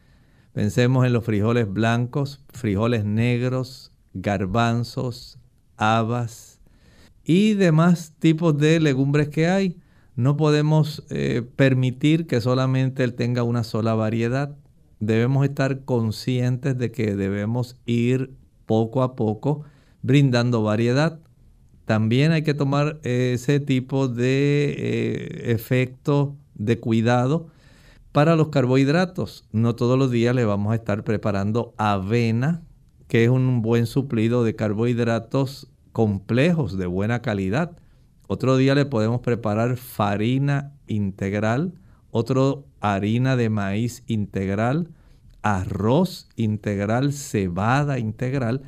Pensemos 0.53 1.05
en 1.05 1.13
los 1.13 1.23
frijoles 1.23 1.71
blancos, 1.71 2.43
frijoles 2.49 3.05
negros, 3.05 3.93
garbanzos, 4.13 5.39
habas 5.77 6.59
y 7.23 7.53
demás 7.53 8.13
tipos 8.19 8.57
de 8.57 8.81
legumbres 8.81 9.29
que 9.29 9.47
hay. 9.47 9.77
No 10.17 10.35
podemos 10.35 11.05
eh, 11.09 11.41
permitir 11.55 12.27
que 12.27 12.41
solamente 12.41 13.03
él 13.05 13.13
tenga 13.13 13.43
una 13.43 13.63
sola 13.63 13.95
variedad. 13.95 14.57
Debemos 14.99 15.45
estar 15.45 15.85
conscientes 15.85 16.77
de 16.77 16.91
que 16.91 17.15
debemos 17.15 17.77
ir 17.85 18.33
poco 18.65 19.03
a 19.03 19.15
poco 19.15 19.63
brindando 20.01 20.63
variedad. 20.63 21.19
También 21.85 22.33
hay 22.33 22.43
que 22.43 22.53
tomar 22.53 22.99
ese 23.03 23.61
tipo 23.61 24.09
de 24.09 24.75
eh, 24.77 25.51
efecto 25.53 26.35
de 26.55 26.77
cuidado 26.79 27.47
para 28.11 28.35
los 28.35 28.49
carbohidratos. 28.49 29.45
No 29.51 29.75
todos 29.75 29.97
los 29.97 30.11
días 30.11 30.35
le 30.35 30.45
vamos 30.45 30.71
a 30.71 30.75
estar 30.75 31.03
preparando 31.03 31.73
avena, 31.77 32.61
que 33.07 33.23
es 33.23 33.29
un 33.29 33.61
buen 33.61 33.85
suplido 33.85 34.43
de 34.43 34.55
carbohidratos 34.55 35.67
complejos 35.91 36.77
de 36.77 36.85
buena 36.85 37.21
calidad. 37.21 37.77
Otro 38.27 38.57
día 38.57 38.75
le 38.75 38.85
podemos 38.85 39.21
preparar 39.21 39.77
farina 39.77 40.73
integral, 40.87 41.73
otro 42.11 42.65
harina 42.79 43.35
de 43.35 43.49
maíz 43.49 44.03
integral, 44.07 44.89
arroz 45.41 46.29
integral, 46.35 47.13
cebada 47.13 47.99
integral. 47.99 48.61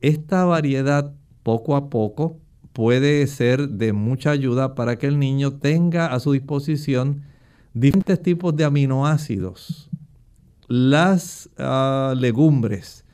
Esta 0.00 0.44
variedad 0.44 1.12
poco 1.42 1.74
a 1.76 1.90
poco 1.90 2.38
puede 2.72 3.26
ser 3.26 3.68
de 3.68 3.92
mucha 3.92 4.30
ayuda 4.30 4.74
para 4.74 4.96
que 4.98 5.06
el 5.06 5.18
niño 5.18 5.58
tenga 5.58 6.06
a 6.06 6.20
su 6.20 6.32
disposición 6.32 7.22
diferentes 7.74 8.20
tipos 8.22 8.54
de 8.56 8.64
aminoácidos. 8.64 9.88
Las 10.68 11.50
ah, 11.58 12.14
legumbres, 12.16 13.04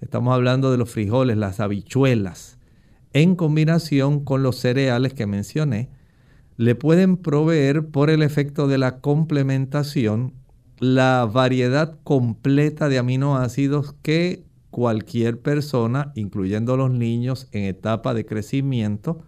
estamos 0.00 0.34
hablando 0.34 0.70
de 0.70 0.78
los 0.78 0.90
frijoles, 0.90 1.36
las 1.36 1.60
habichuelas, 1.60 2.58
en 3.12 3.36
combinación 3.36 4.24
con 4.24 4.42
los 4.42 4.56
cereales 4.56 5.14
que 5.14 5.26
mencioné, 5.26 5.90
le 6.56 6.74
pueden 6.74 7.16
proveer 7.16 7.86
por 7.86 8.10
el 8.10 8.22
efecto 8.22 8.68
de 8.68 8.78
la 8.78 9.00
complementación 9.00 10.34
la 10.78 11.28
variedad 11.30 11.98
completa 12.02 12.88
de 12.88 12.98
aminoácidos 12.98 13.94
que 14.02 14.44
cualquier 14.70 15.40
persona, 15.40 16.12
incluyendo 16.14 16.76
los 16.76 16.90
niños 16.90 17.48
en 17.52 17.64
etapa 17.64 18.14
de 18.14 18.24
crecimiento, 18.24 19.22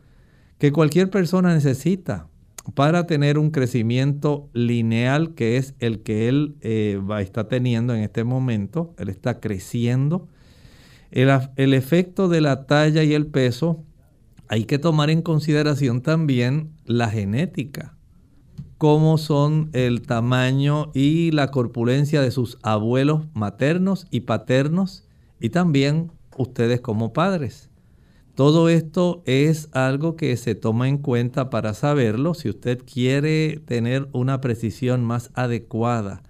que 0.58 0.72
cualquier 0.72 1.10
persona 1.10 1.54
necesita 1.54 2.28
para 2.74 3.06
tener 3.06 3.38
un 3.38 3.50
crecimiento 3.50 4.48
lineal 4.54 5.34
que 5.34 5.58
es 5.58 5.74
el 5.80 6.00
que 6.00 6.28
él 6.28 6.56
eh, 6.62 7.00
está 7.20 7.48
teniendo 7.48 7.94
en 7.94 8.02
este 8.02 8.24
momento. 8.24 8.94
Él 8.98 9.10
está 9.10 9.40
creciendo. 9.40 10.28
El, 11.10 11.30
el 11.56 11.74
efecto 11.74 12.28
de 12.28 12.40
la 12.40 12.66
talla 12.66 13.02
y 13.02 13.12
el 13.12 13.26
peso, 13.26 13.84
hay 14.48 14.64
que 14.64 14.78
tomar 14.78 15.10
en 15.10 15.22
consideración 15.22 16.00
también 16.00 16.70
la 16.84 17.08
genética 17.08 17.94
cómo 18.84 19.16
son 19.16 19.70
el 19.72 20.02
tamaño 20.02 20.90
y 20.92 21.30
la 21.30 21.50
corpulencia 21.50 22.20
de 22.20 22.30
sus 22.30 22.58
abuelos 22.62 23.22
maternos 23.32 24.06
y 24.10 24.20
paternos 24.20 25.04
y 25.40 25.48
también 25.48 26.12
ustedes 26.36 26.82
como 26.82 27.14
padres. 27.14 27.70
Todo 28.34 28.68
esto 28.68 29.22
es 29.26 29.68
algo 29.72 30.16
que 30.16 30.36
se 30.36 30.56
toma 30.56 30.88
en 30.88 30.98
cuenta 30.98 31.50
para 31.50 31.72
saberlo 31.72 32.34
si 32.34 32.48
usted 32.48 32.82
quiere 32.84 33.62
tener 33.64 34.08
una 34.12 34.40
precisión 34.40 35.04
más 35.04 35.30
adecuada. 35.34 36.22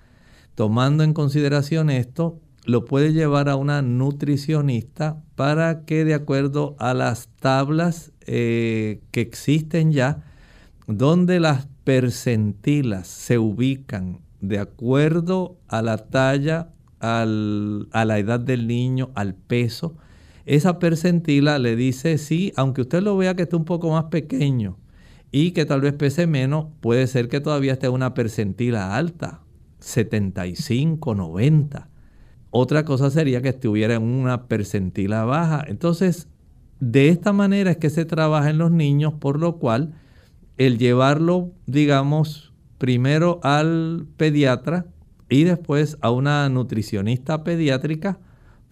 Tomando 0.55 1.03
en 1.03 1.15
consideración 1.15 1.89
esto, 1.89 2.39
lo 2.67 2.85
puede 2.85 3.15
llevar 3.15 3.49
a 3.49 3.57
una 3.57 3.81
nutricionista 3.81 5.23
para 5.35 5.87
que 5.87 6.05
de 6.05 6.13
acuerdo 6.13 6.77
a 6.79 6.93
las 6.93 7.29
tablas 7.41 8.13
eh, 8.27 9.01
que 9.11 9.23
existen 9.23 9.91
ya, 9.91 10.25
donde 10.87 11.41
las 11.41 11.69
percentilas 11.85 13.07
se 13.07 13.39
ubican 13.39 14.21
de 14.43 14.59
acuerdo 14.59 15.57
a 15.69 15.81
la 15.81 15.97
talla, 15.97 16.69
a 17.01 17.25
la 17.25 18.19
edad 18.19 18.41
del 18.41 18.67
niño, 18.67 19.11
al 19.15 19.35
peso, 19.35 19.97
esa 20.47 20.79
percentila 20.79 21.59
le 21.59 21.77
dice 21.77 22.19
sí, 22.19 22.53
aunque 22.57 22.83
usted 22.83 23.03
lo 23.03 23.17
vea 23.17 23.35
que 23.35 23.43
esté 23.43 23.57
un 23.57 23.65
poco 23.65 23.91
más 23.91 24.05
pequeño 24.05 24.79
y 25.31 25.53
que 25.53 25.65
tal 25.65 25.81
vez 25.81 25.95
pese 25.95 26.27
menos, 26.27 26.67
puede 26.81 27.07
ser 27.07 27.29
que 27.29 27.41
todavía 27.41 27.73
esté 27.73 27.89
una 27.89 28.15
percentila 28.15 28.97
alta, 28.97 29.43
75, 29.81 31.15
90. 31.15 31.89
Otra 32.51 32.85
cosa 32.85 33.11
sería 33.11 33.43
que 33.43 33.49
estuviera 33.49 33.95
en 33.95 34.03
una 34.03 34.47
percentila 34.47 35.25
baja. 35.25 35.65
Entonces, 35.67 36.29
de 36.79 37.09
esta 37.09 37.33
manera 37.33 37.73
es 37.73 37.79
que 37.79 37.91
se 37.91 38.05
trabaja 38.05 38.51
en 38.51 38.59
los 38.59 38.71
niños, 38.71 39.15
por 39.15 39.41
lo 39.41 39.57
cual 39.57 39.95
el 40.57 40.79
llevarlo, 40.79 41.51
digamos, 41.67 42.53
primero 42.79 43.41
al 43.43 44.07
pediatra 44.17 44.87
y 45.29 45.45
después 45.45 45.99
a 46.01 46.11
una 46.11 46.49
nutricionista 46.49 47.43
pediátrica, 47.43 48.21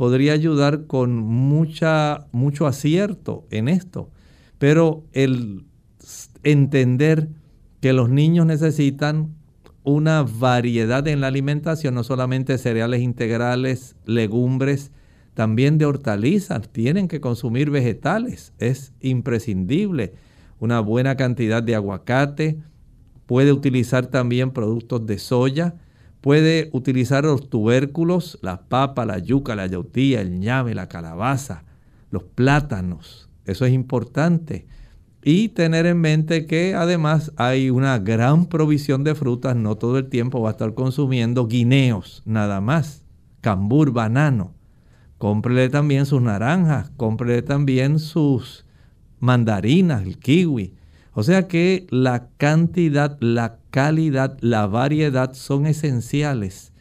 podría 0.02 0.32
ayudar 0.32 0.88
con 0.88 1.14
mucha, 1.14 2.26
mucho 2.32 2.66
acierto 2.66 3.46
en 3.52 3.68
esto. 3.68 4.10
Pero 4.58 5.04
el 5.12 5.64
entender 6.42 7.28
que 7.80 7.92
los 7.92 8.08
niños 8.08 8.44
necesitan 8.44 9.36
una 9.84 10.24
variedad 10.24 11.06
en 11.06 11.20
la 11.20 11.28
alimentación, 11.28 11.94
no 11.94 12.02
solamente 12.02 12.58
cereales 12.58 13.00
integrales, 13.00 13.94
legumbres, 14.04 14.90
también 15.34 15.78
de 15.78 15.86
hortalizas, 15.86 16.68
tienen 16.72 17.06
que 17.06 17.20
consumir 17.20 17.70
vegetales, 17.70 18.54
es 18.58 18.92
imprescindible. 19.02 20.14
Una 20.58 20.80
buena 20.80 21.16
cantidad 21.16 21.62
de 21.62 21.76
aguacate, 21.76 22.58
puede 23.26 23.52
utilizar 23.52 24.08
también 24.08 24.50
productos 24.50 25.06
de 25.06 25.20
soya, 25.20 25.76
Puede 26.22 26.70
utilizar 26.72 27.24
los 27.24 27.50
tubérculos, 27.50 28.38
la 28.42 28.62
papa, 28.62 29.04
la 29.04 29.18
yuca, 29.18 29.56
la 29.56 29.66
yautía, 29.66 30.20
el 30.20 30.38
ñame, 30.38 30.72
la 30.72 30.88
calabaza, 30.88 31.64
los 32.10 32.22
plátanos. 32.22 33.28
Eso 33.44 33.66
es 33.66 33.72
importante. 33.72 34.66
Y 35.24 35.48
tener 35.48 35.84
en 35.86 36.00
mente 36.00 36.46
que 36.46 36.76
además 36.76 37.32
hay 37.36 37.70
una 37.70 37.98
gran 37.98 38.46
provisión 38.46 39.02
de 39.02 39.16
frutas. 39.16 39.56
No 39.56 39.74
todo 39.74 39.98
el 39.98 40.08
tiempo 40.08 40.40
va 40.40 40.50
a 40.50 40.52
estar 40.52 40.74
consumiendo 40.74 41.48
guineos, 41.48 42.22
nada 42.24 42.60
más. 42.60 43.04
Cambur, 43.40 43.92
banano. 43.92 44.54
Cómprele 45.18 45.68
también 45.70 46.06
sus 46.06 46.22
naranjas, 46.22 46.90
cómprele 46.96 47.42
también 47.42 47.98
sus 47.98 48.64
mandarinas, 49.18 50.02
el 50.02 50.18
kiwi. 50.18 50.74
O 51.14 51.22
sea 51.22 51.46
que 51.46 51.86
la 51.90 52.28
cantidad, 52.38 53.18
la 53.20 53.58
calidad, 53.70 54.38
la 54.40 54.66
variedad 54.66 55.34
son 55.34 55.66
esenciales 55.66 56.72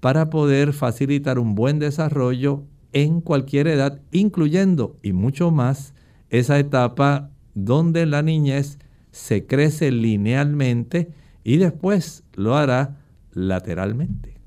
para 0.00 0.30
poder 0.30 0.72
facilitar 0.72 1.38
un 1.38 1.54
buen 1.54 1.78
desarrollo 1.78 2.64
en 2.92 3.20
cualquier 3.20 3.66
edad, 3.68 4.00
incluyendo 4.12 4.96
y 5.02 5.12
mucho 5.12 5.50
más 5.50 5.94
esa 6.30 6.58
etapa 6.58 7.30
donde 7.54 8.06
la 8.06 8.22
niñez 8.22 8.78
se 9.10 9.46
crece 9.46 9.90
linealmente 9.90 11.10
y 11.42 11.56
después 11.56 12.22
lo 12.34 12.56
hará 12.56 12.96
lateralmente. 13.32 14.38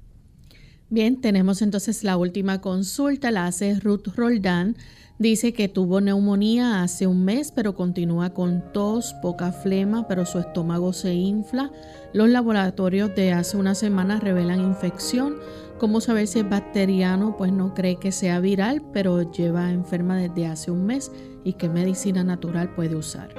Bien, 0.90 1.22
tenemos 1.22 1.62
entonces 1.62 2.04
la 2.04 2.18
última 2.18 2.62
consulta, 2.62 3.32
la 3.32 3.48
hace 3.48 3.80
Ruth 3.80 4.08
Roldán 4.16 4.78
Dice 5.20 5.54
que 5.54 5.68
tuvo 5.68 6.02
neumonía 6.02 6.82
hace 6.82 7.06
un 7.06 7.24
mes, 7.24 7.52
pero 7.52 7.76
continúa 7.76 8.32
con 8.32 8.64
tos, 8.74 9.14
poca 9.22 9.52
flema, 9.52 10.08
pero 10.08 10.26
su 10.26 10.40
estómago 10.40 10.92
se 10.92 11.14
infla. 11.14 11.72
Los 12.14 12.30
laboratorios 12.30 13.14
de 13.16 13.32
hace 13.32 13.56
una 13.58 13.76
semana 13.76 14.20
revelan 14.20 14.60
infección. 14.62 15.36
¿Cómo 15.78 16.02
saber 16.02 16.28
si 16.28 16.40
es 16.40 16.50
bacteriano? 16.50 17.38
Pues 17.38 17.52
no 17.54 17.76
cree 17.76 17.98
que 17.98 18.12
sea 18.12 18.40
viral, 18.40 18.84
pero 18.92 19.32
lleva 19.32 19.72
enferma 19.72 20.18
desde 20.18 20.48
hace 20.48 20.72
un 20.72 20.86
mes. 20.86 21.12
¿Y 21.44 21.54
qué 21.54 21.70
medicina 21.70 22.24
natural 22.24 22.74
puede 22.74 22.96
usar? 22.96 23.30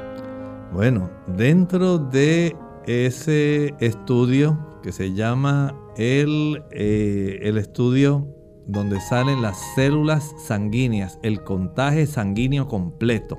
Bueno, 0.72 1.10
dentro 1.36 1.98
de 1.98 2.56
ese 2.86 3.74
estudio 3.80 4.58
que 4.82 4.92
se 4.92 5.12
llama 5.12 5.74
el, 5.96 6.62
eh, 6.70 7.40
el 7.42 7.58
estudio 7.58 8.28
donde 8.66 9.00
salen 9.00 9.42
las 9.42 9.58
células 9.74 10.34
sanguíneas, 10.38 11.18
el 11.22 11.42
contaje 11.44 12.06
sanguíneo 12.06 12.68
completo. 12.68 13.38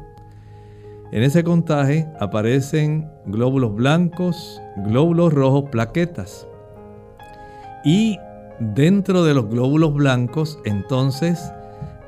En 1.12 1.24
ese 1.24 1.44
contaje 1.44 2.08
aparecen 2.20 3.10
glóbulos 3.26 3.74
blancos, 3.76 4.62
glóbulos 4.78 5.34
rojos, 5.34 5.70
plaquetas. 5.70 6.48
Y 7.84 8.18
dentro 8.60 9.24
de 9.24 9.34
los 9.34 9.48
glóbulos 9.48 9.94
blancos, 9.94 10.60
entonces, 10.66 11.52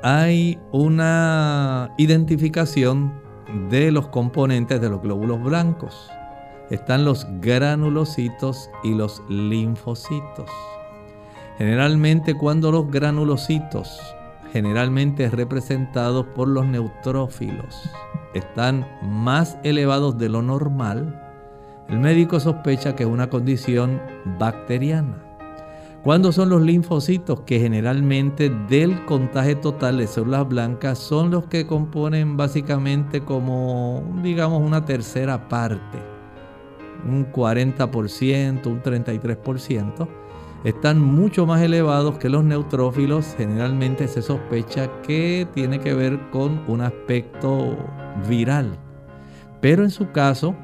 hay 0.02 0.58
una 0.72 1.94
identificación 1.98 3.12
de 3.70 3.90
los 3.90 4.08
componentes 4.08 4.80
de 4.80 4.90
los 4.90 5.00
glóbulos 5.00 5.42
blancos. 5.42 6.10
Están 6.70 7.04
los 7.04 7.26
granulocitos 7.40 8.70
y 8.84 8.94
los 8.94 9.22
linfocitos. 9.28 10.50
Generalmente 11.58 12.34
cuando 12.34 12.70
los 12.70 12.88
granulocitos 12.88 14.00
generalmente 14.52 15.28
representados 15.28 16.24
por 16.26 16.46
los 16.46 16.64
neutrófilos 16.64 17.90
están 18.32 18.86
más 19.02 19.58
elevados 19.64 20.16
de 20.18 20.28
lo 20.28 20.40
normal, 20.40 21.20
el 21.88 21.98
médico 21.98 22.38
sospecha 22.38 22.94
que 22.94 23.02
es 23.02 23.08
una 23.08 23.28
condición 23.28 24.00
bacteriana. 24.38 25.24
¿Cuándo 26.04 26.30
son 26.30 26.48
los 26.48 26.62
linfocitos? 26.62 27.40
Que 27.40 27.58
generalmente 27.58 28.50
del 28.68 29.04
contagio 29.04 29.58
total 29.58 29.98
de 29.98 30.06
células 30.06 30.48
blancas 30.48 30.98
son 30.98 31.32
los 31.32 31.46
que 31.46 31.66
componen 31.66 32.36
básicamente 32.36 33.22
como, 33.22 34.04
digamos, 34.22 34.62
una 34.62 34.84
tercera 34.84 35.48
parte, 35.48 35.98
un 37.04 37.30
40%, 37.32 38.66
un 38.66 38.80
33%. 38.80 40.08
Están 40.64 41.00
mucho 41.00 41.46
más 41.46 41.62
elevados 41.62 42.18
que 42.18 42.28
los 42.28 42.42
neutrófilos. 42.42 43.34
Generalmente 43.36 44.08
se 44.08 44.22
sospecha 44.22 44.90
que 45.02 45.46
tiene 45.54 45.78
que 45.78 45.94
ver 45.94 46.18
con 46.30 46.64
un 46.66 46.80
aspecto 46.80 47.76
viral. 48.28 48.76
Pero 49.60 49.84
en 49.84 49.90
su 49.90 50.10
caso, 50.10 50.56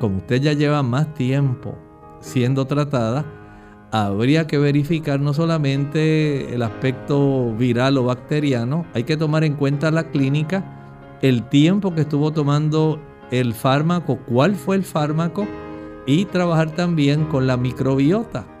como 0.00 0.18
usted 0.18 0.40
ya 0.40 0.54
lleva 0.54 0.82
más 0.82 1.12
tiempo 1.12 1.76
siendo 2.20 2.66
tratada, 2.66 3.26
habría 3.92 4.46
que 4.46 4.58
verificar 4.58 5.20
no 5.20 5.34
solamente 5.34 6.54
el 6.54 6.62
aspecto 6.62 7.54
viral 7.54 7.98
o 7.98 8.04
bacteriano, 8.04 8.86
hay 8.94 9.04
que 9.04 9.18
tomar 9.18 9.44
en 9.44 9.54
cuenta 9.54 9.90
la 9.90 10.10
clínica, 10.10 11.18
el 11.20 11.48
tiempo 11.48 11.94
que 11.94 12.02
estuvo 12.02 12.32
tomando 12.32 13.00
el 13.30 13.52
fármaco, 13.54 14.18
cuál 14.26 14.54
fue 14.54 14.76
el 14.76 14.82
fármaco 14.82 15.46
y 16.06 16.24
trabajar 16.24 16.70
también 16.70 17.26
con 17.26 17.46
la 17.46 17.56
microbiota. 17.56 18.55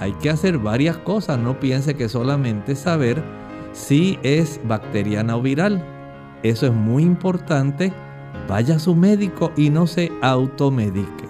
Hay 0.00 0.12
que 0.14 0.30
hacer 0.30 0.56
varias 0.56 0.96
cosas, 0.96 1.38
no 1.38 1.60
piense 1.60 1.94
que 1.94 2.08
solamente 2.08 2.74
saber 2.74 3.22
si 3.72 4.18
es 4.22 4.58
bacteriana 4.64 5.36
o 5.36 5.42
viral. 5.42 5.84
Eso 6.42 6.66
es 6.66 6.72
muy 6.72 7.02
importante. 7.02 7.92
Vaya 8.48 8.76
a 8.76 8.78
su 8.78 8.94
médico 8.94 9.52
y 9.58 9.68
no 9.68 9.86
se 9.86 10.10
automedique. 10.22 11.28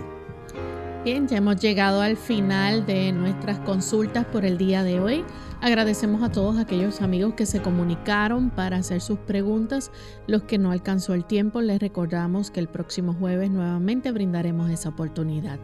Bien, 1.05 1.27
ya 1.27 1.39
hemos 1.39 1.57
llegado 1.57 2.01
al 2.01 2.17
final 2.17 2.87
de 2.87 3.11
nuestras 3.11 3.59
consultas 3.59 4.25
por 4.27 4.45
el 4.45 4.57
día 4.57 4.85
de 4.85 5.01
hoy. 5.01 5.25
Agradecemos 5.61 6.23
a 6.23 6.31
todos 6.31 6.57
aquellos 6.57 7.03
amigos 7.03 7.35
que 7.35 7.47
se 7.47 7.61
comunicaron 7.61 8.51
para 8.51 8.77
hacer 8.77 9.01
sus 9.01 9.19
preguntas. 9.19 9.91
Los 10.27 10.45
que 10.45 10.59
no 10.59 10.71
alcanzó 10.71 11.15
el 11.15 11.25
tiempo, 11.25 11.61
les 11.61 11.81
recordamos 11.81 12.51
que 12.51 12.61
el 12.61 12.69
próximo 12.69 13.15
jueves 13.15 13.51
nuevamente 13.51 14.13
brindaremos 14.13 14.71
esa 14.71 14.91
oportunidad. 14.91 15.59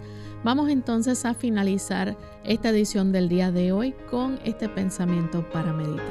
Vamos 0.45 0.68
entonces 0.68 1.24
a 1.24 1.34
finalizar 1.34 2.16
esta 2.45 2.68
edición 2.68 3.11
del 3.11 3.28
día 3.28 3.51
de 3.51 3.72
hoy 3.72 3.95
con 4.11 4.39
este 4.45 4.68
pensamiento 4.68 5.45
para 5.51 5.72
meditar. 5.72 6.05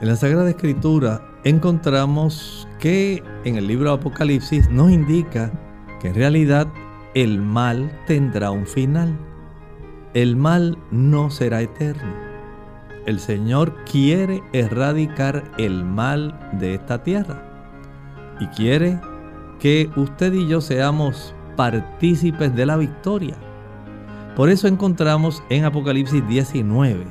En 0.00 0.08
la 0.08 0.16
Sagrada 0.16 0.48
Escritura 0.48 1.20
encontramos 1.44 2.68
que 2.78 3.22
en 3.44 3.56
el 3.56 3.66
libro 3.66 3.92
Apocalipsis 3.92 4.70
nos 4.70 4.90
indica 4.90 5.50
que 6.00 6.08
en 6.08 6.14
realidad 6.14 6.68
el 7.14 7.40
mal 7.42 7.90
tendrá 8.06 8.50
un 8.50 8.66
final. 8.66 9.18
El 10.14 10.36
mal 10.36 10.78
no 10.90 11.30
será 11.30 11.60
eterno. 11.60 12.14
El 13.06 13.18
Señor 13.18 13.74
quiere 13.84 14.42
erradicar 14.52 15.50
el 15.58 15.84
mal 15.84 16.38
de 16.52 16.74
esta 16.74 17.02
tierra 17.02 17.42
y 18.40 18.46
quiere 18.48 19.00
que 19.58 19.90
usted 19.96 20.32
y 20.32 20.46
yo 20.46 20.60
seamos 20.60 21.34
partícipes 21.58 22.54
de 22.54 22.64
la 22.64 22.76
victoria. 22.76 23.34
Por 24.36 24.48
eso 24.48 24.68
encontramos 24.68 25.42
en 25.50 25.64
Apocalipsis 25.64 26.26
19 26.28 27.04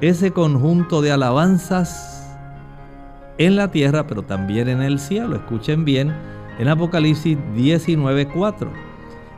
ese 0.00 0.32
conjunto 0.32 1.00
de 1.02 1.12
alabanzas 1.12 2.36
en 3.38 3.54
la 3.54 3.70
tierra, 3.70 4.08
pero 4.08 4.22
también 4.22 4.68
en 4.68 4.82
el 4.82 4.98
cielo. 4.98 5.36
Escuchen 5.36 5.84
bien 5.84 6.12
en 6.58 6.66
Apocalipsis 6.66 7.38
19:4 7.54 8.72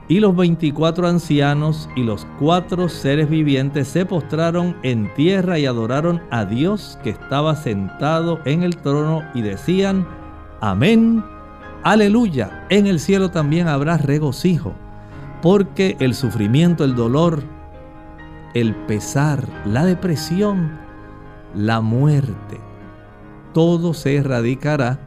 y 0.09 0.21
los 0.21 0.35
veinticuatro 0.35 1.07
ancianos 1.07 1.91
y 1.95 2.03
los 2.03 2.27
cuatro 2.39 2.89
seres 2.89 3.29
vivientes 3.29 3.87
se 3.87 4.07
postraron 4.07 4.75
en 4.83 5.13
tierra 5.13 5.59
y 5.59 5.67
adoraron 5.67 6.23
a 6.31 6.47
Dios 6.47 6.99
que 7.05 7.11
estaba 7.11 7.55
sentado 7.55 8.41
en 8.47 8.63
el 8.63 8.79
trono 8.79 9.21
y 9.35 9.43
decían, 9.43 10.07
Amén, 10.63 11.23
aleluya. 11.85 12.67
En 12.69 12.87
el 12.87 13.01
cielo 13.01 13.31
también 13.31 13.69
habrá 13.69 13.97
regocijo, 13.97 14.73
porque 15.41 15.97
el 16.01 16.15
sufrimiento, 16.15 16.85
el 16.85 16.95
dolor, 16.95 17.43
el 18.55 18.75
pesar, 18.87 19.47
la 19.65 19.85
depresión, 19.85 20.79
la 21.55 21.81
muerte, 21.81 22.61
todo 23.53 23.95
se 23.95 24.17
erradicará 24.17 24.99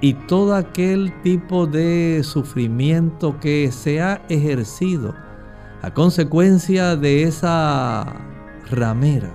y 0.00 0.14
todo 0.14 0.54
aquel 0.54 1.12
tipo 1.22 1.66
de 1.66 2.20
sufrimiento 2.22 3.38
que 3.40 3.70
se 3.72 4.00
ha 4.02 4.22
ejercido 4.28 5.14
a 5.82 5.92
consecuencia 5.92 6.96
de 6.96 7.22
esa 7.22 8.14
ramera, 8.70 9.30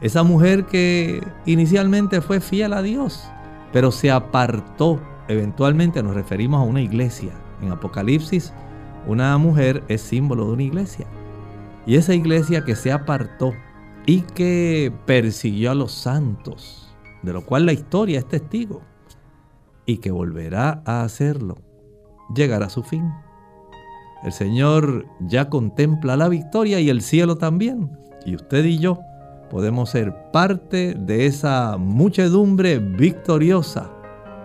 esa 0.00 0.22
mujer 0.22 0.66
que 0.66 1.26
inicialmente 1.46 2.20
fue 2.20 2.40
fiel 2.40 2.72
a 2.72 2.82
Dios, 2.82 3.24
pero 3.72 3.90
se 3.90 4.10
apartó. 4.10 5.00
Eventualmente 5.28 6.02
nos 6.02 6.14
referimos 6.14 6.60
a 6.60 6.64
una 6.64 6.80
iglesia. 6.80 7.32
En 7.60 7.70
Apocalipsis, 7.70 8.52
una 9.06 9.36
mujer 9.38 9.82
es 9.88 10.00
símbolo 10.00 10.46
de 10.46 10.52
una 10.52 10.62
iglesia. 10.62 11.06
Y 11.86 11.96
esa 11.96 12.14
iglesia 12.14 12.64
que 12.64 12.76
se 12.76 12.92
apartó 12.92 13.52
y 14.06 14.22
que 14.22 14.92
persiguió 15.06 15.70
a 15.70 15.74
los 15.74 15.92
santos, 15.92 16.94
de 17.22 17.32
lo 17.32 17.44
cual 17.44 17.66
la 17.66 17.72
historia 17.72 18.18
es 18.18 18.26
testigo 18.26 18.82
y 19.86 19.98
que 19.98 20.10
volverá 20.10 20.82
a 20.84 21.02
hacerlo, 21.02 21.58
llegará 22.34 22.66
a 22.66 22.70
su 22.70 22.82
fin. 22.82 23.10
El 24.22 24.32
Señor 24.32 25.06
ya 25.20 25.48
contempla 25.48 26.16
la 26.16 26.28
victoria 26.28 26.78
y 26.80 26.88
el 26.88 27.02
cielo 27.02 27.36
también. 27.36 27.90
Y 28.24 28.36
usted 28.36 28.64
y 28.64 28.78
yo 28.78 29.00
podemos 29.50 29.90
ser 29.90 30.30
parte 30.32 30.94
de 30.94 31.26
esa 31.26 31.76
muchedumbre 31.76 32.78
victoriosa, 32.78 33.90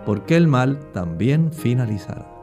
porque 0.08 0.36
el 0.36 0.46
mal 0.46 0.78
también 0.94 1.52
finalizará. 1.52 2.34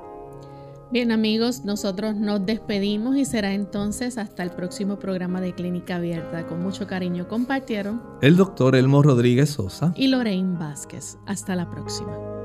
Bien 0.92 1.12
amigos, 1.12 1.66
nosotros 1.66 2.16
nos 2.16 2.46
despedimos 2.46 3.18
y 3.18 3.26
será 3.26 3.56
entonces 3.56 4.20
hasta 4.20 4.44
el 4.44 4.52
próximo 4.52 5.00
programa 5.00 5.42
de 5.42 5.56
Clínica 5.56 5.96
Abierta. 5.96 6.46
Con 6.46 6.62
mucho 6.62 6.86
cariño 6.86 7.28
compartieron 7.28 8.04
el 8.22 8.38
doctor 8.38 8.76
Elmo 8.76 9.02
Rodríguez 9.02 9.50
Sosa 9.50 9.94
y 9.96 10.10
Lorraine 10.10 10.60
Vázquez. 10.60 11.18
Hasta 11.26 11.56
la 11.56 11.68
próxima. 11.72 12.45